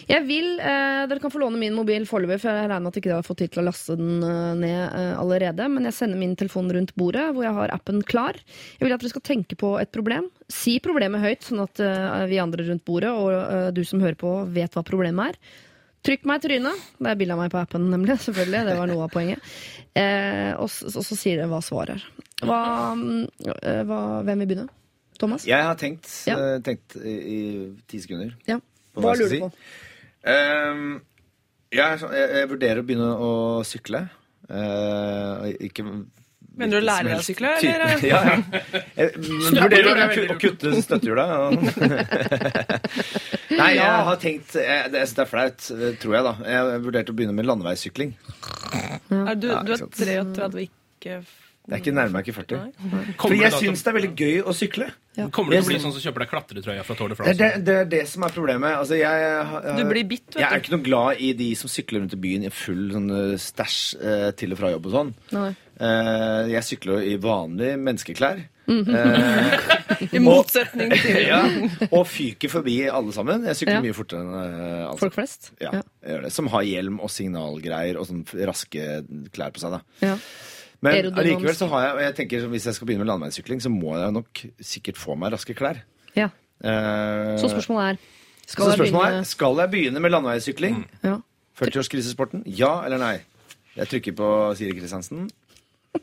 [0.10, 3.00] Jeg vil, eh, Dere kan få låne min mobil foreløpig, for jeg regner med at
[3.00, 5.70] ikke har fått tid til å laste den eh, ned eh, allerede.
[5.72, 8.38] Men jeg sender min telefon rundt bordet, hvor jeg har appen klar.
[8.78, 10.28] Jeg vil at dere skal tenke på et problem.
[10.52, 14.20] Si problemet høyt, sånn at eh, vi andre rundt bordet og eh, du som hører
[14.20, 15.56] på, vet hva problemet er.
[16.06, 16.86] Trykk meg i trynet.
[17.00, 18.20] Det er bilde av meg på appen, nemlig.
[18.28, 19.56] selvfølgelig, Det var noe av poenget.
[19.96, 22.28] Eh, og, så, og så sier dere hva svaret er.
[22.42, 22.62] Hva,
[23.00, 23.26] mm,
[23.88, 24.70] hva, hvem vil begynne?
[25.22, 25.46] Thomas?
[25.48, 26.36] Jeg har tenkt, Ja.
[26.38, 27.40] uh, tenkt i, i
[27.90, 28.58] ti sekunder Ja.
[28.98, 29.40] Hva hva lurer du si.
[29.44, 29.52] på?
[30.28, 30.88] Um,
[31.72, 33.30] jeg, jeg, jeg vurderer å begynne å
[33.68, 34.04] sykle.
[34.52, 35.86] Uh, ikke
[36.52, 38.02] Mener du å lære deg å sykle, eller?
[38.12, 38.82] Ja, ja.
[38.98, 41.26] Jeg vurderer å, å kutte støttehjula.
[43.56, 46.34] Nei, jeg har tenkt jeg, Det er flaut, eh, tror jeg, da.
[46.52, 48.12] Jeg vurderte å begynne med landeveissykling.
[49.12, 49.96] Ja, du, du er sant.
[49.96, 51.22] 33, ikke
[51.62, 52.58] Det er ikke nærmer meg ikke 40.
[52.58, 52.72] Nei.
[52.82, 54.88] Kommer Fordi du jeg syns det er veldig gøy å sykle.
[55.36, 57.36] Kommer du til å bli sånn som kjøper deg klatretrøya fra Tour de Det er
[57.36, 57.42] France?
[57.42, 58.74] det, det, er det som er problemet.
[58.80, 61.70] Altså, jeg, jeg, Du blir bitt, vet Jeg er ikke noe glad i de som
[61.72, 64.96] sykler rundt i byen i full sånn, eh, stæsj eh, til og fra jobb og
[64.98, 65.12] sånn.
[65.38, 65.50] Nei.
[65.82, 68.42] Eh, jeg sykler jo i vanlige menneskeklær.
[68.72, 68.96] Mhm.
[68.98, 69.68] Eh,
[70.18, 71.42] I motsetning til ja,
[71.92, 73.44] og fyker forbi alle sammen.
[73.52, 73.84] Jeg sykler Ja.
[73.86, 75.52] mye fortere enn alle Folk flest?
[75.62, 75.84] Ja, Ja.
[76.02, 76.32] jeg gjør det.
[76.40, 78.88] Som har hjelm og signalgreier og sånn raske
[79.36, 79.78] klær på seg.
[79.78, 79.82] da.
[80.02, 80.16] Ja.
[80.82, 83.70] Men allikevel så har jeg, og jeg tenker Hvis jeg skal begynne med landeveissykling, så
[83.70, 85.84] må jeg nok sikkert få meg raske klær.
[86.18, 86.30] ja.
[86.64, 87.98] Eh, Så spørsmålet er
[88.48, 90.82] skal så spørsmålet er skal jeg begynne med landeveissykling?
[91.04, 91.18] Ja.
[91.62, 92.44] 40-årskrisesporten?
[92.46, 93.16] Ja eller nei?
[93.78, 94.28] Jeg trykker på
[94.58, 95.30] Siri Kristiansen.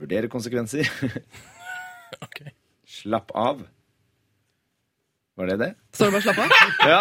[0.00, 0.84] Vurdere konsekvenser.
[2.26, 2.52] okay.
[2.86, 3.62] Slapp av.
[5.36, 5.68] Var det det?
[5.92, 6.52] Så du bare 'slapp av'?
[6.88, 7.00] Ja.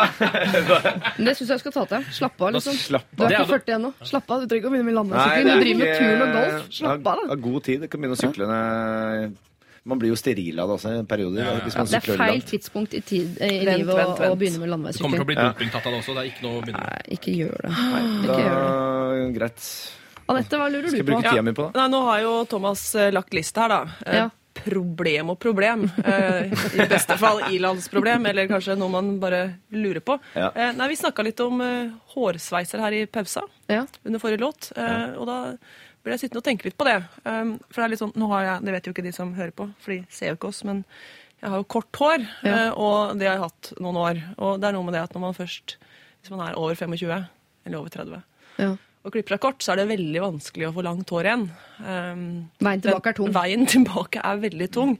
[1.17, 2.03] Men det syns jeg skal ta til.
[2.11, 2.73] Slapp av, liksom.
[2.75, 3.17] Slapp av.
[3.17, 3.93] Du er ikke 40 ennå.
[4.03, 4.41] Slapp av.
[4.43, 5.45] Du trenger ikke å begynne med Nei, landeveissykling.
[5.45, 6.69] Du driver med turn og golf.
[6.75, 7.27] Slapp av, Ha- da.
[7.31, 7.81] ha god tid.
[7.81, 9.33] Du kan begynne å sykle når
[9.85, 11.37] Man blir jo steril av det også i en periode.
[11.37, 11.63] Ja, ja, ja.
[11.63, 12.45] Hvis man Det er feil langt.
[12.49, 14.31] tidspunkt i, tid, i Vent, livet vent, vent.
[14.33, 16.15] å begynne med Det kommer til å bli dopingtatt av det også.
[16.15, 16.89] Det er ikke noe å begynne med.
[16.89, 17.71] Nei, ikke gjør det.
[18.25, 18.71] Ikke gjør det.
[18.73, 19.61] Da, greit.
[20.27, 21.29] Anette, hva lurer Skal du jeg bruke på?
[21.29, 21.75] tida mi på det?
[21.77, 23.85] Nei, nå har jo Thomas eh, lagt lista her, da.
[24.09, 24.29] Ja.
[24.65, 25.83] Problem og problem.
[26.03, 26.51] Eh,
[26.81, 29.41] I beste fall ilandsproblem, eller kanskje noe man bare
[29.71, 30.17] lurer på.
[30.35, 30.49] Ja.
[30.55, 33.85] Eh, nei, Vi snakka litt om eh, hårsveiser her i pausa Ja.
[34.05, 34.71] under forrige låt.
[34.75, 35.37] Eh, Og da
[36.03, 36.97] ble jeg sittende og tenke litt på det.
[37.25, 39.33] Um, for det er litt sånn, nå har jeg, Det vet jo ikke de som
[39.33, 40.63] hører på, for de ser jo ikke oss.
[40.63, 40.83] Men
[41.41, 42.55] jeg har jo kort hår, Ja.
[42.67, 44.23] eh, og det har jeg hatt noen år.
[44.37, 45.75] Og det er noe med det at når man først,
[46.21, 47.25] hvis man er over 25,
[47.65, 48.23] eller over 30,
[48.57, 48.75] Ja.
[49.05, 51.43] Og klipper deg kort, så er det veldig vanskelig å få langt hår igjen.
[51.77, 52.21] Um,
[52.65, 53.29] Veien tilbake er tung.
[53.35, 54.95] Veien tilbake er veldig tung.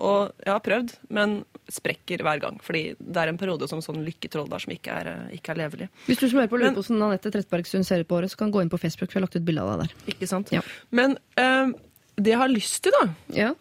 [0.00, 1.34] Og jeg har prøvd, men
[1.70, 2.56] sprekker hver gang.
[2.64, 5.60] Fordi det er en periode som sånn lykketroll der som ikke er, eh, ikke er
[5.60, 5.90] levelig.
[6.08, 8.40] Hvis du som hører på lurer på hvordan Anette Trettebergstuen ser ut på håret, så
[8.40, 10.14] kan du gå inn på Facebook, for jeg har lagt ut bilde av deg der.
[10.14, 10.50] Ikke sant?
[10.56, 10.64] Ja.
[10.96, 11.76] Men um,
[12.16, 13.04] det jeg har lyst til, da,
[13.36, 13.52] Ja.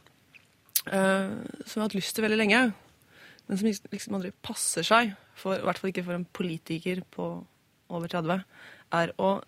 [0.88, 1.36] uh,
[1.68, 2.64] som jeg har hatt lyst til veldig lenge,
[3.50, 7.30] men som liksom aldri passer seg, for, i hvert fall ikke for en politiker på
[7.90, 8.44] over 30,
[9.00, 9.40] er å.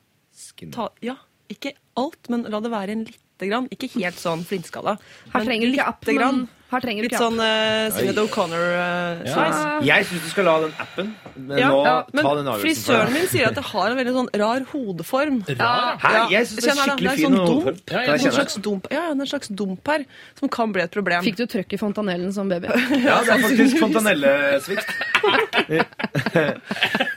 [0.72, 1.18] Ta Ja,
[1.52, 3.68] ikke alt, men la det være en lite grann.
[3.74, 4.98] Ikke helt sånn flintskala.
[5.34, 6.46] Her trenger du ikke app, grann.
[6.46, 9.58] men her trenger du Litt ikke sånn uh, Sinead O'Connor-sveis.
[9.88, 12.62] Jeg syns du skal la den appen men Ja, nå ja, ta den men avgjørelsen
[12.64, 13.16] frisøren for deg.
[13.18, 15.38] min sier at jeg har en veldig sånn rar hodeform.
[15.60, 16.12] Rar, Hæ?
[16.16, 17.76] Ja, Jeg syns det er skikkelig det er fin sånn hodeform.
[17.76, 17.92] dump.
[17.92, 20.06] Ja, jeg jeg En slags dump, ja, en slags dump her,
[20.40, 21.24] som kan bli et problem.
[21.28, 22.68] Fikk du trøkk i fontanellen som baby?
[23.08, 24.90] Ja, det er faktisk fontanellesvikt.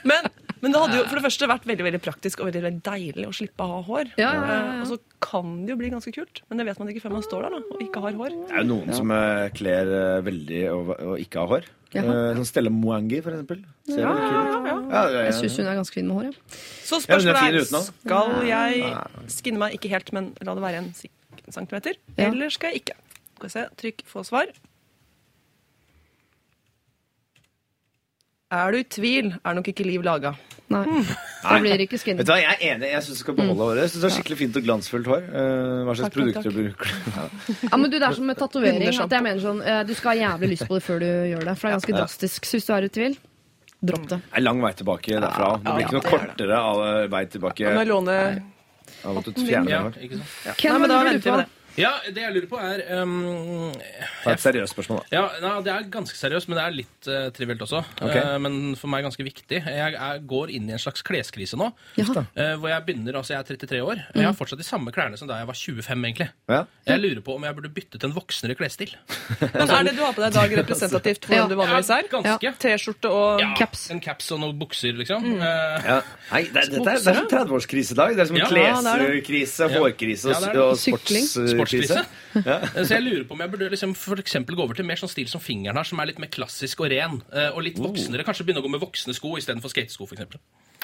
[0.05, 0.27] Men,
[0.61, 3.25] men det hadde jo for det første vært veldig veldig praktisk og veldig, veldig deilig
[3.29, 4.11] å slippe å ha hår.
[4.17, 4.61] Ja, ja, ja, ja.
[4.77, 7.15] Eh, Og så kan det jo bli ganske kult, men det vet man ikke før
[7.17, 8.35] man står der da, og ikke har hår.
[8.49, 11.67] Det er jo noen som eh, kler eh, veldig og, og ikke har hår.
[11.95, 12.13] Jaha.
[12.31, 13.61] Eh, Sånn Stella Mwangi, for eksempel.
[13.87, 14.61] Ser Ja, ja, ja.
[14.65, 15.23] Ja, ja, ja.
[15.29, 16.59] Jeg syns hun er ganske fin med hår, ja.
[16.85, 20.89] Så spørsmålet er, skal jeg skinne meg ikke helt, men la det være en
[21.51, 22.29] centimeter, Ja.
[22.31, 22.97] eller skal jeg ikke?
[23.35, 24.51] Skal vi se, trykk få svar.
[28.53, 30.35] Er du i tvil, er nok ikke liv laga.
[30.69, 30.83] Nei.
[31.41, 32.19] Da blir det ikke skinny.
[32.21, 32.89] Vet du hva, Jeg er enig.
[32.93, 33.81] Jeg syns du skal beholde håret.
[33.81, 35.23] Jeg synes det er skikkelig fint og glansfullt hår.
[35.25, 37.09] Eh, Hva slags Takk, takk, produkter bruker du?
[37.15, 37.25] Ja.
[37.71, 38.85] Ja, men du, Det er som med tatovering.
[39.05, 41.43] At jeg mener sånn, eh, Du skal ha jævlig lyst på det før du gjør
[41.49, 41.55] det.
[41.57, 41.97] For det er ganske Ja.
[42.03, 42.45] drastisk.
[42.45, 43.17] Så hvis du er i tvil,
[43.85, 44.19] dropp det.
[44.29, 45.49] Det er lang vei tilbake derfra.
[45.65, 48.17] Det blir ikke noe kortere av eh, vei tilbake Kan jeg låne
[49.05, 50.57] av at du fjerner Ja, ikke sant?
[50.61, 51.37] Ken, Nei, men da venter vi på?
[51.37, 51.54] med det.
[51.75, 55.17] Ja, det jeg lurer på er um, Det er et seriøst spørsmål, da.
[55.17, 57.81] Ja, nei, Det er ganske seriøst, men det er litt uh, trivielt også.
[57.99, 58.21] Okay.
[58.23, 59.59] Uh, men for meg ganske viktig.
[59.65, 61.71] Jeg, jeg går inn i en slags kleskrise nå.
[61.99, 64.91] Eh, hvor jeg begynner, altså jeg er 33 år, men jeg har fortsatt de samme
[64.95, 66.05] klærne som da jeg var 25.
[66.07, 66.27] egentlig.
[66.51, 66.61] Ja.
[66.87, 68.93] Jeg lurer på om jeg burde bytte til en voksnere klesstil.
[69.55, 71.45] Men er det du har på deg i dag representativt for Ja.
[71.49, 72.07] du vanligvis er?
[72.11, 72.51] Ganske.
[72.61, 73.87] T-skjorte og Ja, Caps.
[73.93, 75.25] En caps og noen bukser, liksom.
[75.35, 75.99] Eh, Ja.
[76.31, 78.15] Nei, det, dette er, det er som 30-årskrisedag.
[78.15, 81.25] Det er som Ja, kleskrise, hårkrise Ja, og, det og Sykling.
[81.67, 82.05] Sportskrise.
[82.45, 82.59] Ja.
[82.85, 85.27] Så jeg lurer på om jeg burde liksom for gå over til mer sånn stil
[85.31, 87.21] som fingeren her, som er litt mer klassisk og ren.
[87.33, 88.25] eh, Og litt voksnere.
[88.27, 90.39] Kanskje begynne å gå med voksne sko istedenfor skatesko, f.eks.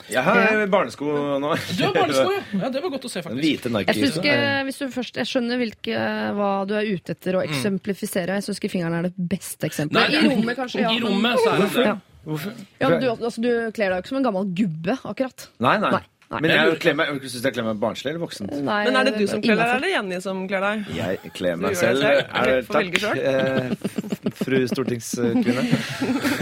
[0.09, 1.05] Jeg har barnesko
[1.39, 1.49] nå.
[1.77, 2.43] Du har barnesko, ja.
[2.63, 2.69] ja!
[2.73, 3.41] Det var godt å se, faktisk.
[3.43, 6.05] hvite Jeg ikke, hvis du først, jeg skjønner hvilke,
[6.37, 8.39] hva du er ute etter å eksemplifisere.
[8.39, 10.15] Jeg syns ikke fingeren er det beste eksempelet.
[10.17, 10.81] I rommet, kanskje.
[10.87, 11.85] Ja, I rommet så er det det.
[11.91, 11.97] Ja.
[12.21, 12.57] Hvorfor?
[12.81, 15.47] Ja, du, altså, du kler deg jo ikke som en gammel gubbe, akkurat.
[15.63, 15.93] Nei, nei.
[15.95, 16.39] Nei, nei.
[16.41, 18.49] Men jeg kler meg, syns jeg kler meg barnslig eller voksen?
[18.65, 20.91] Nei, Men er det du som kler deg, eller Jenny som kler deg?
[20.95, 22.07] Jeg kler meg selv.
[22.07, 25.63] Er, takk, eh, fru stortingskvinne.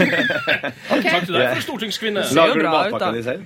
[0.90, 2.26] Takk til deg fru stortingskvinne.
[2.36, 3.42] Lager du bra ut, matpakka di selv?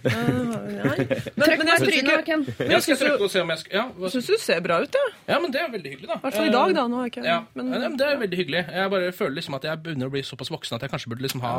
[0.00, 0.96] Nei.
[1.40, 2.22] Men, Trykk men jeg stryker.
[2.24, 2.44] Ken.
[2.70, 4.96] Jeg skal søke og se om jeg skal Ja, hva- syns du ser bra ut,
[4.96, 5.06] ja.
[5.28, 6.16] ja men det er veldig hyggelig, da.
[6.16, 6.84] I hvert fall i dag, da.
[6.90, 8.62] Nå er ikke Ja, men, ja, men Det er veldig hyggelig.
[8.76, 11.26] Jeg bare føler liksom at jeg begynner å bli såpass voksen at jeg kanskje burde
[11.26, 11.52] liksom ha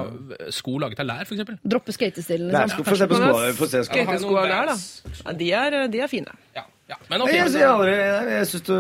[0.54, 1.54] sko laget av lær, f.eks.
[1.76, 2.82] Droppe skatestilen, Nei, liksom.
[2.82, 4.76] skal få se på Men er der, da.
[5.22, 6.36] Ja, de, er, de er fine.
[6.56, 6.98] Ja, ja.
[7.10, 7.38] Men okay.
[7.38, 8.76] Jeg jeg, aldri Jeg syns du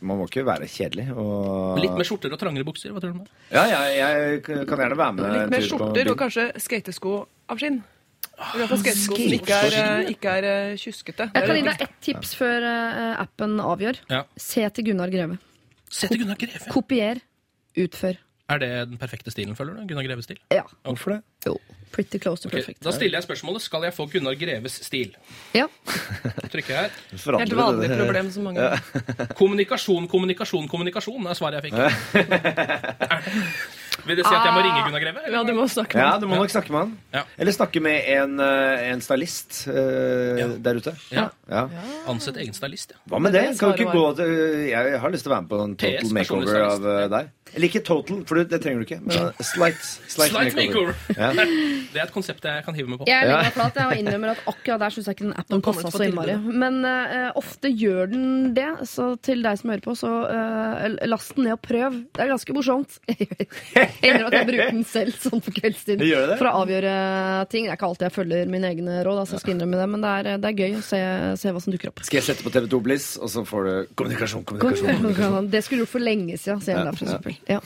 [0.00, 1.08] Man må ikke være kjedelig.
[1.14, 1.80] Og...
[1.82, 2.94] Litt mer skjorter og trangere bukser.
[2.94, 3.32] Hva tror du med?
[3.32, 3.56] det?
[3.56, 5.26] Ja, jeg, jeg kan gjerne være med.
[5.26, 7.16] Litt med mer skjorter og kanskje skatesko
[7.50, 7.82] av skinn.
[8.34, 11.28] Fall skatesko som ikke er, eh, ikke er eh, tjuskete.
[11.30, 14.00] Jeg er kan gi deg ett tips før eh, appen avgjør.
[14.10, 14.24] Ja.
[14.40, 15.38] Se til Gunnar Greve.
[15.86, 16.66] Se til Gunnar Greve.
[16.72, 17.22] Kopier.
[17.78, 18.18] Utfør.
[18.50, 19.86] Er det den perfekte stilen, føler du?
[19.88, 20.40] Gunnar Greves stil?
[20.52, 20.66] Ja.
[20.84, 21.20] Hvorfor det?
[21.46, 21.56] Jo.
[21.94, 22.78] Pretty close to perfect.
[22.80, 25.12] Okay, Da stiller jeg spørsmålet skal jeg få Gunnar Greves stil.
[25.54, 25.66] Ja.
[26.52, 26.90] Trykker jeg her.
[27.38, 28.64] Helt vanlig problem som mange
[29.40, 31.78] Kommunikasjon, kommunikasjon, kommunikasjon er svaret jeg fikk.
[34.04, 35.20] Vil det si at jeg må ringe Gunnar Greve?
[35.24, 35.36] eller?
[35.38, 36.90] Ja, du må snakke med Ja, du må nok snakke med han.
[37.14, 37.22] Ja.
[37.40, 39.74] Eller snakke med en, eh, en stylist uh,
[40.40, 40.46] Ja.
[40.66, 40.92] der ute.
[41.14, 41.26] Ja.
[41.48, 41.62] Ja.
[42.10, 43.00] Ansett egen stylist, ja.
[43.08, 43.58] Hva med Det det?
[43.60, 44.28] Kan du ikke gå til
[44.68, 47.24] Jeg har lyst til å være med på en total PS, makeover av eh, deg.
[47.54, 49.00] Eller ikke total, for det, trenger du ikke.
[49.04, 49.78] Men slight,
[50.10, 50.94] slight, Slight makeover.
[51.16, 51.30] Ja.
[51.94, 53.06] Det er et konsept jeg kan hive meg på.
[53.06, 53.28] Jeg Ja.
[53.30, 55.90] legger meg flat jeg, og innrømmer at akkurat der syns jeg ikke den appen passa
[55.94, 56.34] så innmari.
[56.64, 58.24] Men uh, ofte gjør den
[58.56, 62.00] det, så til deg som hører på, så uh, last den ned og prøv.
[62.16, 62.96] Det er ganske morsomt.
[63.14, 66.02] Jeg innrømmer at jeg bruker den selv sånn på kveldstid
[66.40, 66.92] for å avgjøre
[67.52, 67.66] ting.
[67.68, 70.04] Det er ikke alltid jeg følger mine egne råd, altså, jeg skal innrømme det, men
[70.04, 71.00] det er, det er gøy å se,
[71.40, 72.02] se hva som dukker opp.
[72.06, 74.90] Skal jeg sette på TV2 Bliss, og så får du kommunikasjon, kommunikasjon.
[74.98, 75.48] kommunikasjon.
[75.54, 77.38] Det skulle du gjort for lenge siden, sier han der, for eksempel.
[77.48, 77.58] Ja.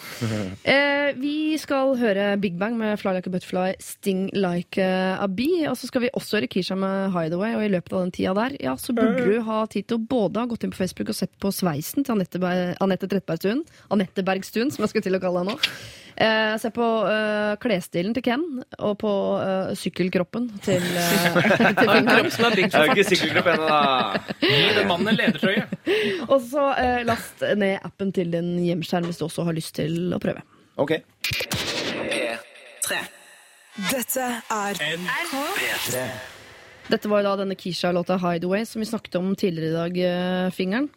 [0.65, 5.67] Eh, vi skal høre Big Bang med Fly Like a Butterfly, Sting Like a Bee.
[5.71, 8.35] Og så skal vi også høre Kisha med Hideaway, og i løpet av den tida
[8.37, 11.13] der, ja, så burde du ha tid til å både ha gått inn på Facebook
[11.15, 13.65] og sett på sveisen til Anette, Ber- Anette Trettebergstuen,
[13.95, 15.73] Anette Bergstuen, som jeg skal til å kalle henne nå.
[16.21, 18.45] Eh, se på eh, klesstilen til Ken,
[18.83, 21.37] og på eh, sykkelkroppen til, eh,
[21.79, 22.09] til fingeren.
[22.09, 24.23] Kropp som er bygd Jeg for har ikke sykkelkropp ennå, da.
[24.43, 25.69] Gi den mannen en ledertrøye.
[26.33, 30.11] Og så eh, last ned appen til din hjemskjerm hvis du også har lyst til
[30.17, 30.43] å prøve.
[30.83, 30.97] Ok.
[31.23, 33.01] P3.
[33.93, 36.07] Dette er P3.
[36.89, 40.51] Dette var jo da denne Kisha-låta 'Hideaway' som vi snakket om tidligere i dag, eh,
[40.51, 40.89] fingeren.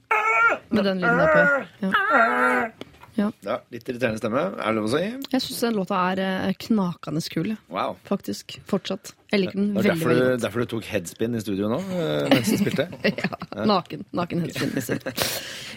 [0.72, 1.42] Med den lyden der på.
[1.86, 2.81] Ja.
[3.20, 3.30] Ja,
[3.74, 4.42] litt irriterende stemme.
[4.56, 5.02] Er det lov å si?
[5.34, 7.98] Jeg syns den låta er eh, knakende kul, Wow.
[8.08, 8.56] faktisk.
[8.70, 9.12] Fortsatt.
[9.32, 10.42] Jeg liker den veldig, derfor veldig godt.
[10.44, 12.88] derfor du tok headspin i studio nå eh, mens du spilte?
[13.22, 14.06] Ja, naken.
[14.16, 14.74] Naken headspin.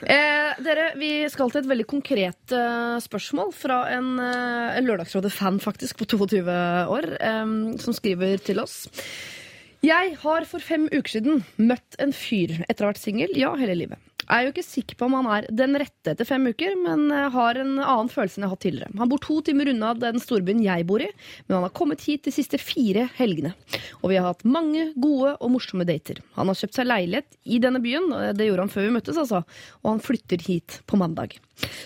[0.05, 6.03] Eh, dere, vi skal til et veldig konkret eh, spørsmål fra en, eh, Lørdagsrådet-fan faktisk
[6.03, 6.43] på 22
[6.91, 8.85] år, eh, som skriver til oss.
[9.85, 13.51] Jeg har for fem uker siden møtt en fyr etter å ha vært singel, ja,
[13.61, 14.01] hele livet.
[14.25, 17.11] Jeg er jo ikke sikker på om han er den rette etter fem uker, men
[17.13, 18.97] eh, har en annen følelse enn jeg har hatt tidligere.
[19.01, 21.11] Han bor to timer unna den storbyen jeg bor i,
[21.45, 23.53] men han har kommet hit de siste fire helgene.
[24.01, 26.23] Og vi har hatt mange gode og morsomme dater.
[26.39, 29.43] Han har kjøpt seg leilighet i denne byen, det gjorde han før vi møttes, altså,
[29.83, 31.37] og han flytter hit på mandag.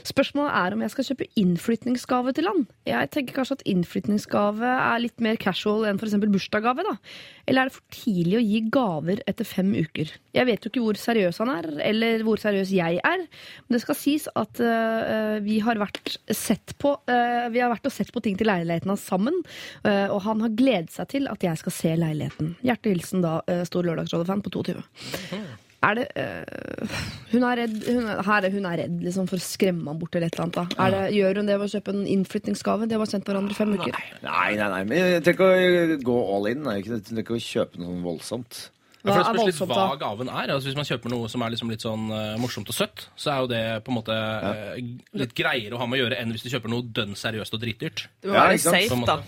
[0.06, 2.62] Spørsmålet er om jeg skal kjøpe innflytningsgave til han.
[2.88, 6.16] Jeg tenker kanskje at innflytningsgave er litt mer casual enn f.eks.
[6.22, 6.94] bursdagsgave, da.
[7.48, 10.14] Eller er det for tidlig å gi gaver etter fem uker?
[10.36, 13.22] Jeg vet jo ikke hvor seriøs han er, eller hvor seriøs jeg er.
[13.64, 17.88] Men det skal sies at uh, vi har vært sett på uh, Vi har vært
[17.88, 19.40] og sett på ting til leiligheten hans sammen,
[19.84, 22.52] Uh, og han har gledet seg til at jeg skal se leiligheten.
[22.66, 24.82] Hjertelig hilsen da, stor Lørdagsrådet-fan på 22.
[25.86, 26.94] Er det øh,
[27.32, 30.00] Hun er redd hun er, her, er- hun er redd liksom, for å skremme ham
[30.00, 30.56] bort eller et eller annet.
[30.74, 30.84] Da.
[30.86, 32.88] Er det, gjør hun det ved å kjøpe en innflyttingsgave?
[32.90, 33.94] De har sendt hverandre fem uker.
[34.24, 34.80] Nei, nei, nei.
[34.90, 36.66] Men jeg trenger ikke å gå all in.
[36.80, 38.58] Jeg trenger ikke å kjøpe noe sånn voldsomt.
[39.08, 40.54] Ja, for Hva det er spørs litt hva gaven er.
[40.54, 43.34] Altså, hvis man kjøper noe som er liksom litt sånn uh, morsomt og søtt, så
[43.34, 44.72] er jo det på en måte uh,
[45.24, 47.62] litt greiere å ha med å gjøre enn hvis du kjøper noe dønn seriøst og
[47.64, 48.08] dritdyrt.
[48.22, 49.22] Det må Ja, være en safe, da.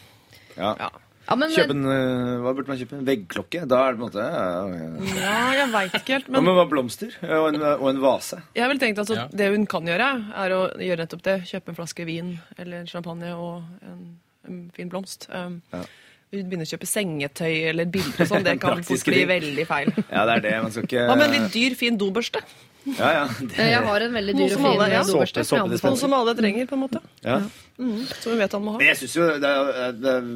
[0.56, 0.74] Ja.
[0.86, 0.90] Ja.
[1.30, 2.96] Ja, men, en, eh, hva burde man kjøpe?
[2.98, 3.60] En veggklokke?
[3.70, 5.18] Da er det på en måte ja, ja.
[5.20, 6.26] Ja, jeg veit ikke helt.
[6.30, 7.12] Hva Men med hva blomster?
[7.22, 8.40] Og en, og en vase?
[8.56, 9.26] jeg har vel tenkt at Ja.
[9.30, 10.08] det hun kan gjøre,
[10.42, 11.36] er å gjøre nettopp det.
[11.52, 14.00] Kjøpe en flaske vin eller champagne og en,
[14.48, 15.28] en fin blomst.
[15.30, 15.84] Um, Ja.
[16.30, 18.44] Begynne å kjøpe sengetøy eller bilder og sånn.
[18.46, 19.88] Det kan fort bli veldig feil.
[20.14, 20.52] Ja, det er det.
[20.66, 22.42] Man skal ikke Hva med en litt dyr, fin dobørste?
[22.86, 23.24] Ja, ja.
[23.40, 25.02] Det, Jeg har en veldig dyr og fin ja.
[25.08, 25.44] dobørste.
[25.84, 27.02] Noe som alle trenger, på en måte.
[27.26, 27.42] ja.
[27.80, 28.80] Som vi vet han må ha.
[28.80, 30.30] Men jeg synes jo det er, det er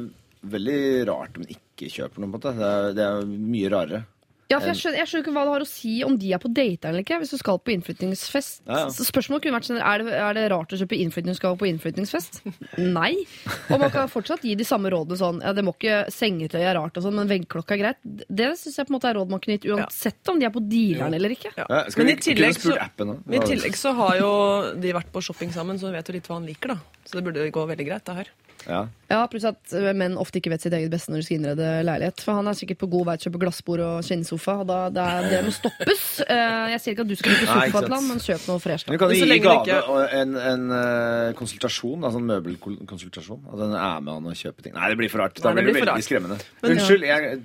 [0.55, 0.79] veldig
[1.09, 2.27] rart om man ikke kjøper noe.
[2.27, 2.53] på en måte.
[2.57, 4.03] Det er, det er mye rarere.
[4.51, 6.41] Ja, for jeg skjønner, jeg skjønner ikke hva det har å si om de er
[6.41, 7.17] på date eller ikke.
[7.21, 8.59] Hvis du skal på innflyttingsfest.
[8.67, 8.91] Ja, ja.
[8.93, 12.43] Spørsmålet kunne vært sånn, er det, er det rart å kjøpe innflyttingsgave på innflyttingsfest?
[12.77, 13.25] Nei.
[13.73, 16.77] Og man kan fortsatt gi de samme rådene sånn ja, det må ikke sengetøy er
[16.77, 18.01] rart, og sånn, men veggklokka er greit.
[18.05, 20.53] Det syns jeg på en måte er råd man kunne gitt uansett om de er
[20.53, 21.55] på dealeren eller ikke.
[21.57, 21.83] Ja.
[21.97, 24.31] Men i tillegg, så, appen, men i tillegg så har jo
[24.77, 27.01] de vært på shopping sammen, så vet jo litt hva han liker, da.
[27.05, 28.35] Så det burde gå veldig greit, det her.
[28.67, 28.87] Ja.
[29.11, 32.19] Ja, Pluss at menn ofte ikke vet sitt eget beste når de skal innrede leilighet.
[32.25, 34.77] For han er sikkert på god vei til å kjøpe glassbord og skinnsofa, og da,
[34.89, 36.05] det, er, det må stoppes.
[36.25, 38.87] Eh, Jeg sier ikke at du skal kjøpe sofa til han, men kjøp noe fresh.
[38.89, 43.43] Du kan Men jo gi gave ikke- og en, en eh, konsultasjon, altså en møbelkonsultasjon.
[43.53, 44.73] At den er med han og kjøper ting.
[44.73, 45.37] Nei, det blir for rart.
[45.37, 46.07] Da Nei, det blir det veldig rart.
[46.09, 46.39] skremmende.
[46.63, 47.41] Men- Unnskyld, jeg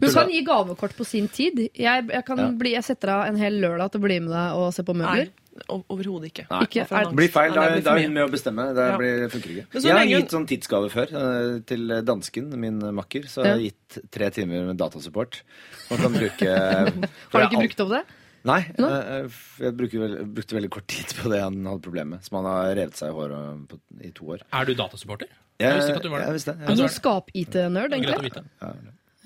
[0.00, 1.58] Du kan gi gavekort på sin tid.
[1.74, 2.50] Jeg, jeg, kan Ja.
[2.54, 4.94] bli, jeg setter av en hel lørdag til å bli med deg og se på
[4.94, 5.30] Nei, møbler.
[5.68, 6.44] Overhodet ikke.
[6.50, 6.60] Nei.
[6.66, 7.52] Ikke, er, Det blir feil.
[7.54, 8.64] Da, er hun med å bestemme.
[8.74, 8.96] Det Ja.
[8.96, 9.82] blir, funker ikke.
[9.82, 11.12] Jeg har gitt sånn tidsgave før.
[11.12, 15.42] eh, Til dansken, min makker, så jeg har gitt tre timer med datasupport.
[15.90, 16.48] Man kan bruke
[17.32, 18.02] Har du ikke brukt opp det?
[18.44, 18.60] Nei.
[18.78, 19.28] eh,
[19.60, 22.24] Jeg bruker vel, brukte veldig kort tid på det han hadde problemer med.
[22.24, 24.40] Som han har revet seg i håret på, i to år.
[24.52, 25.28] Er du datasupporter?
[25.60, 26.26] Jeg, Jeg visste ikke at du var det.
[26.26, 28.30] jeg visste jeg, Er Jeg, du skap-IT-nerd, egentlig?
[28.30, 28.44] vite.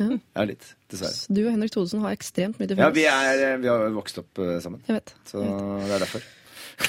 [0.00, 1.34] Jeg ja, litt, dessverre.
[1.36, 4.40] Du og Henrik Thodesen har ekstremt mye til Ja, vi, er, vi har vokst opp
[4.42, 4.82] eh, sammen.
[4.88, 5.12] Jeg vet.
[5.30, 6.24] Så det er derfor.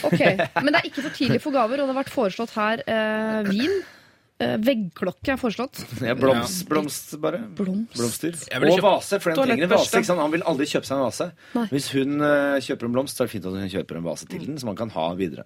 [0.09, 0.21] Ok,
[0.63, 3.51] Men det er ikke for tidlig for gaver, og det har vært foreslått her eh,
[3.51, 3.75] vin.
[4.35, 5.83] Eh, veggklokke er foreslått.
[6.03, 7.43] Ja, blomst, blomst bare.
[7.55, 7.93] Blomst.
[7.95, 8.39] Blomster.
[8.57, 9.91] Og vase, for den trenger en vase.
[9.93, 10.23] Ikke sant?
[10.25, 11.29] Han vil aldri kjøpe seg en vase.
[11.55, 11.67] Nei.
[11.71, 14.27] Hvis hun eh, kjøper en blomst, så er det fint at hun kjøper en vase
[14.31, 15.45] til den, så man kan ha videre.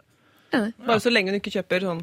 [0.50, 2.02] Bare så lenge hun ikke kjøper sånn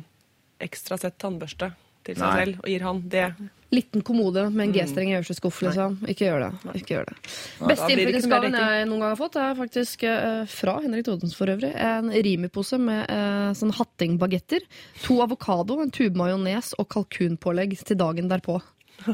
[0.62, 1.72] ekstra sett tannbørste
[2.06, 2.36] til seg Nei.
[2.44, 3.26] selv og gir han det.
[3.74, 5.96] Liten kommode med en G-streng i øverste skuff, liksom.
[6.06, 6.50] Ikke gjør det.
[6.78, 7.16] Ikke gjør det.
[7.24, 11.34] Beste det ikke innflytelsesgaven jeg noen gang har fått, er faktisk uh, fra Henrik Thodesen
[11.34, 11.72] for øvrig.
[11.74, 14.62] En Rimi-pose med uh, sånn hattingbagetter,
[15.02, 18.60] to avokado, en tube majones og kalkunpålegg til dagen derpå.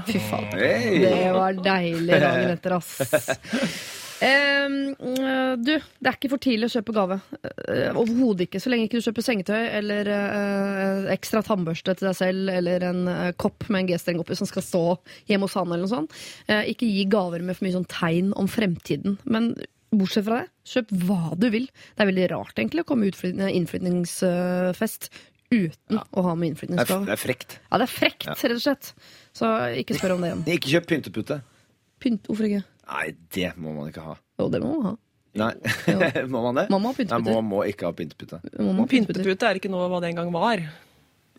[0.06, 0.52] Fy faen.
[0.52, 1.00] Hey!
[1.00, 3.98] Det var deilig dagen etter, ass.
[4.22, 7.18] Øh, du, det er ikke for tidlig å kjøpe gave.
[7.42, 8.62] Uh, Overhodet ikke.
[8.62, 13.02] Så lenge ikke du kjøper sengetøy eller uh, ekstra tannbørste til deg selv eller en
[13.40, 14.84] kopp med en G-streng oppi som skal stå
[15.30, 16.16] hjemme hos han eller noe sånt.
[16.70, 19.18] Ikke gi gaver med for mye sånn tegn om fremtiden.
[19.24, 19.52] Men
[19.92, 21.66] bortsett fra det, kjøp hva du vil.
[21.92, 25.10] Det er veldig rart egentlig å komme innflytningsfest
[25.52, 27.06] uten å ha med innflytningsgave.
[27.08, 27.58] det er frekt.
[27.68, 28.92] Ja, det er frekt, rett og slett.
[29.36, 29.50] Så
[29.82, 30.44] ikke spør om det igjen.
[30.56, 31.42] Ikke kjøp pyntepute.
[32.02, 32.62] Pynt, hvorfor ikke?
[32.88, 34.16] Nei, det må man ikke ha.
[34.40, 34.94] Jo, det må man ha.
[35.42, 35.52] Nei,
[36.32, 36.66] må man det?
[36.72, 38.40] Man må ha Nei, man må ikke ha pyntepute.
[38.58, 39.22] Man må pyntepute.
[39.22, 40.60] Pyntepute er ikke noe hva det en gang var.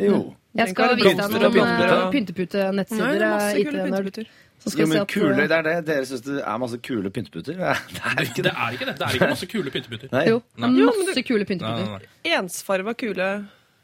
[0.01, 0.21] Jo.
[0.57, 3.13] Jeg skal Tenk vise deg blomster noen og blomster eh, pynteputenettsider.
[3.13, 4.07] Det er masse eh, kule IT-nerd.
[4.07, 4.31] pynteputer.
[4.63, 5.73] Så skal Jo, vi se men at, kule, det er det.
[5.89, 7.57] Dere syns det er masse kule pynteputer?
[7.59, 8.53] Det er, det er ikke Det det.
[8.55, 8.95] er ikke det.
[8.99, 10.09] Det er ikke masse kule pynteputer.
[10.13, 10.23] Nei.
[10.29, 10.71] Jo, det er Nei.
[10.73, 11.85] men masse kule Nei, pynteputer.
[11.91, 12.33] nei, nei.
[12.39, 13.29] Ensfarva kule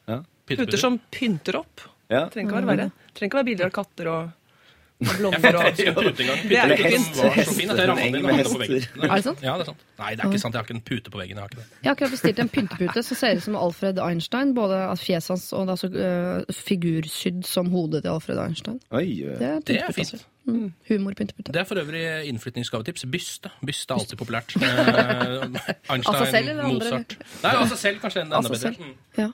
[0.10, 0.20] Ja.
[0.50, 1.86] puter som pynter opp.
[2.10, 2.24] Ja.
[2.34, 2.90] Trenger ikke være verre.
[3.14, 4.32] Trenger ikke være bilder av katter og,
[5.00, 5.64] og blomster og.
[5.80, 6.90] Det er ikke.
[9.10, 9.44] Er sant?
[9.44, 9.84] Ja, er sant.
[10.00, 10.54] Nei, det er ikke sant.
[10.56, 11.38] Jeg har ikke en pute på veggen.
[11.38, 11.68] Jeg har ikke det.
[11.84, 14.52] Jeg har akkurat bestilt en pyntepute som ser ut som Alfred Einstein.
[14.58, 18.82] Både av fjeset hans og altså, uh, figursydd som hodet til Alfred Einstein.
[18.92, 19.06] Oi,
[19.40, 20.14] Det er, Det er fint.
[20.14, 20.26] altså.
[20.50, 21.52] Mm, Humorpyntepute.
[21.54, 23.06] Det er for øvrig innflytningsgavetips.
[23.12, 23.50] Byste.
[23.66, 24.56] Byste er alltid populært.
[24.56, 24.64] Eh,
[25.94, 26.74] Einstein, altså selv eller andre?
[26.74, 27.18] Mozart.
[27.44, 28.74] Nei, altså selv kanskje enda altså bedre.
[28.74, 28.80] selv.
[28.80, 28.96] Mm.
[29.18, 29.28] Ja.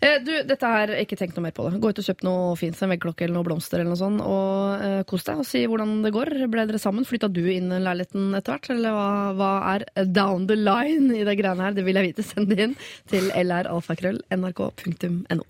[0.00, 1.80] Eh, Du, dette her, ikke tenk noe mer på det.
[1.82, 4.84] Gå ut og kjøp noe fint, en veggklokke eller noe blomster eller noe sånt, og
[4.86, 6.28] eh, kos deg og si hvordan det går.
[6.52, 7.04] Ble dere sammen?
[7.08, 11.24] Flytta du inn i leiligheten etter hvert, eller hva, hva er down the line i
[11.28, 11.76] det greiene her?
[11.76, 12.24] Det vil jeg vite.
[12.30, 12.74] Send det inn
[13.12, 15.44] til lralfakrøll.nrk.no.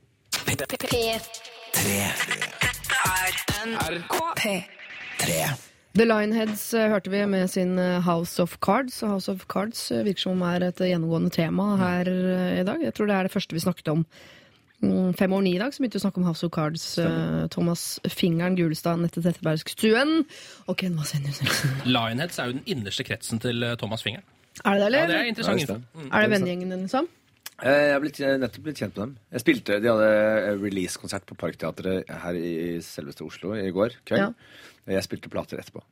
[5.21, 5.43] Tre.
[5.99, 9.01] The Lionheads eh, hørte vi med sin eh, House of Cards.
[9.03, 12.79] Og House of Cards eh, virker som er et gjennomgående tema her eh, i dag.
[12.83, 14.39] Jeg tror det er det første vi snakket om mm,
[14.81, 15.73] fem over ni i dag.
[15.75, 16.85] Så begynte vi å snakke om House of Cards.
[16.99, 20.25] Uh, Thomas Fingeren Gulestad, Nette Trettebergstuen
[20.67, 21.79] og Ken Vasenius Nilsen.
[21.95, 24.25] Lionheads er jo den innerste kretsen til eh, Thomas Fingeren.
[24.65, 24.99] Er det det, eller?
[25.01, 25.79] Ja, det er interessant Ja, info.
[26.01, 26.11] Mm.
[26.13, 27.09] er det vennegjengen din, liksom?
[27.61, 29.15] Eh, Jeg har blitt, nettopp blitt kjent med dem.
[29.37, 30.11] Jeg spilte, De hadde
[30.65, 32.53] release-konsert på Parkteatret her i
[32.85, 34.35] selveste Oslo i går kveld.
[34.91, 35.83] Jeg spilte plater etterpå.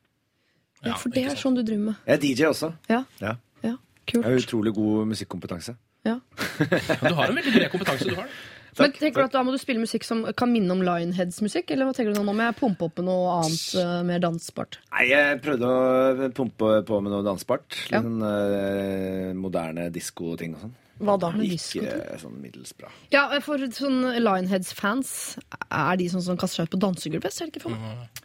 [0.87, 2.01] Ja, for det er sånn du driver med.
[2.07, 2.73] Jeg er DJ også.
[2.89, 3.35] Ja, Ja.
[3.67, 3.75] ja.
[4.09, 5.77] Jeg har utrolig god musikkompetanse.
[6.07, 6.19] Ja.
[7.03, 8.09] Du har en veldig bred kompetanse.
[8.09, 8.37] du har det.
[8.79, 11.71] Men tenker du at Da må du spille musikk som kan minne om Lionheads-musikk?
[11.75, 12.25] Eller hva tenker du nå?
[12.29, 14.79] Nå må jeg pumpe opp med noe annet uh, mer dansbart?
[14.93, 17.69] Nei, jeg prøvde å pumpe på med noe dansbart.
[17.89, 18.03] Litt Ja.
[18.05, 20.77] sånn uh, moderne disko-ting og sånn.
[20.99, 21.29] Hva da?
[21.39, 22.89] Ikke sånn middels bra.
[23.15, 25.39] Ja, for sånn Lionheads-fans,
[25.71, 27.33] er de sånn som kaster seg ut på dansegulvet?
[27.35, 27.85] Ser det ikke for meg.
[27.87, 28.25] Mm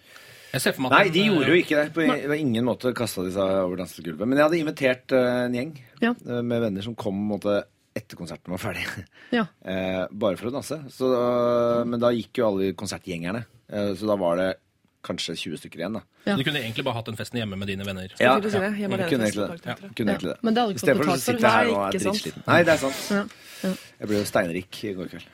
[0.54, 1.92] Nei, de eh, gjorde jo ikke det.
[1.96, 2.38] På Nei.
[2.38, 4.28] ingen måte kasta de seg over dansegulvet.
[4.30, 5.72] Men jeg hadde invitert eh, en gjeng
[6.04, 6.12] Ja.
[6.14, 7.64] eh, med venner som kom måte,
[7.96, 8.86] etter konserten var ferdig.
[9.32, 9.46] Ja.
[9.74, 10.78] Eh, bare for å danse.
[10.94, 13.46] Så, eh, men da gikk jo alle konsertgjengerne.
[13.72, 14.50] Eh, så da var det
[15.04, 15.94] kanskje 20 stykker igjen.
[16.00, 16.02] da.
[16.26, 16.36] Ja.
[16.40, 18.12] Du kunne egentlig bare hatt den festen hjemme med dine venner.
[18.20, 18.70] Ja, ja.
[18.80, 19.08] Hjemme ja.
[19.12, 19.50] Kunne egentlig det.
[19.56, 19.96] Parkteatret.
[19.98, 20.18] Kunne Ja.
[20.18, 20.38] egentlig det.
[20.48, 21.26] Men det hadde ikke fått betalt for.
[21.34, 22.14] sitte her og være ikke sant.
[22.22, 22.44] dritsliten.
[22.48, 23.34] Nei, det er sant.
[23.64, 25.28] Jeg ble jo steinrik i går kveld.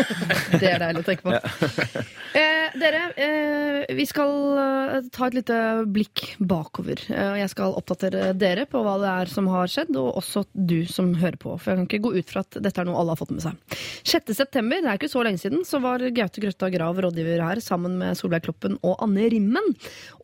[0.60, 1.34] Det er deilig å tenke på.
[2.34, 5.56] Eh, dere, eh, vi skal eh, ta et lite
[5.94, 6.98] blikk bakover.
[7.14, 10.80] Eh, jeg skal oppdatere dere på hva det er som har skjedd, og også du
[10.90, 11.52] som hører på.
[11.62, 13.44] For jeg kan ikke gå ut fra at dette er noe alle har fått med
[13.44, 13.78] seg.
[14.02, 14.34] 6.
[14.34, 17.94] september, det er ikke så lenge siden, så var Gaute Grøtta Grav rådgiver her sammen
[18.02, 19.70] med Solveig Kloppen og Anne Rimmen.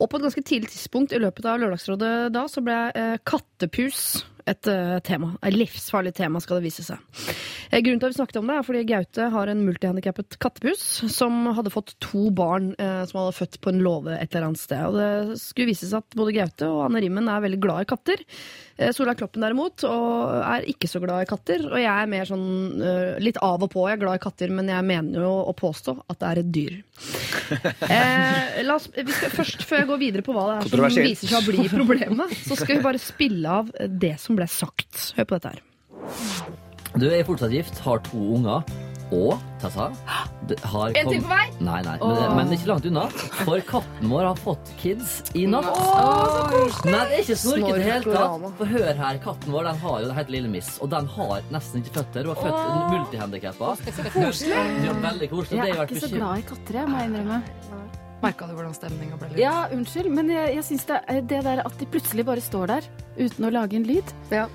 [0.00, 4.24] Og på et ganske tidlig tidspunkt i løpet av Lørdagsrådet da, så ble eh, Kattepus
[4.48, 5.32] et eh, tema.
[5.46, 7.00] Et livsfarlig tema, skal det vise seg.
[7.70, 10.84] Eh, grunnen til at vi snakket om det, er fordi Gaute har en multihandikappet kattepus
[11.12, 14.62] som hadde fått to barn eh, som hadde født på en låve et eller annet
[14.62, 14.82] sted.
[14.88, 17.90] Og det skulle vise seg at både Gaute og Anne Rimmen er veldig glad i
[17.90, 18.26] katter.
[18.80, 21.66] Eh, Solveig Kloppen derimot og er ikke så glad i katter.
[21.68, 23.84] Og jeg er mer sånn eh, litt av og på.
[23.88, 26.54] Jeg er glad i katter, men jeg mener jo å påstå at det er et
[26.58, 26.78] dyr.
[27.90, 31.30] Eh, oss, vi skal, først, før jeg går videre på hva det er som viser
[31.30, 35.12] seg å bli problemet, så skal vi bare spille av det som ble sagt.
[35.16, 35.60] Hør på dette her.
[36.98, 38.62] Du er fortsatt gift, har to unger.
[39.10, 39.88] Og, Tessa
[40.70, 41.46] har En til på vei?
[41.58, 42.34] Nei, nei, men, Åh.
[42.36, 43.08] men ikke langt unna.
[43.40, 45.66] For katten vår har fått kids i natt.
[46.86, 48.52] Nei, det er ikke snorket i det hele Snorkorama.
[48.52, 48.58] tatt.
[48.60, 51.42] For hør her, katten vår den har jo det heter Lille Miss, og den har
[51.50, 52.22] nesten ikke føtter.
[52.30, 53.72] Hun har født multihandikappa.
[54.86, 55.50] Ja, veldig koselig.
[55.50, 57.42] Det Jeg har er vært ikke så bekym- glad i katter, jeg, må jeg innrømme.
[58.20, 59.30] Merka du hvordan stemninga ble?
[59.40, 62.88] Ja, unnskyld, men jeg, jeg syns det, det der at de plutselig bare står der
[63.16, 64.46] uten å lage en lyd, Ja.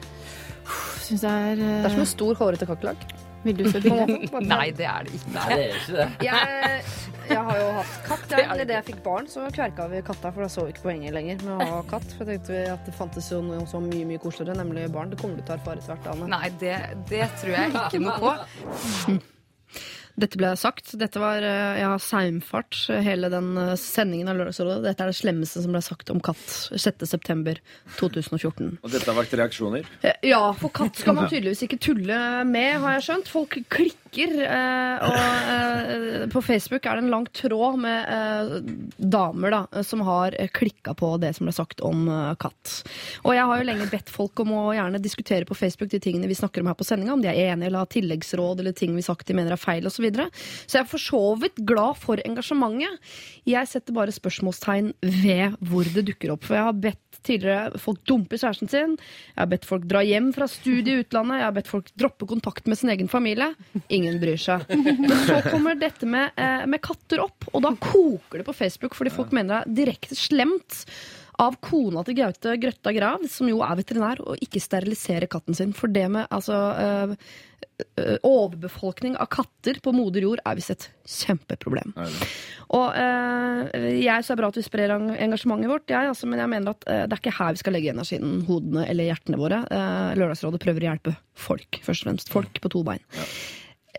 [1.05, 1.69] syns jeg er uh...
[1.81, 3.07] Det er som en stor, hårete kakerlakk.
[3.45, 4.31] Vil du se bildet?
[4.45, 5.33] Nei, det er det ikke.
[5.35, 6.07] Nei, det er ikke det.
[6.29, 6.79] Jeg,
[7.25, 8.33] jeg har jo hatt katt.
[8.37, 8.65] Jeg.
[8.69, 11.41] det jeg fikk barn, så kverka vi katta, for da så vi ikke poenget lenger
[11.41, 12.05] med å ha katt.
[12.13, 15.09] For jeg tenkte vi at det fantes jo noe så mye mye koseligere, nemlig barn.
[15.13, 16.29] Det kommer du til å erfare etter hvert, Ane.
[16.35, 16.75] Nei, det,
[17.09, 19.17] det tror jeg ikke noe på.
[20.15, 20.93] Dette ble sagt.
[20.99, 24.83] Dette var, ja, Jeg saumfart hele den eh, sendingen av Lørdagsrådet.
[24.85, 28.77] Dette er det slemmeste som ble sagt om katt 6.9.2014.
[28.83, 29.83] Og dette har vært reaksjoner.
[30.01, 32.17] Eh, Ja, for katt skal man tydeligvis ikke tulle
[32.49, 33.27] med, har jeg skjønt.
[33.31, 34.01] Folk klikker.
[34.15, 35.15] eh, Og
[35.51, 38.45] eh, på Facebook er det en lang tråd med eh,
[38.97, 42.83] damer da, som har klikka på det som ble sagt om eh, katt.
[43.25, 46.27] Og jeg har jo lenge bedt folk om å gjerne diskutere på Facebook de tingene
[46.31, 48.95] vi snakker om her på sendinga, om de er enige eller har tilleggsråd eller ting
[48.95, 50.04] vi sagt de mener er feil osv.
[50.05, 50.29] Så, videre.
[50.65, 53.01] så jeg er for så vidt glad for engasjementet.
[53.49, 56.45] Jeg setter bare spørsmålstegn ved hvor det dukker opp.
[56.45, 58.95] For jeg har bedt tidligere folk dumpe kjæresten sin.
[59.33, 61.41] Jeg har bedt folk dra hjem fra studiet i utlandet.
[61.41, 63.51] Jeg har bedt folk droppe kontakt med sin egen familie.
[63.89, 64.65] Ingen bryr seg.
[64.69, 68.95] Men så kommer dette med, eh, med katter opp, og da koker det på Facebook
[68.97, 70.85] fordi folk mener det er direkte slemt
[71.41, 75.73] av kona til Gaute Grøtta Grav, som jo er veterinær, å ikke sterilisere katten sin.
[75.75, 77.15] For det med altså øh,
[77.99, 80.87] øh, overbefolkning av katter på moder jord er visst et
[81.17, 81.95] kjempeproblem.
[82.77, 86.53] Og øh, jeg så er bra at vi sprer engasjementet vårt, jeg, altså, men jeg
[86.55, 89.61] mener at det er ikke her vi skal legge energien, hodene eller hjertene våre.
[90.15, 92.33] Lørdagsrådet prøver å hjelpe folk, først og fremst.
[92.33, 93.03] Folk på to bein.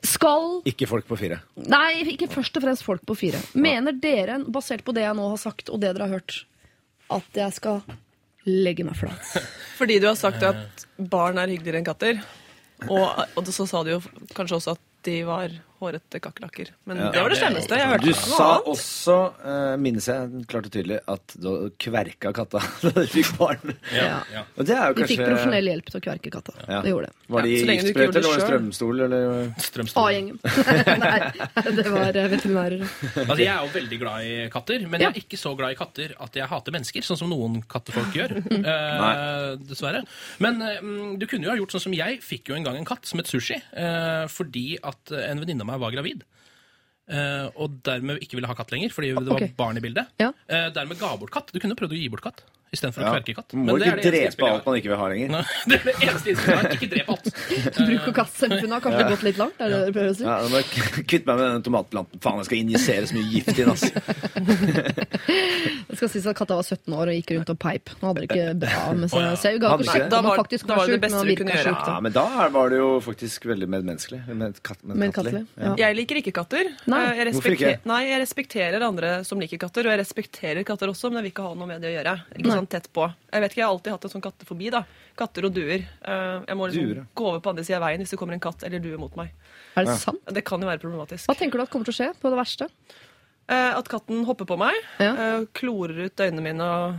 [0.04, 1.40] Skal Ikke folk på fire.
[1.56, 3.40] Nei, ikke først og fremst folk på fire.
[3.58, 6.42] Mener dere, basert på det jeg nå har sagt, og det dere har hørt,
[7.12, 7.82] at jeg skal
[8.46, 9.36] legge meg flat?
[9.78, 12.20] Fordi du har sagt at barn er hyggeligere enn katter.
[12.86, 13.06] Og,
[13.36, 14.02] og så sa du jo
[14.36, 16.70] kanskje også at de var hårete kakerlakker.
[16.86, 17.10] Men Ja.
[17.12, 17.76] det var det slemmeste.
[17.78, 18.68] Jeg hørte Du noe sa annet.
[18.72, 23.74] også, uh, minnes jeg klart og tydelig, at du kverka katta da du fikk barn.
[23.92, 24.22] Ja.
[24.56, 26.54] Og det er jo De fikk profesjonell hjelp til å kverke katta.
[26.68, 26.80] Ja.
[26.84, 27.14] Det gjorde det.
[27.28, 29.00] Var de Ja, det eller var det strømstol?
[29.06, 29.52] Eller?
[29.58, 30.06] Strømstol.
[30.06, 30.38] A-gjengen.
[31.02, 32.84] Nei, det var eh, veterinærer.
[32.86, 35.78] Altså, jeg er jo veldig glad i katter, men jeg er ikke så glad i
[35.78, 38.36] katter at jeg hater mennesker, sånn som noen kattefolk gjør.
[38.46, 38.62] Mm.
[38.72, 40.04] eh, dessverre.
[40.44, 40.78] Men eh,
[41.18, 43.18] du kunne jo ha gjort sånn som jeg fikk jo en gang en katt som
[43.20, 46.24] het Sushi, eh, fordi at en venninne av meg var gravid.
[47.06, 50.08] eh, og dermed ikke ville ha katt lenger, fordi det var barn i bildet.
[50.18, 50.32] Ja.
[50.50, 51.52] Eh, dermed ga bort katt.
[51.54, 52.42] Du kunne prøvd å gi bort katt
[52.74, 53.08] istedenfor Ja.
[53.08, 53.48] å kverke katt.
[53.50, 55.28] Du må Men det ikke er det drepe alt man ikke vil ha lenger.
[55.36, 56.72] Nei, Det er det eneste innspillet jeg har.
[56.76, 57.26] Ikke drep alt.
[57.86, 59.60] Bruk- og kastsamfunnet har kanskje gått litt langt?
[59.60, 60.24] Er det det du prøver å si?
[60.26, 60.66] Ja, må jeg
[61.06, 62.20] kvitte meg med den tomatplanten.
[62.26, 63.70] Faen, jeg skal injisere så mye gift i den.
[63.70, 63.84] ass.
[65.86, 67.92] Det skal sies at katta var 17 år og gikk rundt og peip.
[68.02, 69.26] Nå hadde det ikke bra med seg.
[69.40, 71.26] Så jeg ga ikke sjekk om Da han var- faktisk var sjuk, beste men han
[71.26, 71.86] du virka sjuk.
[71.86, 74.20] Ja, men da var det jo faktisk veldig medmenneskelig.
[74.36, 75.74] Med katt, med Medkattelig, ja.
[75.76, 76.72] Jeg liker ikke katter.
[76.86, 77.02] Nei.
[77.06, 77.78] Eh, Jeg Hvorfor ikke?
[77.84, 81.32] nei, jeg respekterer andre som liker katter, og jeg respekterer katter også, men jeg vil
[81.32, 82.14] ikke ha noe med det å gjøre.
[82.36, 82.55] Ikke.
[82.56, 83.06] Sånn tett på.
[83.32, 84.84] Jeg vet ikke, jeg har alltid hatt en sånn kattefobi, da.
[85.16, 85.80] Katter og duer.
[86.02, 88.34] Eh, Jeg må liksom Duer, gå over på andre sida av veien hvis det kommer
[88.36, 89.30] en katt eller due mot meg.
[89.76, 89.96] Er det Ja.
[89.96, 90.24] sant?
[90.26, 91.26] Det kan jo være problematisk.
[91.28, 92.68] Hva tenker du at kommer til å skje på det verste?
[93.48, 95.12] Eh, At katten hopper på meg, Ja.
[95.14, 96.94] eh, klorer ut øynene mine og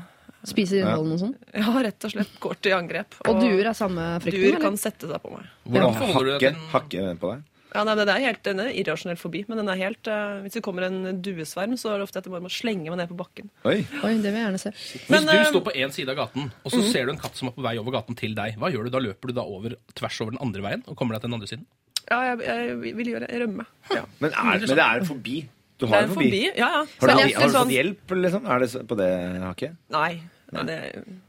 [0.48, 1.36] Spiser innholdet og sånn?
[1.54, 3.16] ja, rett og slett går til angrep.
[3.28, 4.32] Og duer er samme frykten?
[4.40, 4.62] Duer eller?
[4.62, 5.46] kan sette seg på meg.
[5.68, 7.44] Hvordan Hakke, hakke på deg.
[7.78, 10.56] Ja, nei, det er helt den er irrasjonell forbi, men den er helt uh, Hvis
[10.58, 13.12] det kommer en duesverm, så er det ofte at jeg bare må slenge meg ned
[13.12, 13.52] på bakken.
[13.70, 13.84] Oi.
[14.02, 14.72] Oi, det vil jeg gjerne se.
[14.74, 16.88] Hvis du eh, står på én side av gaten, og så mhm.
[16.90, 18.96] ser du en katt som er på vei over gaten til deg, hva gjør du
[18.96, 19.04] da?
[19.08, 21.52] Løper du da over, tvers over den andre veien og kommer deg til den andre
[21.52, 21.68] siden?
[22.08, 23.68] Ja, jeg, jeg vil gjøre rømme.
[23.92, 24.08] Ja.
[24.24, 25.38] Men, er, men det er forbi?
[25.78, 26.32] Du Det har er forbi.
[26.32, 26.42] forbi.
[26.58, 26.82] Ja, ja.
[26.82, 28.50] Har du, har du fått sånn- hjelp, liksom?
[28.50, 29.12] Er det på det
[29.44, 29.78] hakket?
[29.94, 30.12] Nei.
[30.56, 30.78] Nei, det,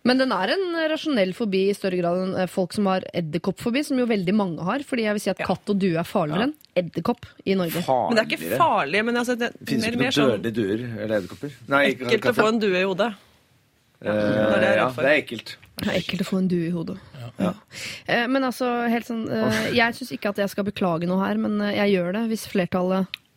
[0.06, 3.82] Men den er en rasjonell fobi i større grad enn eh, folk som har edderkoppfobi,
[3.86, 4.84] som jo veldig mange har.
[4.86, 7.82] Fordi jeg vil si at katt og due er farligere enn edderkopp i Norge.
[7.86, 9.04] men det er ikke farlig.
[9.08, 11.56] Men altså, det, Det finnes ikke noen sånn dødelige duer eller edderkopper.
[11.74, 13.12] Nei, ikke ekkelt å få en due i hodet.
[13.98, 15.56] Ja, det er det er ja, det er ekkelt.
[15.78, 16.98] Det er ekkelt å få en due i hodet.
[17.38, 21.38] Eh, Men altså, helt sånn eh, Jeg syns ikke at jeg skal beklage noe her,
[21.38, 23.27] men eh, jeg gjør det hvis flertallet Eh,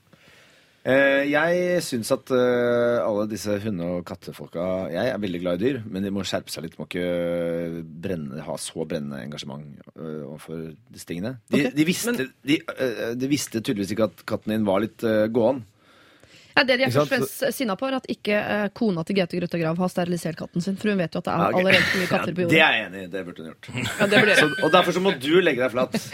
[0.81, 5.81] jeg syns at eh, alle disse hunde- og kattefolka Jeg er veldig glad i dyr,
[5.85, 6.77] men de må skjerpe seg litt.
[6.79, 11.35] Må ikke brenne, ha så brennende engasjement eh, overfor disse tingene.
[11.51, 15.05] De, okay, de, visste, de, eh, de visste tydeligvis ikke at katten din var litt
[15.05, 15.61] uh, gåen.
[16.55, 19.21] ja, Det de er først og fremst sinna på, er at ikke eh, kona til
[19.21, 20.81] Gaute Grøtta Grav har sterilisert katten sin.
[20.81, 21.61] For hun vet jo at det er okay.
[21.61, 23.13] allerede for mye katter på Ja, det er jeg enig i.
[23.13, 23.71] Det burde hun gjort.
[23.77, 26.01] Ja, det burde så, og derfor så må du legge deg flatt.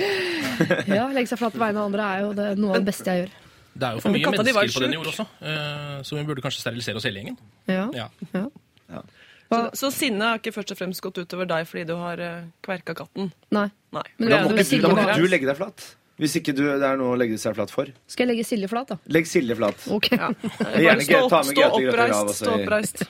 [0.89, 3.14] Ja, Legge seg flat på vegne av andre er jo det, noe av det beste
[3.14, 3.35] jeg gjør.
[3.78, 4.98] Det er jo for mye katta mennesker på den sjuk.
[4.98, 7.38] jord også, eh, så vi burde kanskje sterilisere oss hele gjengen.
[7.70, 8.10] Ja.
[8.34, 9.02] Ja.
[9.48, 12.48] Så, så sinnet har ikke først og fremst gått utover deg fordi du har uh,
[12.66, 13.30] kverka katten?
[13.56, 13.70] Nei.
[13.95, 14.04] Nei.
[14.18, 15.86] Men da må du, ikke Da må du ikke du legge deg flat.
[16.18, 17.89] Hvis ikke du, det er noe å legge seg flat for.
[18.10, 18.98] Skal jeg legge Silje flat, da?
[19.14, 19.84] Legg Silje flat.
[19.94, 20.10] Ok.
[20.84, 23.03] Gjerne Stå, ta med stå oppreist, stå oppreist.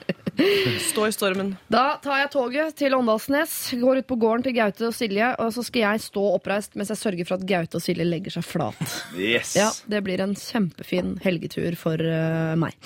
[0.90, 1.54] Stå i stormen.
[1.72, 5.50] Da tar jeg toget til Åndalsnes, går ut på gården til Gaute og Silje, og
[5.56, 8.46] så skal jeg stå oppreist mens jeg sørger for at Gaute og Silje legger seg
[8.46, 8.96] flat.
[9.16, 9.54] Yes.
[9.58, 12.76] Ja, Det blir en kjempefin helgetur for uh, meg.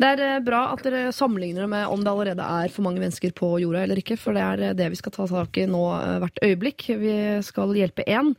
[0.00, 3.04] Det er uh, bra at dere sammenligner det med om det allerede er for mange
[3.04, 5.68] mennesker på jorda eller ikke, for det er eh, det vi skal ta tak i
[5.70, 6.88] nå uh, hvert øyeblikk.
[6.96, 7.14] Vi
[7.46, 8.34] skal hjelpe en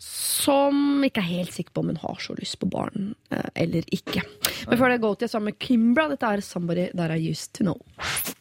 [0.00, 3.84] som ikke er helt sikker på om hun har så lyst på barn eh, eller
[3.92, 4.22] ikke.
[4.70, 6.08] Men før det går til sammen med Kimbra.
[6.08, 7.82] Dette er 'Somebody That I Used To Know'.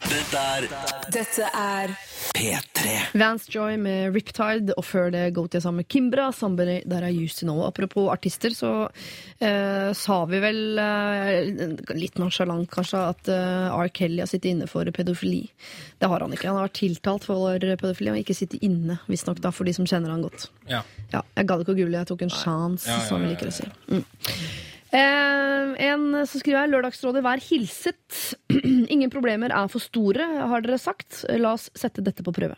[0.09, 0.65] Dette er
[1.13, 1.91] Dette er
[2.33, 2.93] P3.
[3.19, 7.11] Vance Joy med Riptide, og før det går til sammen med Kimbra, Somebody That I
[7.13, 7.61] Used To Know.
[7.67, 8.71] Apropos artister, så
[9.37, 13.91] eh, sa vi vel eh, litt nonsjalant kanskje at eh, R.
[13.93, 15.43] Kelly har sittet inne for pedofili.
[16.01, 16.49] Det har han ikke.
[16.49, 20.15] Han har vært tiltalt for pedofili og ikke sittet inne, visstnok for de som kjenner
[20.15, 20.49] han godt.
[20.71, 20.81] Ja.
[21.13, 23.53] Ja, jeg gadd ikke å google, jeg tok en sjans, Ja, ja, som vi liker
[23.53, 23.69] å si.
[23.93, 24.03] Mm.
[24.89, 28.19] Eh, en så skriver jeg Lørdagsrådet, vær hilset.
[28.93, 31.23] Ingen problemer er for store, har dere sagt.
[31.37, 32.57] La oss sette dette på prøve.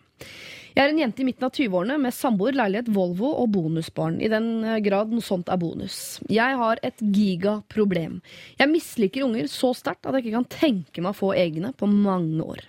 [0.72, 4.22] Jeg er en jente i midten av 20-årene med samboer, leilighet, Volvo og bonusbarn.
[4.24, 6.22] I den eh, grad noe sånt er bonus.
[6.32, 8.22] Jeg har et gigaproblem.
[8.62, 11.90] Jeg misliker unger så sterkt at jeg ikke kan tenke meg å få egne på
[11.92, 12.64] mange år.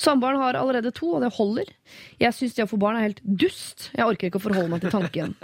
[0.00, 1.74] Samboeren har allerede to, og det holder.
[2.22, 3.90] Jeg syns det å få barn er helt dust.
[3.96, 5.34] Jeg orker ikke å forholde meg til tanken.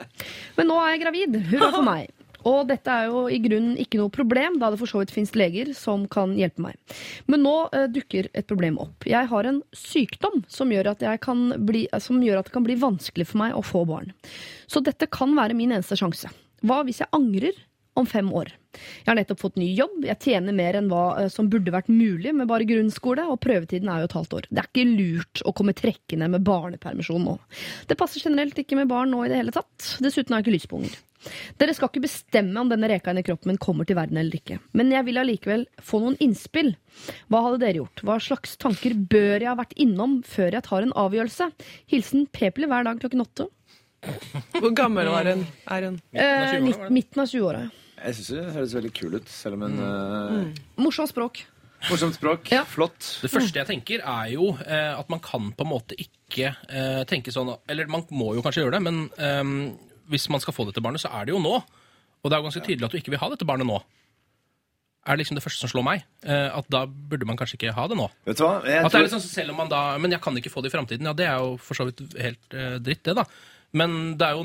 [0.56, 1.40] Men nå er jeg gravid.
[1.50, 2.14] Hurra for meg.
[2.46, 5.34] Og dette er jo i grunnen ikke noe problem, da det for så vidt finnes
[5.38, 6.96] leger som kan hjelpe meg.
[7.30, 9.06] Men nå eh, dukker et problem opp.
[9.08, 10.92] Jeg har en sykdom som gjør,
[11.66, 14.12] bli, som gjør at det kan bli vanskelig for meg å få barn.
[14.70, 16.30] Så dette kan være min eneste sjanse.
[16.66, 17.58] Hva hvis jeg angrer
[17.96, 18.52] om fem år?
[18.76, 21.90] Jeg har nettopp fått ny jobb, jeg tjener mer enn hva eh, som burde vært
[21.90, 24.48] mulig med bare grunnskole, og prøvetiden er jo et halvt år.
[24.50, 27.38] Det er ikke lurt å komme trekkende med barnepermisjon nå.
[27.88, 29.96] Det passer generelt ikke med barn nå i det hele tatt.
[30.04, 30.98] Dessuten har jeg ikke lyst på unger.
[31.60, 34.58] Dere skal ikke bestemme om denne reka inni kroppen min kommer til verden eller ikke.
[34.76, 36.74] Men jeg vil allikevel få noen innspill.
[37.32, 38.04] Hva hadde dere gjort?
[38.06, 41.50] Hva slags tanker bør jeg ha vært innom før jeg tar en avgjørelse?
[41.92, 43.48] Hilsen Pepler hver dag klokken åtte.
[44.60, 45.42] Hvor gammel var hun?
[45.72, 45.98] Er hun?
[46.12, 46.60] Eh,
[46.92, 47.66] midten av 20-åra.
[47.96, 50.64] Jeg syns det høres veldig kul ut, selv om en uh...
[50.78, 51.46] Morsomt språk.
[51.86, 52.50] Morsomt språk.
[52.68, 52.98] Flott.
[53.22, 57.02] Det første jeg tenker, er jo eh, at man kan på en måte ikke eh,
[57.08, 59.44] tenke sånn Eller man må jo kanskje gjøre det, men eh,
[60.10, 61.56] hvis man skal få dette barnet, så er det jo nå.
[62.22, 63.80] Og det er jo ganske tydelig at du ikke vil ha dette barnet nå.
[65.06, 66.00] Er det liksom det første som slår meg.
[66.26, 68.08] Eh, at da burde man kanskje ikke ha det nå.
[68.26, 68.56] Vet du hva?
[68.66, 70.62] Jeg at det tror- er liksom, selv om man da, Men jeg kan ikke få
[70.64, 71.06] det i framtiden.
[71.06, 73.24] Ja, det er jo for så vidt helt eh, dritt, det, da.
[73.72, 74.42] Men det er jo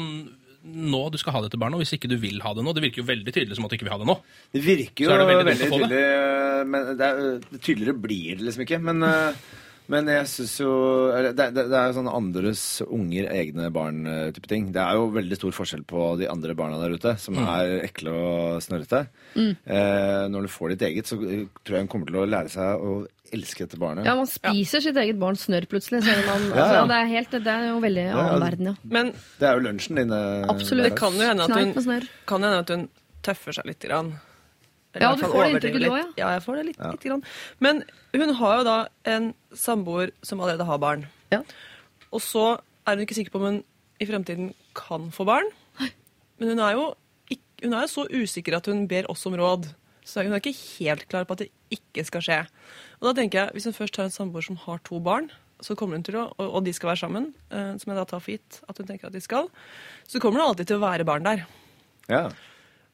[0.61, 2.83] nå du skal ha dette barnet, og hvis ikke du vil ha det nå Det
[2.83, 4.15] virker jo veldig tydelig som at du ikke vil ha det nå.
[4.53, 8.79] Det virker jo det veldig veldig, tydelig, men det er, tydeligere blir det liksom ikke.
[8.85, 9.33] Men, eh,
[9.91, 10.71] men jeg syns jo
[11.11, 14.69] det, det, det er jo sånn andres unger, egne barn-type ting.
[14.73, 17.47] Det er jo veldig stor forskjell på de andre barna der ute, som Mm.
[17.51, 19.03] er ekle og snørrete.
[19.35, 19.51] Mm.
[19.65, 22.49] Eh, når du får ditt eget, så eh, tror jeg hun kommer til å lære
[22.55, 22.95] seg å
[23.31, 24.03] elske dette barnet.
[24.07, 26.01] Ja, man spiser sitt eget barns snørr plutselig.
[26.03, 26.87] Man, Ja, altså, ja.
[26.89, 28.75] det, er helt, det er jo veldig Ja, annen verden, ja.
[28.97, 30.11] Men Det er jo lunsjen din.
[30.11, 30.89] eh, Absolutt.
[30.89, 32.89] det kan jo hende at hun, kan hende at hun
[33.23, 33.79] tøffer seg litt.
[33.87, 34.13] Grann.
[34.99, 35.97] Ja, du får det inntrykket du litt.
[36.01, 36.07] ja.
[36.19, 37.21] Ja, jeg får det litt, litt grann.
[37.63, 38.77] Men hun har jo da
[39.07, 41.05] en samboer som allerede har barn.
[41.31, 41.41] Ja.
[42.11, 42.45] Og så
[42.83, 43.59] er hun ikke sikker på om hun
[44.01, 45.47] i fremtiden kan få barn.
[46.41, 46.89] Men hun er jo
[47.31, 49.69] ikke, hun er så usikker at hun ber oss om råd.
[50.03, 52.39] Så hun er ikke helt klar på at det ikke skal skje.
[52.99, 55.29] Og da tenker jeg, Hvis hun først har en samboer som har to barn,
[55.61, 58.05] så kommer hun til å, og, og de skal være sammen, eh, som jeg da
[58.09, 59.47] tar for gitt at hun tenker at de skal,
[60.09, 61.43] så kommer det alltid til å være barn der.
[62.09, 62.23] Ja.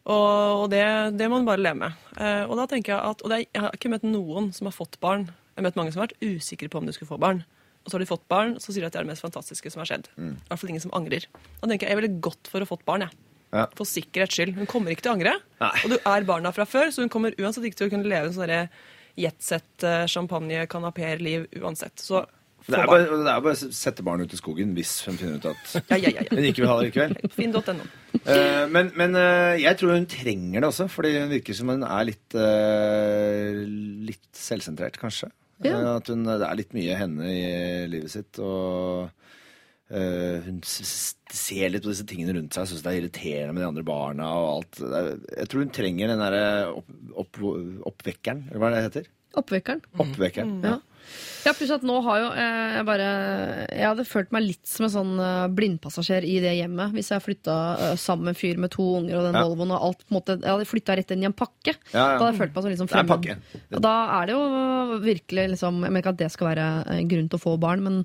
[0.07, 0.83] Og, og det,
[1.19, 2.07] det må man bare leve med.
[2.15, 4.75] Eh, og da tenker Jeg at, og er, jeg har ikke møtt noen som har
[4.75, 5.27] fått barn.
[5.27, 7.43] Jeg har møtt mange som har vært usikre på om de skulle få barn.
[7.83, 9.71] Og så har de fått barn, så sier de at det er det mest fantastiske
[9.71, 10.09] som har skjedd.
[10.19, 11.27] I hvert fall ingen som angrer.
[11.61, 13.05] Da tenker jeg jeg ville gått for å fått barn.
[13.07, 13.19] jeg.
[13.55, 13.63] Ja.
[13.79, 14.57] For sikkerhets skyld.
[14.57, 15.37] Hun kommer ikke til å angre.
[15.63, 18.27] Og du er barna fra før, så hun kommer uansett ikke til å kunne leve
[18.27, 18.65] en sånn derre
[19.17, 21.95] jetset, eh, champagne, kanaper-liv uansett.
[22.03, 22.25] Så
[22.67, 25.37] Det er bare, det er bare å sette barnet ut i skogen hvis hun finner
[25.39, 27.13] ut at Ja, ja, ja, hun ikke vil ha det likevel.
[27.37, 27.85] Finn.no.
[28.25, 31.85] Uh, men men uh, jeg tror hun trenger det også, fordi hun virker som hun
[31.87, 33.61] er litt, uh,
[34.09, 35.31] litt selvsentrert, kanskje.
[35.65, 37.45] Eh, at hun, det er litt mye henne i
[37.93, 38.41] livet sitt.
[38.43, 39.13] Og
[39.87, 43.67] Uh, hun ser litt på disse tingene rundt seg, syns det er irriterende med de
[43.69, 44.79] andre barna og alt.
[44.83, 46.41] Er, jeg tror hun trenger den derre
[46.73, 46.89] opp,
[47.23, 47.39] opp,
[47.93, 49.07] oppvekkeren, eller hva er det heter?
[49.39, 49.85] Oppvekkeren.
[50.03, 50.51] Oppvekkeren.
[50.65, 50.73] Ja.
[51.45, 53.07] Ja, pluss at nå har jo eh, jeg bare
[53.71, 56.93] Jeg hadde følt meg litt som en sånn eh, blindpassasjer i det hjemmet.
[56.95, 59.43] Hvis jeg flytta eh, sammen med en fyr med to unger og den Ja.
[59.47, 61.75] Volvoen og alt måte Jeg hadde flytta rett inn i en pakke.
[61.93, 62.05] Ja, ja.
[62.17, 63.51] Da hadde jeg følt meg som er fremmed.
[63.77, 66.69] Og da er det jo virkelig liksom Jeg mener ikke at det skal være
[67.11, 67.99] grunn til å få barn, men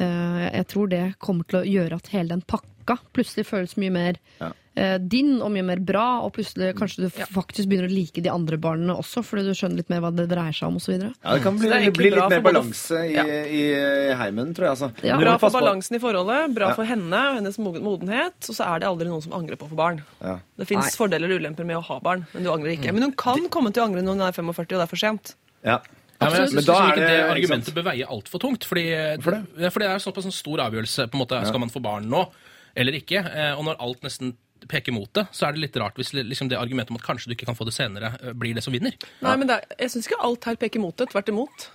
[0.00, 3.94] uh, jeg tror det kommer til å gjøre at hele den pakka plutselig føles mye
[3.94, 4.52] mer Ja.
[4.76, 8.28] Eh, din og mye mer bra, og plutselig kanskje du faktisk begynner å like de
[8.32, 10.94] andre barna også, fordi du skjønner litt mer hva det dreier seg om, osv.
[10.98, 13.24] Ja, det kan bli, det bli litt mer balanse i, Ja.
[13.24, 13.62] i,
[14.10, 14.74] i heimen, tror jeg.
[14.76, 14.90] Altså.
[15.06, 15.18] Ja.
[15.20, 16.74] Bra for balansen i forholdet, bra Ja.
[16.74, 18.34] for henne og hennes modenhet.
[18.48, 20.02] Og så er det aldri noen som angrer på å få barn.
[20.22, 20.38] Ja.
[20.58, 22.92] Det fins fordeler og ulemper med å ha barn, men du angrer ikke.
[22.92, 24.96] Men hun kan komme til å angre når hun er 45, og det er for
[24.96, 25.34] sent.
[25.64, 25.78] Ja.
[26.20, 27.76] Ja, men jeg Men synes da ikke det, det- argumentet sant?
[27.76, 28.64] bør veie altfor tungt.
[28.64, 28.84] Fordi,
[29.20, 29.70] for det?
[29.74, 31.08] Fordi det er såpass en stor avgjørelse.
[31.10, 32.30] på en måte, Skal man få barn nå
[32.76, 33.18] eller ikke?
[33.34, 34.34] Eh, Og når alt nesten
[34.68, 37.26] peker mot det, så er det litt rart hvis liksom det argumentet om at kanskje
[37.30, 38.92] du ikke kan få det senere, eh, blir det som vinner.
[39.22, 41.08] Nei, men det er, Jeg syns ikke alt her peker mot det.
[41.10, 41.68] Tvert imot.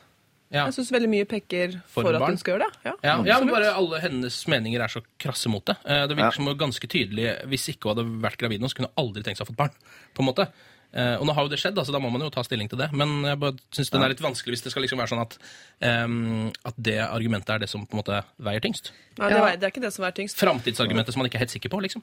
[0.51, 0.63] Ja.
[0.65, 2.31] Jeg syns veldig mye peker For for, at barn.
[2.33, 2.77] hun skal gjøre det.
[2.85, 5.75] Ja, Ja, ja, men bare alle hennes meninger er så krasse mot det.
[5.85, 6.31] Eh, Det virker Ja.
[6.31, 9.37] som ganske tydelig Hvis ikke hun hadde vært gravid nå, så kunne hun aldri tenkt
[9.37, 9.71] seg å få barn.
[10.15, 10.47] på en måte.
[10.91, 12.79] Eh, Og nå har jo det skjedd, altså da må man jo ta stilling til
[12.79, 12.91] det.
[12.91, 15.37] Men jeg bare syns den er litt vanskelig hvis det skal liksom være sånn at,
[15.83, 18.89] um, at det argumentet er det som på en måte veier tyngst.
[19.19, 19.45] Nei, det, Ja.
[19.45, 20.35] er, det er ikke det som er tyngst.
[20.35, 22.01] Framtidsargumentet som man ikke er helt sikker på, liksom.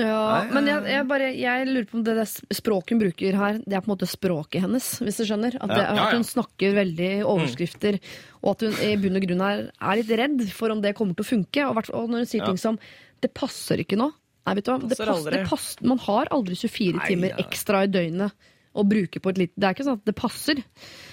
[0.00, 3.58] Ja, men jeg, jeg, bare, jeg lurer på om det, det språket hun bruker her,
[3.60, 5.58] det er på en måte språket hennes, hvis du skjønner.
[5.60, 7.98] At, det, Ja, ja, at hun snakker veldig i overskrifter,
[8.40, 11.14] og at hun i bunn og grunn er, er litt redd for om det kommer
[11.18, 11.66] til å funke.
[11.68, 12.48] Og, hvert- og når hun sier Ja.
[12.48, 12.78] ting som
[13.20, 14.10] 'det passer ikke nå'.
[14.46, 14.88] Nei, vet du hva?
[14.88, 17.36] Det Passer det passer, man har aldri 24 Nei, timer ja.
[17.44, 18.32] ekstra i døgnet
[18.74, 20.54] å bruke på et lite Det er ikke sånn at det passer.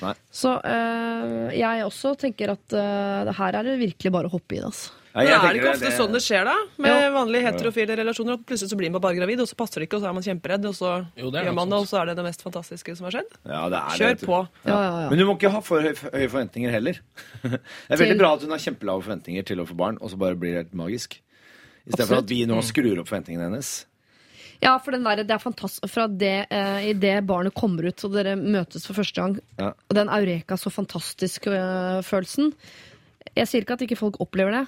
[0.01, 0.13] Nei.
[0.31, 4.61] Så øh, jeg også tenker at øh, her er det virkelig bare å hoppe i
[4.63, 4.65] det.
[4.71, 4.91] Altså.
[5.15, 6.53] Ja, Men er det ikke ofte sånn det skjer, da?
[6.77, 7.09] Med Ja.
[7.11, 8.33] vanlige heterofile relasjoner.
[8.37, 10.13] At plutselig så blir man bare gravid, og så passer det ikke, og så er
[10.13, 12.95] man kjemperedd, og så Jo, gjør man det, og så er det det mest fantastiske
[12.95, 13.31] som har skjedd.
[13.45, 14.47] Ja, det er Kjør det, på.
[14.65, 15.09] Ja, ja, ja.
[15.09, 16.99] Men du må ikke ha for høye forventninger heller.
[17.43, 17.59] Det
[17.89, 20.17] er Til- veldig bra at hun har kjempelave forventninger til å få barn, og så
[20.17, 21.17] bare blir det helt magisk.
[21.89, 23.85] Istedenfor at vi nå skrur opp forventningene hennes.
[24.61, 28.03] Ja, for den der, det er fantastisk Fra det, eh, i det barnet kommer ut,
[28.03, 29.69] og dere møtes for første gang, Ja.
[29.89, 32.01] og den eureka, så fantastisk eh,
[33.35, 34.61] Jeg sier ikke at ikke folk opplever det,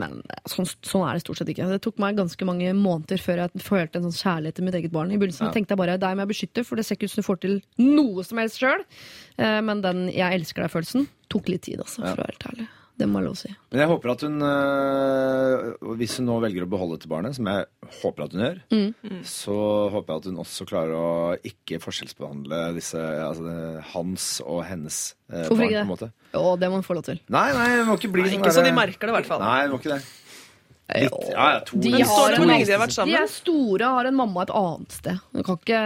[0.00, 1.68] men eh, sånn, sånn er det stort sett ikke.
[1.70, 4.92] Det tok meg ganske mange måneder før jeg følte en sånn kjærlighet til mitt eget
[4.94, 5.12] barn.
[5.12, 5.52] I begynnelsen Ja.
[5.54, 7.40] tenkte jeg bare deg må jeg beskytte, for det ser ikke ut som du får
[7.44, 8.84] til noe som helst sjøl.
[9.38, 12.68] Men den 'jeg elsker deg'-følelsen tok litt tid, altså, for å være helt ærlig.
[12.98, 13.48] Det må jeg lov å si.
[13.70, 17.46] Men jeg håper at hun, øh, hvis hun nå velger å beholde dette barnet, som
[17.46, 17.66] jeg
[18.02, 19.20] håper at hun gjør, Mm.
[19.24, 19.56] så
[19.94, 23.54] håper jeg at hun også klarer å ikke forskjellsbehandle disse, altså,
[23.94, 25.68] hans og hennes eh, Hvorfor barn.
[25.68, 25.92] ikke på en det?
[25.92, 26.10] måte.
[26.42, 27.20] Og det må hun få lov til.
[27.30, 29.30] Nei, nei, det må ikke bli Nei, sånn ikke så de merker det, i hvert
[29.30, 29.40] fall.
[29.46, 30.02] Nei, det må ikke det.
[30.88, 33.12] Litt, ja, ja, to De har to, en de har vært sammen?
[33.14, 35.18] De er store, har en mamma et annet sted.
[35.36, 35.82] Du kan ikke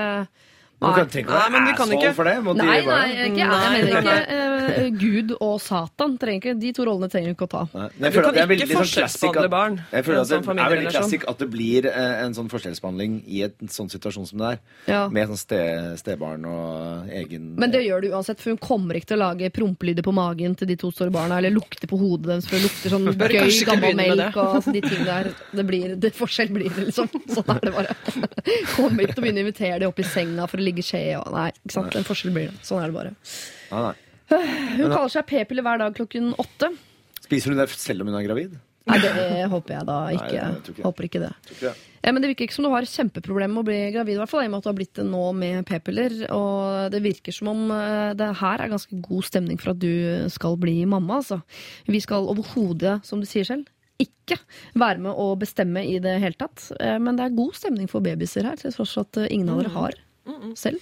[0.83, 2.35] Man kan tenke å være kan asshole for det.
[2.59, 6.17] Nei, nei, ikke, jeg mener ikke eh, Gud og Satan.
[6.23, 7.63] Trenger ikke, de to rollene trenger du ikke å ta.
[7.73, 10.29] Nei, Du jeg føler kan at det er veldig sånn at- barn Jeg føler at
[10.29, 13.69] det sånn er veldig klassisk classic at det blir eh, en sånn forskjellsbehandling i en
[13.73, 14.59] sånn situasjon som det er.
[14.89, 15.03] Ja.
[15.13, 15.59] Med sånn ste,
[16.01, 19.51] stebarn og egen Men det gjør du uansett, for hun kommer ikke til å lage
[19.55, 22.65] prompelyder på magen til de to store barna, eller lukte på hodet deres, for det
[22.67, 25.33] lukter sånn gøy, gammel melk og altså, de ting der.
[25.53, 27.11] Det blir, det forskjell blir det, liksom.
[27.33, 27.97] Sånn er det bare.
[28.77, 31.03] Kommer ikke til å begynne å invitere dem opp i senga for å ligge skje
[31.21, 31.95] og Nei, ikke sant.
[32.01, 32.57] En forskjell blir det.
[32.65, 33.13] Sånn er det bare.
[33.71, 33.95] Nei, nei.
[34.79, 36.73] Hun kaller seg p-piller hver dag klokken åtte.
[37.21, 38.57] Spiser hun det selv om hun er gravid?
[38.89, 40.33] Nei, det håper jeg da Nei, ikke.
[40.35, 40.83] jeg ikke.
[40.89, 41.33] Håper ikke det.
[41.53, 41.75] Ikke det.
[42.03, 44.33] Ja, men Det virker ikke som du har kjempeproblemer med å bli gravid, i hvert
[44.33, 46.17] fall, i og med at du har blitt det nå med p-piller.
[46.35, 50.27] Og det virker som om eh, det her er ganske god stemning for at du
[50.35, 51.21] skal bli mamma.
[51.21, 51.39] Altså.
[51.87, 53.69] Vi skal overhodet, som du sier selv,
[54.03, 54.35] ikke
[54.75, 56.73] være med å bestemme i det hele tatt.
[56.81, 59.63] Eh, Men det er god stemning for babyer her, til tross for at ingen av
[59.63, 59.95] dere har
[60.59, 60.81] selv.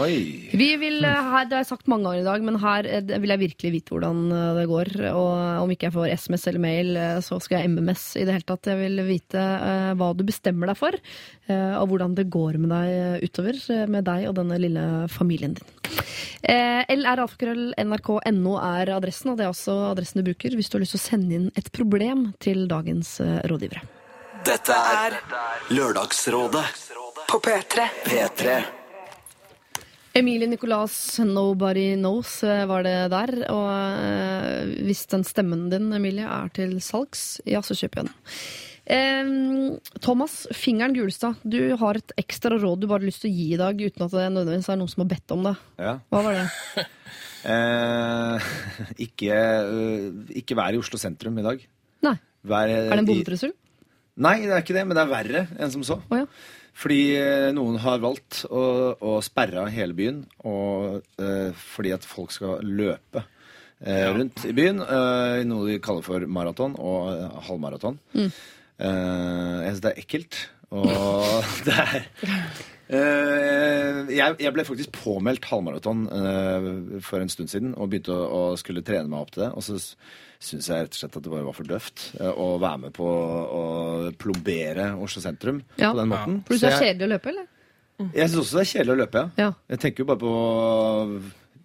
[0.00, 0.48] Oi.
[0.56, 3.18] Vi vil, eh, her, Det har jeg sagt mange ganger i dag, men her eh,
[3.20, 4.88] vil jeg virkelig vite hvordan eh, det går.
[5.12, 8.32] Og om ikke jeg får SMS eller mail, eh, så skal jeg MMS i det
[8.32, 8.70] hele tatt.
[8.72, 12.72] Jeg vil vite eh, hva du bestemmer deg for, eh, og hvordan det går med
[12.72, 13.60] deg eh, utover.
[13.76, 15.68] eh, Med deg og denne lille familien din.
[16.48, 20.96] Eh, LRalfakrøll.nrk.no er adressen, og det er også adressen du bruker hvis du har lyst
[20.96, 23.84] til å sende inn et problem til dagens eh, rådgivere.
[24.48, 25.20] Dette er
[25.76, 26.64] Lørdagsrådet
[27.30, 27.88] På P3.
[28.04, 28.62] P3.
[30.16, 33.32] Emilie Nicolas, 'Nobody Knows' eh, var det der.
[33.50, 38.12] Og eh, hvis den stemmen din, Emilie, er til salgs, ja, så kjøp igjen.
[38.86, 39.32] Eh,
[40.04, 43.48] Thomas Fingeren Gulstad, du har et ekstra råd du bare har lyst til å gi
[43.56, 45.56] i dag, uten at det nødvendigvis er noen som har bedt om det.
[45.82, 45.96] Ja.
[46.12, 46.86] Hva var det?
[47.44, 48.44] Eh,
[49.04, 49.34] ikke,
[50.40, 51.60] ikke vær i Oslo sentrum i dag.
[52.06, 52.14] Nei.
[52.40, 53.52] Vær, Er det en bombetrussel?
[54.24, 55.98] Nei, det er ikke det, men det er verre enn som så.
[56.08, 56.24] Oh, ja.
[56.74, 58.64] Fordi eh, noen har valgt å,
[58.98, 63.22] å sperre av hele byen, og, eh, fordi at folk skal løpe
[63.78, 64.82] eh, rundt i byen.
[64.82, 68.00] eh, i noe de kaller for maraton og eh, halvmaraton.
[68.18, 68.28] Mm.
[68.74, 70.40] Eh, jeg syns det er ekkelt.
[70.74, 71.98] Og det er
[72.90, 76.68] eh, jeg, jeg ble faktisk påmeldt halvmaraton eh,
[77.06, 79.52] for en stund siden og begynte å, å skulle trene meg opp til det.
[79.54, 79.78] Og så
[80.44, 82.92] syns jeg rett og slett at det bare var for døvt eh, å være med
[82.96, 83.62] på å
[84.20, 85.90] plombere Oslo sentrum Ja.
[85.92, 86.38] på den måten.
[86.46, 87.46] For du Så syns det er kjedelig å løpe, eller?
[88.14, 89.44] jeg syns også det er kjedelig å løpe, ja.
[89.44, 89.52] Ja.
[89.70, 90.32] Jeg tenker jo bare på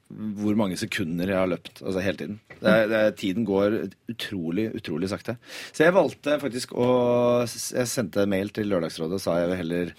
[0.10, 2.40] hvor mange sekunder jeg har løpt altså hele tiden.
[2.60, 3.76] Det er, det er, tiden går
[4.12, 5.38] utrolig, utrolig sakte.
[5.72, 6.88] Så jeg valgte faktisk å
[7.46, 9.94] Jeg sendte mail til Lørdagsrådet og sa jeg vil heller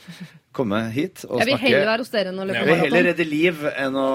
[0.50, 1.46] komme hit og snakke.
[1.46, 3.96] Jeg vil heller være hos dere enn å løpe Jeg vil heller redde liv enn
[4.02, 4.06] å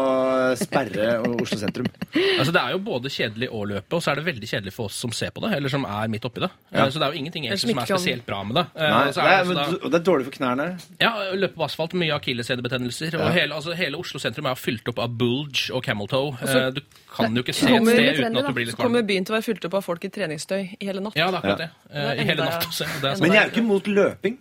[0.60, 1.88] sperre Oslo sentrum.
[2.12, 4.90] Altså, det er jo både kjedelig å løpe, og så er det veldig kjedelig for
[4.92, 6.50] oss som ser på det, eller som er midt oppi det.
[6.76, 6.84] Ja.
[6.84, 8.66] Eh, Så det er jo ingenting egentlig som er spesielt bra med det.
[8.76, 10.68] Eh, Nei, det er, altså men, da- og det er dårlig for knærne.
[11.00, 13.16] Ja, løpe på asfalt, mye akilleshædebetennelser.
[13.16, 13.24] Ja.
[13.30, 16.34] Og hele, altså, hele Oslo sentrum er fylt opp av bulge og camel toe.
[16.34, 16.82] Og Eh, Du
[17.16, 19.26] kan jo ikke se et Kommer- sted uten at du blir litt Så kommer byen
[19.26, 21.16] til å være fylt opp av folk i treningsstøy i hele natt.
[21.16, 21.70] Ja, det er akkurat det.
[21.94, 22.86] Eh, I hele natt også.
[23.02, 24.38] Det er Men jeg er jo ikke mot løping.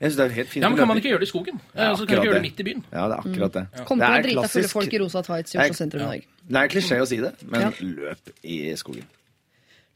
[0.00, 1.60] Jeg synes det er helt fint Ja, men Kan man ikke gjøre det i skogen?
[1.76, 2.42] Ja, altså, kan du akkurat gjøre det det.
[2.42, 2.84] midt i byen.
[2.90, 3.64] Ja, det er akkurat det.
[3.86, 6.26] Kom Det å drite fulle folk i rosa tights i Oslo sentrum i dag.
[6.50, 7.70] Det er klisjé å si det, men Ja.
[7.84, 9.04] løp i skogen.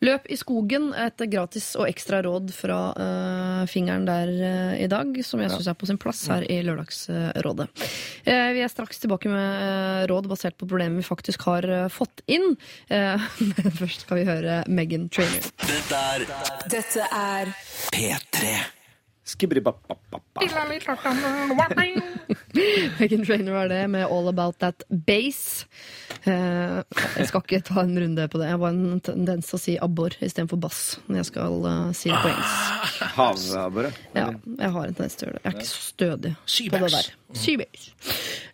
[0.03, 5.15] Løp i skogen, et gratis og ekstra råd fra uh, fingeren der uh, i dag,
[5.25, 7.69] som jeg syns er på sin plass her i Lørdagsrådet.
[8.27, 12.57] Uh, vi er straks tilbake med råd basert på problemer vi faktisk har fått inn.
[12.89, 15.51] Eh, men først skal vi høre Megan Trainer.
[15.65, 16.25] Dette er
[16.73, 17.53] Dette er
[17.95, 18.57] P3.
[23.01, 25.65] Megan Trainer var det med All About That Bass.
[26.25, 26.79] Eh,
[27.19, 28.49] jeg skal ikke ta en runde på det.
[28.51, 32.13] Jeg har en tendens til å si abbor istedenfor bass når jeg skal eh, si
[32.13, 32.95] det på engelsk.
[33.19, 33.93] Havabbore.
[34.17, 35.45] Ja, jeg har en tendens til å gjøre det.
[35.45, 36.35] Jeg er ikke så stødig
[36.71, 37.13] på det der.
[37.35, 37.87] Seabass.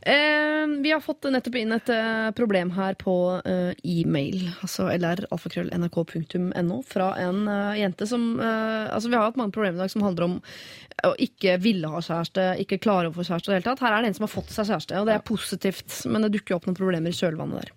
[0.08, 1.90] Eh, vi har fått nettopp inn et
[2.36, 3.14] problem her på
[3.44, 7.42] e-mail, altså lralfakrøll.nrk.no, fra en
[7.76, 10.34] jente som Altså, vi har hatt mange problemer i dag som handler om
[11.06, 13.82] å ikke ville ha kjæreste, ikke klare å få kjæreste i det hele tatt.
[13.84, 16.32] Her er det en som har fått seg kjæreste, og det er positivt, men det
[16.36, 17.72] dukker opp noen problemer i kjølvannet der.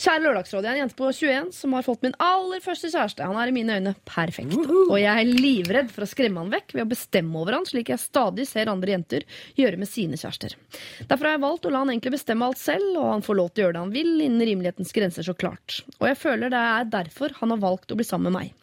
[0.00, 3.26] Kjære Lørdagsråd, jeg er en jente på 21 som har fått min aller første kjæreste.
[3.28, 6.74] Han er i mine øyne perfekt, og jeg er livredd for å skremme han vekk
[6.76, 9.28] ved å bestemme over han, slik jeg stadig ser andre jenter
[9.60, 10.58] gjøre med sine kjærester.
[11.06, 13.52] Derfor har jeg valgt å la han egentlig bestemme alt selv, og han får lov
[13.52, 15.80] til å gjøre det han vil, innen rimelighetens grenser, så klart.
[16.00, 18.60] Og jeg føler det er derfor han har valgt å bli sammen med meg.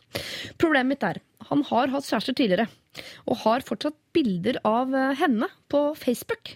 [0.60, 2.68] Problemet mitt er han har hatt kjærester tidligere,
[3.26, 6.56] og har fortsatt bilder av eh, henne på Facebook.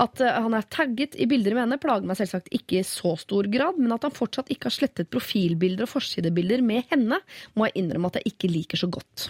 [0.00, 3.14] At eh, han er tagget i bilder med henne, plager meg selvsagt ikke i så
[3.20, 7.20] stor grad, men at han fortsatt ikke har slettet profilbilder og forsidebilder med henne,
[7.56, 9.28] må jeg innrømme at jeg ikke liker så godt.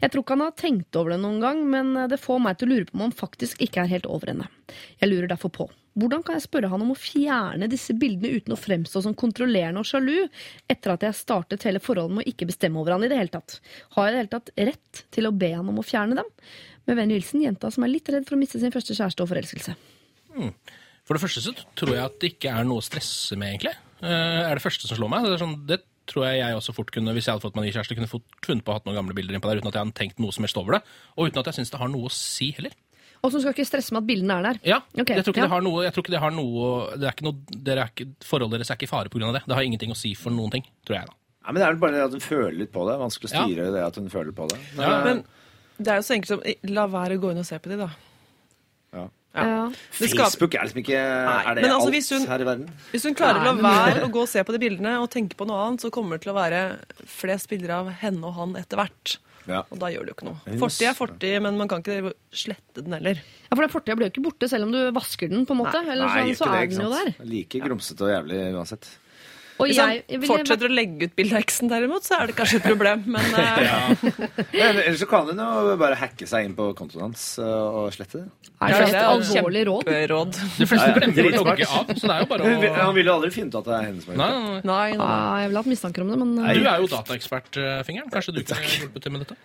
[0.00, 2.60] Jeg tror ikke han har tenkt over det noen gang, men eh, det får meg
[2.60, 4.48] til å lure på om han faktisk ikke er helt over henne.
[5.02, 8.52] Jeg lurer derfor på hvordan kan jeg spørre han om å fjerne disse bildene uten
[8.52, 10.26] å fremstå som kontrollerende og sjalu,
[10.68, 13.32] etter at jeg startet hele forholdet med å ikke bestemme over han i det hele
[13.32, 13.62] tatt?
[13.96, 16.32] Har jeg i det hele tatt rett til å be han om å fjerne dem?
[16.84, 19.32] Med vennlig hilsen jenta som er litt redd for å miste sin første kjæreste og
[19.32, 19.78] forelskelse.
[20.36, 20.54] Hmm.
[21.06, 23.76] For det første så tror jeg at det ikke er noe å stresse med, egentlig.
[24.02, 25.26] Uh, er det første som slår meg.
[25.26, 25.80] Det, er sånn, det
[26.10, 28.26] tror jeg jeg også fort kunne, hvis jeg hadde fått meg ny kjæreste, kunne fått
[28.46, 30.34] funnet på å ha noen gamle bilder innpå der uten at jeg hadde tenkt noe
[30.34, 30.82] som helst over det.
[31.16, 32.74] Og uten at jeg syns det har noe å si heller.
[33.24, 34.58] Og som skal ikke stresse med at bildene er der.
[34.66, 35.16] Ja, okay.
[35.18, 35.48] jeg tror ikke ja.
[35.48, 37.94] det har noe, jeg tror ikke det har noe, det er ikke noe dere er
[37.94, 39.30] ikke, Forholdet deres er ikke i fare pga.
[39.38, 39.42] det.
[39.46, 41.08] Det har ingenting å si for noen ting, tror jeg.
[41.10, 41.16] da.
[41.46, 42.98] Ja, men Det er vel bare det at hun føler litt på det.
[43.00, 43.46] Vanskelig å Ja.
[43.46, 44.58] styre det at hun føler på det.
[44.76, 45.24] Ja, Men
[45.78, 46.42] det er jo så enkelt som
[46.74, 47.90] La være å gå inn og se på de, da.
[49.36, 49.68] Ja.
[49.92, 52.70] Facebook er liksom ikke Er det men altså, alt hvis hun- her i verden?
[52.92, 55.36] Hvis hun klarer å la være å gå og se på de bildene og tenke
[55.36, 58.56] på noe annet, så kommer det til å være flest bilder av henne og han
[58.56, 59.16] etter hvert.
[59.46, 59.60] Ja.
[59.70, 60.58] Og da gjør det jo ikke noe.
[60.58, 63.20] Fortid er fortid, men man kan ikke slette den heller.
[63.46, 65.60] Ja, for den Fortida blir jo ikke borte selv om du vasker den, på en
[65.62, 65.82] måte.
[65.86, 67.12] Eller Nei, sånn, så ikke det, er den jo der.
[67.30, 68.88] Like grumsete og jævlig uansett.
[69.56, 72.36] Og Hvis han jeg fortsetter å legge ut bilde av eksen derimot, så er det
[72.36, 73.04] kanskje et problem.
[73.08, 74.04] Men eh,
[74.52, 77.46] Men ellers så kan hun jo bare hacke seg inn på kontoen hans uh,
[77.84, 78.52] og slette det.
[78.66, 80.40] Er det et alvorlig råd?
[80.58, 82.94] De fleste Ja, ja, glemmer å logge av, så det er jo bare å Han
[82.98, 84.70] vil jo aldri finne ut at det er henne som har Nei, gjort nei, det.
[84.70, 85.08] Nei, nei.
[85.08, 86.56] Ah, jeg ville hatt mistanker om det, men nei.
[86.56, 89.38] Du er jo dataekspert, eh, Kanskje du kan hjelpe til med dette?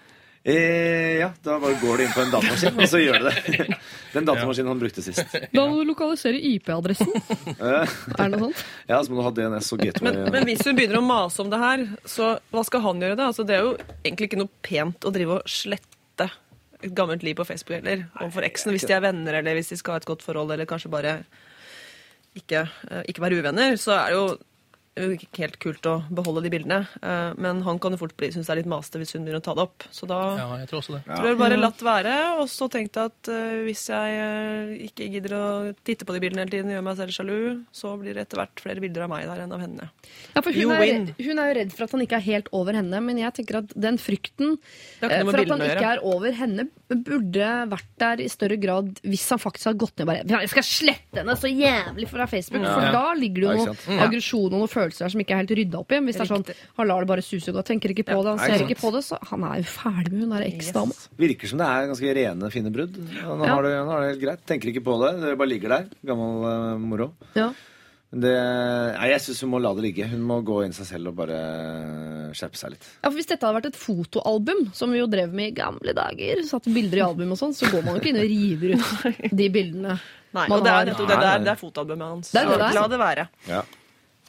[0.44, 3.66] Eh, ja, da bare går du inn på en datamaskin, og så gjør du det.
[4.16, 5.22] Den datamaskinen han brukte sist.
[5.54, 7.12] Da må du lokalisere IP-adressen.
[7.54, 8.64] Eh, Er det noe sånt?
[8.90, 10.08] Ja, så må du ha DNS og gateway.
[10.18, 13.20] Men, men hvis hun begynner å mase om det her, så hva skal han gjøre
[13.22, 13.30] da?
[13.30, 16.28] Altså, det er jo egentlig ikke noe pent å drive og slette
[16.82, 19.78] et gammelt liv på Facebook eller Overfor eksen, hvis de er venner, eller hvis de
[19.78, 21.20] skal ha et godt forhold, eller kanskje bare
[22.40, 24.26] ikke, eh, ikke være uvenner, så er det jo
[24.96, 26.80] det ikke helt kult å beholde de bildene.
[27.02, 29.40] Eh, Men han kan jo fort bli, synes det er litt masete hvis hun begynner
[29.40, 29.86] å ta det opp.
[29.92, 31.04] Så da Ja, jeg tror også det.
[31.08, 35.08] tror jeg bare latt være, og så tenkte jeg at eh, hvis jeg eh, ikke
[35.14, 35.46] gidder å
[35.88, 37.38] titte på de bildene hele tiden, gjør meg selv sjalu,
[37.72, 39.88] så blir det etter hvert flere bilder av meg der enn av henne.
[40.36, 42.76] Ja, for hun, er, hun er jo redd for at han ikke er helt over
[42.76, 46.68] henne, men jeg tenker at den frykten noe for at han ikke er over henne,
[46.92, 50.66] burde vært der i større grad hvis han faktisk har gått ned bare Jeg skal
[50.68, 52.62] slette henne så jævlig fra Facebook!
[52.66, 52.74] Ja.
[52.76, 55.56] For da ligger det jo noe aggresjon og noen følelser der som ikke er helt
[55.62, 56.02] rydda opp i.
[56.10, 56.45] Hvis det er sånn
[56.82, 59.03] han lar det bare suse godt, tenker ikke på det, han ser ikke på det,
[59.08, 60.99] så han er jo ferdig med hun der eksdama.
[61.22, 63.02] Virker som det er ganske rene, fine brudd.
[63.24, 63.56] Han Ja.
[63.56, 64.45] har det, han har det helt greit.
[64.49, 65.12] Tenker ikke på det.
[65.24, 65.90] Det bare ligger der.
[66.12, 67.14] Gammel uh, moro.
[67.38, 67.52] Ja.
[68.12, 68.32] Det,
[68.98, 70.03] nei, jeg syns hun må la det ligge.
[70.12, 71.38] Hun må gå inn seg selv og bare
[72.36, 72.88] skjerpe seg litt.
[72.99, 75.94] Ja, for Hvis dette hadde vært et fotoalbum, som vi jo drev med i gamle
[75.95, 78.74] dager, satt bilder i album og sånn, så går man jo ikke inn og river
[78.76, 79.95] ut de bildene.
[80.36, 80.82] Nei, man og det har.
[80.82, 82.34] er, det, det, er, det er fotoalbumet hans.
[82.36, 82.76] Det er det Så det er.
[82.82, 83.26] La det være.
[83.48, 83.62] Ja.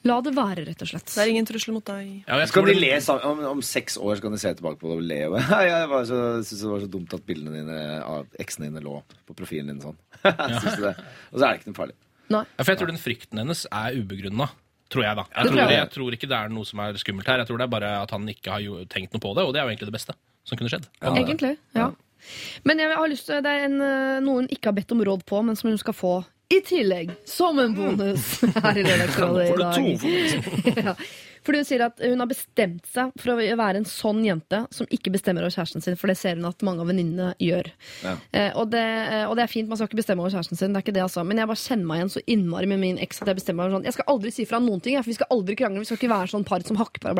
[0.08, 1.10] La det være, rett og slett.
[1.12, 2.24] Det er ingen trussel mot deg.
[2.26, 4.90] Ja, skal de le sammen, om, om seks år skal kan de se tilbake på
[4.90, 5.20] det og le.
[5.70, 8.96] Jeg var så, synes det var så dumt at bildene dine av eksene dine lå
[9.28, 9.98] på profilen din sånn.
[10.62, 10.96] Synes det?
[11.30, 11.96] Og så er det ikke noe farlig.
[12.32, 14.46] Ja, for jeg tror den frykten hennes er ubegrunna.
[14.92, 15.24] Tror jeg, da.
[15.32, 15.74] Jeg tror jeg.
[15.76, 17.42] jeg tror ikke det er noe som er skummelt her.
[17.42, 19.60] Jeg tror det er bare at han ikke har tenkt noe på det, og det
[19.60, 20.16] er jo egentlig det beste
[20.48, 20.88] som kunne skjedd.
[21.12, 21.88] Egentlig, ja.
[22.68, 25.02] Men jeg har lyst til, det er en, eh, noe hun ikke har bedt om
[25.06, 26.12] råd på, men som hun skal få
[26.52, 29.84] i tillegg, som en bonus her i Lørdagsrådet i dag.
[30.86, 30.94] ja.
[31.42, 34.86] Fordi hun sier at hun har bestemt seg for å være en sånn jente som
[34.94, 37.72] ikke bestemmer over kjæresten sin, for det ser hun at mange av venninnene gjør.
[38.04, 38.14] Ja.
[38.30, 40.70] Eh, og, det, eh, og det er fint, man skal ikke bestemme over kjæresten sin,
[40.70, 41.24] det er ikke det altså.
[41.26, 43.74] Men jeg bare kjenner meg igjen så innmari med min eks at jeg bestemmer meg
[43.78, 45.98] sånn Jeg skal aldri si fra noen ting, for vi skal aldri krangle, vi skal
[45.98, 47.10] ikke være sånn par som hakker på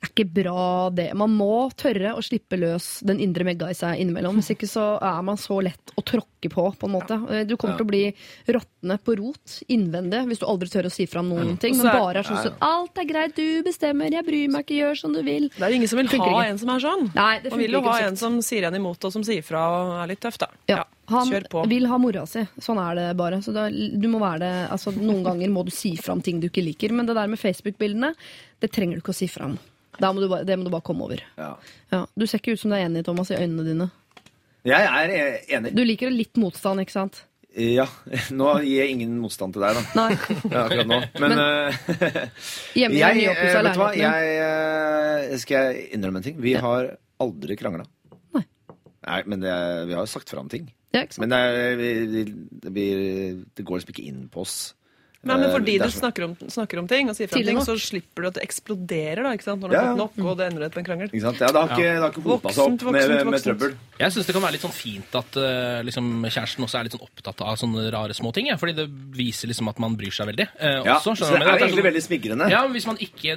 [0.00, 1.10] er ikke bra, det.
[1.18, 4.38] Man må tørre å slippe løs den indre Megga i seg innimellom.
[4.40, 7.18] Hvis ikke så er man så lett å tråkke på, på en måte.
[7.28, 8.00] Eh, Du kommer til å bli
[8.48, 11.76] råtne på rot innvendig hvis du aldri tør å si fra om noen ting.
[11.76, 15.00] Men bare er sånn sånn Alt er greit, du bestemmer, jeg bryr meg ikke, gjør
[15.02, 15.50] som du vil.
[15.52, 16.46] Det er jo ingen som vil ha ikke.
[16.48, 17.04] en som er sånn.
[17.18, 19.66] Nei, det Man vil jo ha en som sier en imot og som sier fra
[19.68, 20.48] og er litt tøff, da.
[20.70, 21.28] Ja, han
[21.68, 22.46] vil ha mora si.
[22.62, 23.42] Sånn er det bare.
[23.44, 26.40] Så da, du må være det, altså, noen ganger må du si fra om ting
[26.40, 26.94] du ikke liker.
[26.96, 28.14] Men det der med Facebook-bildene,
[28.62, 29.58] det trenger du ikke å si fra om.
[30.00, 31.20] Må du bare, det må du bare komme over.
[31.38, 31.50] Ja.
[31.92, 33.90] Ja, du ser ikke ut som du er enig, Thomas, i øynene dine.
[34.68, 35.74] Jeg er eh, enig.
[35.76, 37.22] Du liker litt motstand, ikke sant?
[37.56, 37.86] Ja.
[38.40, 40.08] Nå gir jeg ingen motstand til deg, da.
[40.54, 40.98] Ja, akkurat nå.
[41.22, 41.40] Men, Men
[42.78, 43.92] Hjemme i jeg, eh, vet du hva?
[43.98, 44.34] Jeg,
[45.30, 46.36] eh, skal jeg innrømme en ting?
[46.42, 47.84] Vi har aldri krangla.
[48.36, 48.44] Nei.
[49.08, 49.54] Nei, men det,
[49.88, 50.68] vi har jo sagt fra om ting.
[50.94, 51.04] Ja?
[51.22, 51.90] Men det, er- vi,
[52.74, 52.86] vi,
[53.56, 54.56] det går liksom ikke inn på oss.
[55.22, 57.58] Nei, men Eh, fordi er du snakker om, snakker om ting og sier fra ting,
[57.60, 59.60] så slipper du at det eksploderer da, ikke sant?
[59.60, 61.10] når du Ja, har fått nok, og det ender ut på en krangel.
[61.12, 61.40] Ikke sant?
[61.44, 62.08] Ja, det har ikke, ja.
[62.08, 63.44] ikke hopa seg opp Voksent, med, voksent, med voksent.
[63.60, 63.74] trøbbel.
[64.00, 66.96] Jeg syns det kan være litt sånn fint at eh, liksom, kjæresten også er litt
[66.96, 68.46] sånn opptatt av sånne rare små ting.
[68.48, 70.48] Ja, fordi det viser liksom at man bryr seg veldig.
[70.56, 72.48] eh, Ja, også, så skjønner det er egentlig sånn- veldig smigrende.
[72.50, 73.36] Ja, Hvis man ikke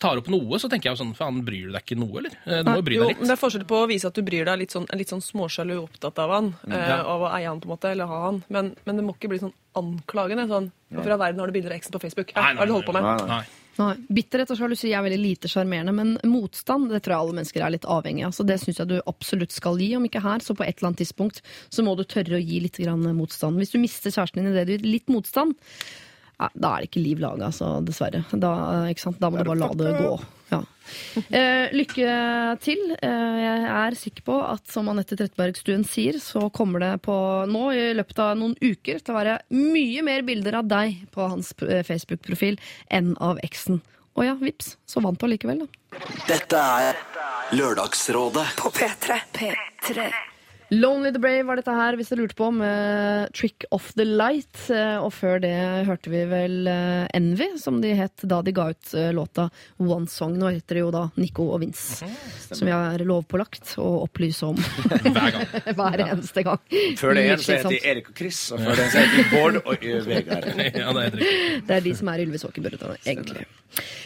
[0.00, 2.34] tar opp noe, så tenker jeg jo sånn Faen, bryr du deg ikke noe, eller?
[2.50, 3.18] Eh, Du må jo bry deg litt.
[3.22, 5.08] men det er forskjell på å vise at du bryr deg litt sånn, er litt
[5.08, 6.72] sånn småsjalu opptatt av han, Mm.
[6.74, 7.02] Ja.
[7.04, 9.28] av å eie han på en måte, eller ha han, men, men det må ikke
[9.28, 10.48] bli sånn anklagende.
[10.50, 12.34] sånn, Hvorfor i all verden har du bilder av eksen på Facebook?
[12.34, 12.42] Hæ?
[12.42, 13.06] Nei, Hva har du holdt på med?
[13.06, 13.44] Nei, nei.
[13.76, 13.92] Nei.
[14.16, 17.74] Bitterhet og sjalusi er veldig lite sjarmerende, men motstand det tror jeg alle mennesker er
[17.74, 18.32] litt avhengig av.
[18.32, 19.90] Så det syns jeg du absolutt skal gi.
[19.98, 22.62] Om ikke her, så på et eller annet tidspunkt så må du tørre å gi
[22.64, 23.60] litt grann motstand.
[23.60, 25.58] Hvis du mister kjæresten din i det du gir litt motstand,
[26.36, 28.24] ja, da er det ikke liv laga, altså, dessverre.
[28.36, 28.52] Da,
[28.90, 29.20] ikke sant?
[29.22, 30.16] da må du bare la det gå.
[30.50, 30.60] Ja.
[31.34, 32.10] Eh, lykke
[32.62, 32.82] til.
[32.94, 37.16] Eh, jeg er sikker på at som Anette Trettebergstuen sier, så kommer det på
[37.50, 41.26] nå i løpet av noen uker til å være mye mer bilder av deg på
[41.32, 42.60] hans eh, Facebook-profil
[42.92, 43.82] enn av eksen.
[44.16, 46.04] Og ja, vips, så vant du allikevel, da.
[46.28, 46.96] Dette er
[47.56, 49.20] Lørdagsrådet På P3.
[49.32, 50.08] P3.
[50.70, 54.64] Lonely the Brave var dette her, hvis dere lurte på, med Trick of the Light.
[54.74, 55.52] Eh, Og før det
[55.86, 59.44] hørte vi vel eh, Envy, som de het da de ga ut eh, låta
[59.78, 60.34] One Song.
[60.40, 62.08] Nå heter det jo da Nico og Vince,
[62.50, 64.58] som vi har lovpålagt å opplyse om
[65.06, 65.46] Hver gang.
[65.78, 66.58] hver eneste gang.
[66.98, 69.28] Før det igjen så heter de Erik og Chris, og før det så heter de
[69.36, 70.50] Bård og Vegard.
[70.66, 71.22] Ja, det er.
[71.70, 73.46] Det er de som er Ylvis Åkerburg, egentlig.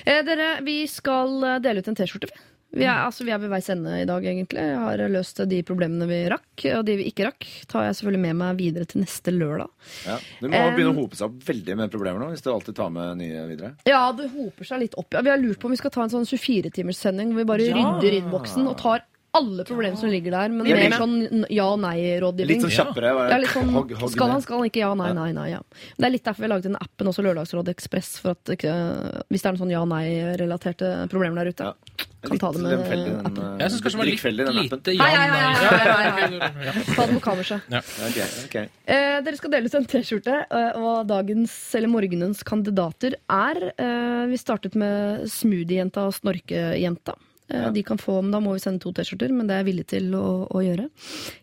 [0.05, 2.47] Eh, dere, vi skal dele ut en T-skjorte, vi.
[2.71, 4.63] Vi er, altså, vi er ved veis ende i dag, egentlig.
[4.63, 8.23] Jeg har løst de problemene vi rakk, og de vi ikke rakk, tar jeg selvfølgelig
[8.29, 9.67] med meg videre til neste lørdag.
[10.07, 10.19] Ja.
[10.39, 12.93] Det må begynne å hope seg opp veldig med problemer nå, hvis du alltid tar
[12.95, 13.73] med nye videre.
[13.91, 15.11] Ja, det hoper seg litt opp.
[15.19, 17.49] Ja, vi har lurt på om vi skal ta en sånn 24-timers sending hvor vi
[17.51, 17.75] bare Ja.
[17.75, 21.79] rydder innboksen og tar alle problemer som ligger der, men Ja, mer sånn ja- og
[21.81, 22.49] nei-rådgivning.
[22.49, 23.13] Litt sånn kjappere.
[23.31, 24.33] Ja, litt sånn, hogg- hogg skal ned.
[24.33, 24.81] han, skal han ikke?
[24.83, 25.49] Ja, nei, nei, nei.
[25.53, 25.61] Ja.
[25.99, 28.59] Det er litt derfor vi har laget den appen også, Lørdagsrådet Ekspress, for at hvis
[28.59, 31.75] det er noen sånn ja-nei-relaterte problemer der ute,
[32.23, 33.39] kan ta det med appen.
[33.39, 34.81] eh, Jeg syns kanskje det var litt drikkfeldig, den appen.
[34.83, 36.73] lite Hei, hei, hei, hei, hei, hei, ja.
[36.95, 37.61] Ta det på kammerset.
[37.71, 37.79] Ja.
[37.79, 38.57] Ok, ok.
[38.87, 44.27] Eh, dere skal dele ut en T-skjorte, eh, og dagens eller morgenens kandidater er eh,
[44.27, 47.15] Vi startet med Smoothiejenta og Snorkejenta.
[47.51, 47.71] Eh, Ja.
[47.71, 49.87] De kan få, men Da må vi sende to T-skjorter, men det er jeg villig
[49.91, 50.89] til å, å gjøre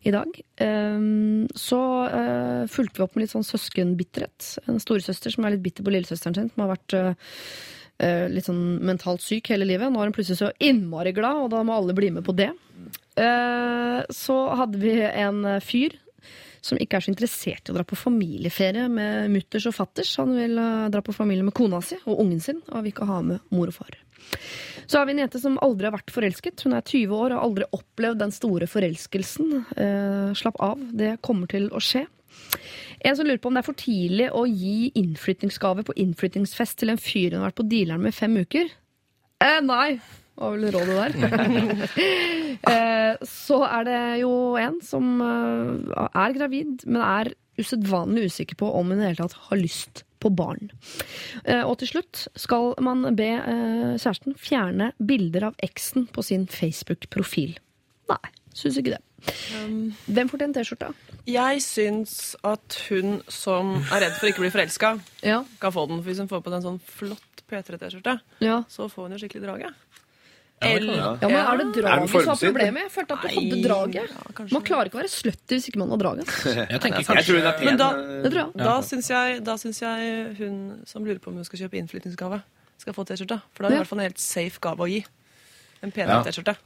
[0.07, 0.39] i dag.
[0.61, 4.67] Um, så uh, fulgte vi opp med litt sånn søskenbitterhet.
[4.67, 8.79] En storesøster som er litt bitter på lillesøsteren sin, som har vært eh, litt sånn
[8.87, 9.91] mentalt syk hele livet.
[9.91, 12.51] Nå er hun plutselig så innmari glad, og da må alle bli med på det.
[13.17, 15.97] Uh, så hadde vi en fyr
[16.61, 20.15] som ikke er så interessert i å dra på familieferie med mutters og fatters.
[20.19, 20.57] Han vil
[20.91, 23.71] dra på familie med kona si og ungen sin, og vil ikke ha med mor
[23.71, 23.99] og far.
[24.87, 26.63] Så har vi en jente som aldri har vært forelsket.
[26.63, 29.49] Hun er 20 år og har aldri opplevd den store forelskelsen.
[29.75, 32.05] Eh, slapp av, det kommer til å skje.
[33.05, 36.93] En som lurer på om det er for tidlig å gi innflyttingsgave på innflyttingsfest til
[36.93, 38.71] en fyr hun har vært på dealeren med i fem uker.
[39.43, 39.99] Eh, nei,
[40.39, 41.91] var vel rådet der.
[42.73, 48.71] eh, så er det jo en som eh, er gravid, men er usedvanlig usikker på
[48.71, 50.71] om hun i det hele tatt har lyst på barn.
[51.45, 56.47] Eh, og til slutt skal man be eh, kjæresten fjerne bilder av eksen på sin
[56.47, 57.57] Facebook-profil.
[58.09, 58.23] Nei,
[58.55, 59.03] syns ikke det.
[60.07, 60.91] Hvem får til T-skjorta?
[61.27, 64.91] Jeg syns at hun som er redd for ikke å bli forelska,
[65.25, 65.43] Ja.
[65.59, 66.01] kan få den.
[66.01, 68.61] For hvis hun får på den sånn flott P3-T-skjorte, Ja.
[68.69, 69.73] så får hun jo skikkelig drage.
[70.57, 70.69] Ja,
[71.21, 72.81] Ja, men Er det draget som er problemet?
[72.87, 74.51] Jeg følte at du hadde draget.
[74.51, 76.31] Man klarer ikke å være slutty hvis ikke man har draget.
[76.73, 77.67] Jeg tenker Jeg tror hun kanskje er pen.
[77.67, 77.89] Men da,
[78.39, 78.47] jeg.
[78.65, 79.41] da syns jeg,
[79.85, 80.55] jeg hun
[80.89, 82.41] som lurer på om hun skal kjøpe innflyttingsgave,
[82.81, 83.37] skal få T-skjorte.
[83.53, 85.03] For da er det i hvert fall en helt safe gave å gi.
[85.85, 86.57] En penere T-skjorte.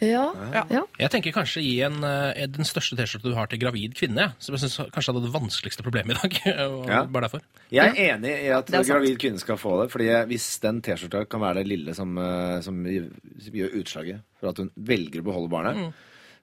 [0.00, 0.24] Ja.
[0.68, 0.82] ja.
[1.00, 4.26] Jeg tenker kanskje gi en, eh, den største T-skjorta du har til gravid kvinne.
[4.38, 6.40] Som jeg synes kanskje hadde det vanskeligste problemet i dag.
[6.92, 6.98] Ja.
[7.08, 7.40] Bare derfor.
[7.72, 8.90] Jeg er enig i at er sant.
[8.92, 9.90] gravid kvinne skal få det.
[9.94, 14.60] fordi hvis den T-skjorta kan være det lille som, eh, som gjør utslaget for at
[14.60, 15.92] hun velger å beholde barnet, Mm.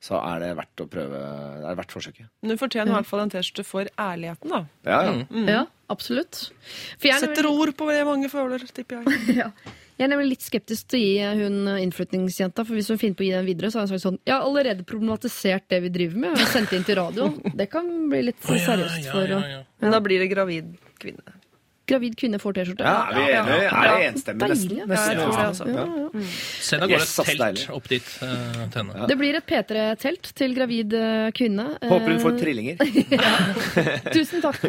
[0.03, 1.21] så er det verdt å prøve.
[1.61, 2.27] Det er verdt forsøket.
[2.41, 4.65] Men hun fortjener i hvert fall en T-skjorte for ærligheten, da.
[4.84, 5.13] Ja, ja.
[5.30, 5.47] Mm.
[5.47, 5.61] ja
[5.93, 6.49] absolutt.
[6.97, 9.38] For jeg er Setter ord på det mange føler, tipper jeg.
[9.45, 9.51] ja.
[10.03, 13.23] Jeg er nemlig litt skeptisk til å gi hun innflytningsjenta, for hvis hun finner på
[13.23, 15.91] å gi den videre, så har hun sagt sånn Jeg har allerede problematisert det vi
[15.95, 17.30] driver med, og sendt inn til radio.
[17.55, 19.61] Det kan bli litt ja, seriøst ja, for ja, å ja.
[19.80, 21.38] Men da blir det gravid kvinne.
[21.85, 22.84] Gravid kvinne får T-skjorte.
[22.88, 23.55] Ja, er vi enige?
[23.68, 24.47] Er det enstemmig?
[24.53, 24.77] Nesten.
[24.88, 25.65] Nesten Ja, jeg det, altså.
[25.68, 25.73] enstemmig.
[25.76, 26.03] Ja, Ja.
[26.14, 26.27] ja.
[26.64, 29.07] Send av gårde Yes, et telt opp dit uh, til henne.
[29.10, 31.65] Det blir et P3-telt til gravid eh, kvinne.
[31.84, 32.77] Håper hun får Eh, trillinger.
[34.15, 34.61] Tusen takk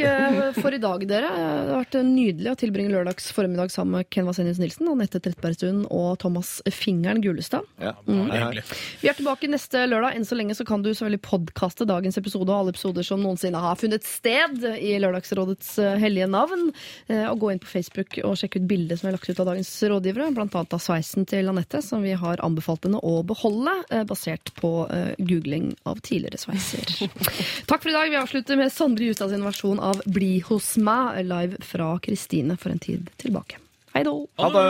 [0.59, 1.31] for i dag, dere.
[1.31, 5.85] Det har vært nydelig å tilbringe lørdags formiddag sammen med Ken Vasenius Nilsen, Anette Trettebergstuen
[5.95, 7.67] og Thomas Fingeren Gulestad.
[7.83, 7.95] Ja.
[8.09, 8.27] Mm.
[9.03, 10.19] Vi er tilbake neste lørdag.
[10.19, 13.61] Enn så lenge så kan du selvfølgelig podkaste dagens episode og alle episoder som noensinne
[13.63, 16.71] har funnet sted i Lørdagsrådets hellige navn.
[17.07, 19.51] Eh, Og gå inn på Facebook og sjekke ut bildet som er lagt ut av
[19.51, 24.05] dagens rådgivere, annet av sveisen til Anette, som vi har anbefalt henne å beholde, eh,
[24.09, 26.85] basert på eh, googling av tidligere sveiser.
[27.69, 28.09] Takk for i dag.
[28.11, 32.81] Vi avslutter med Sondre Justads versjon av Bli hos meg, live fra Kristine for en
[32.81, 33.61] tid tilbake.
[33.95, 34.27] Hei då!
[34.41, 34.65] Ha det!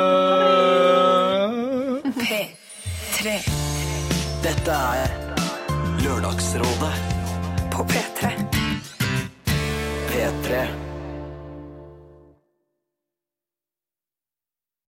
[2.15, 3.37] P3
[4.45, 5.15] Dette er
[6.05, 6.95] Lørdagsrådet
[7.73, 8.33] på P3.
[10.11, 10.94] P3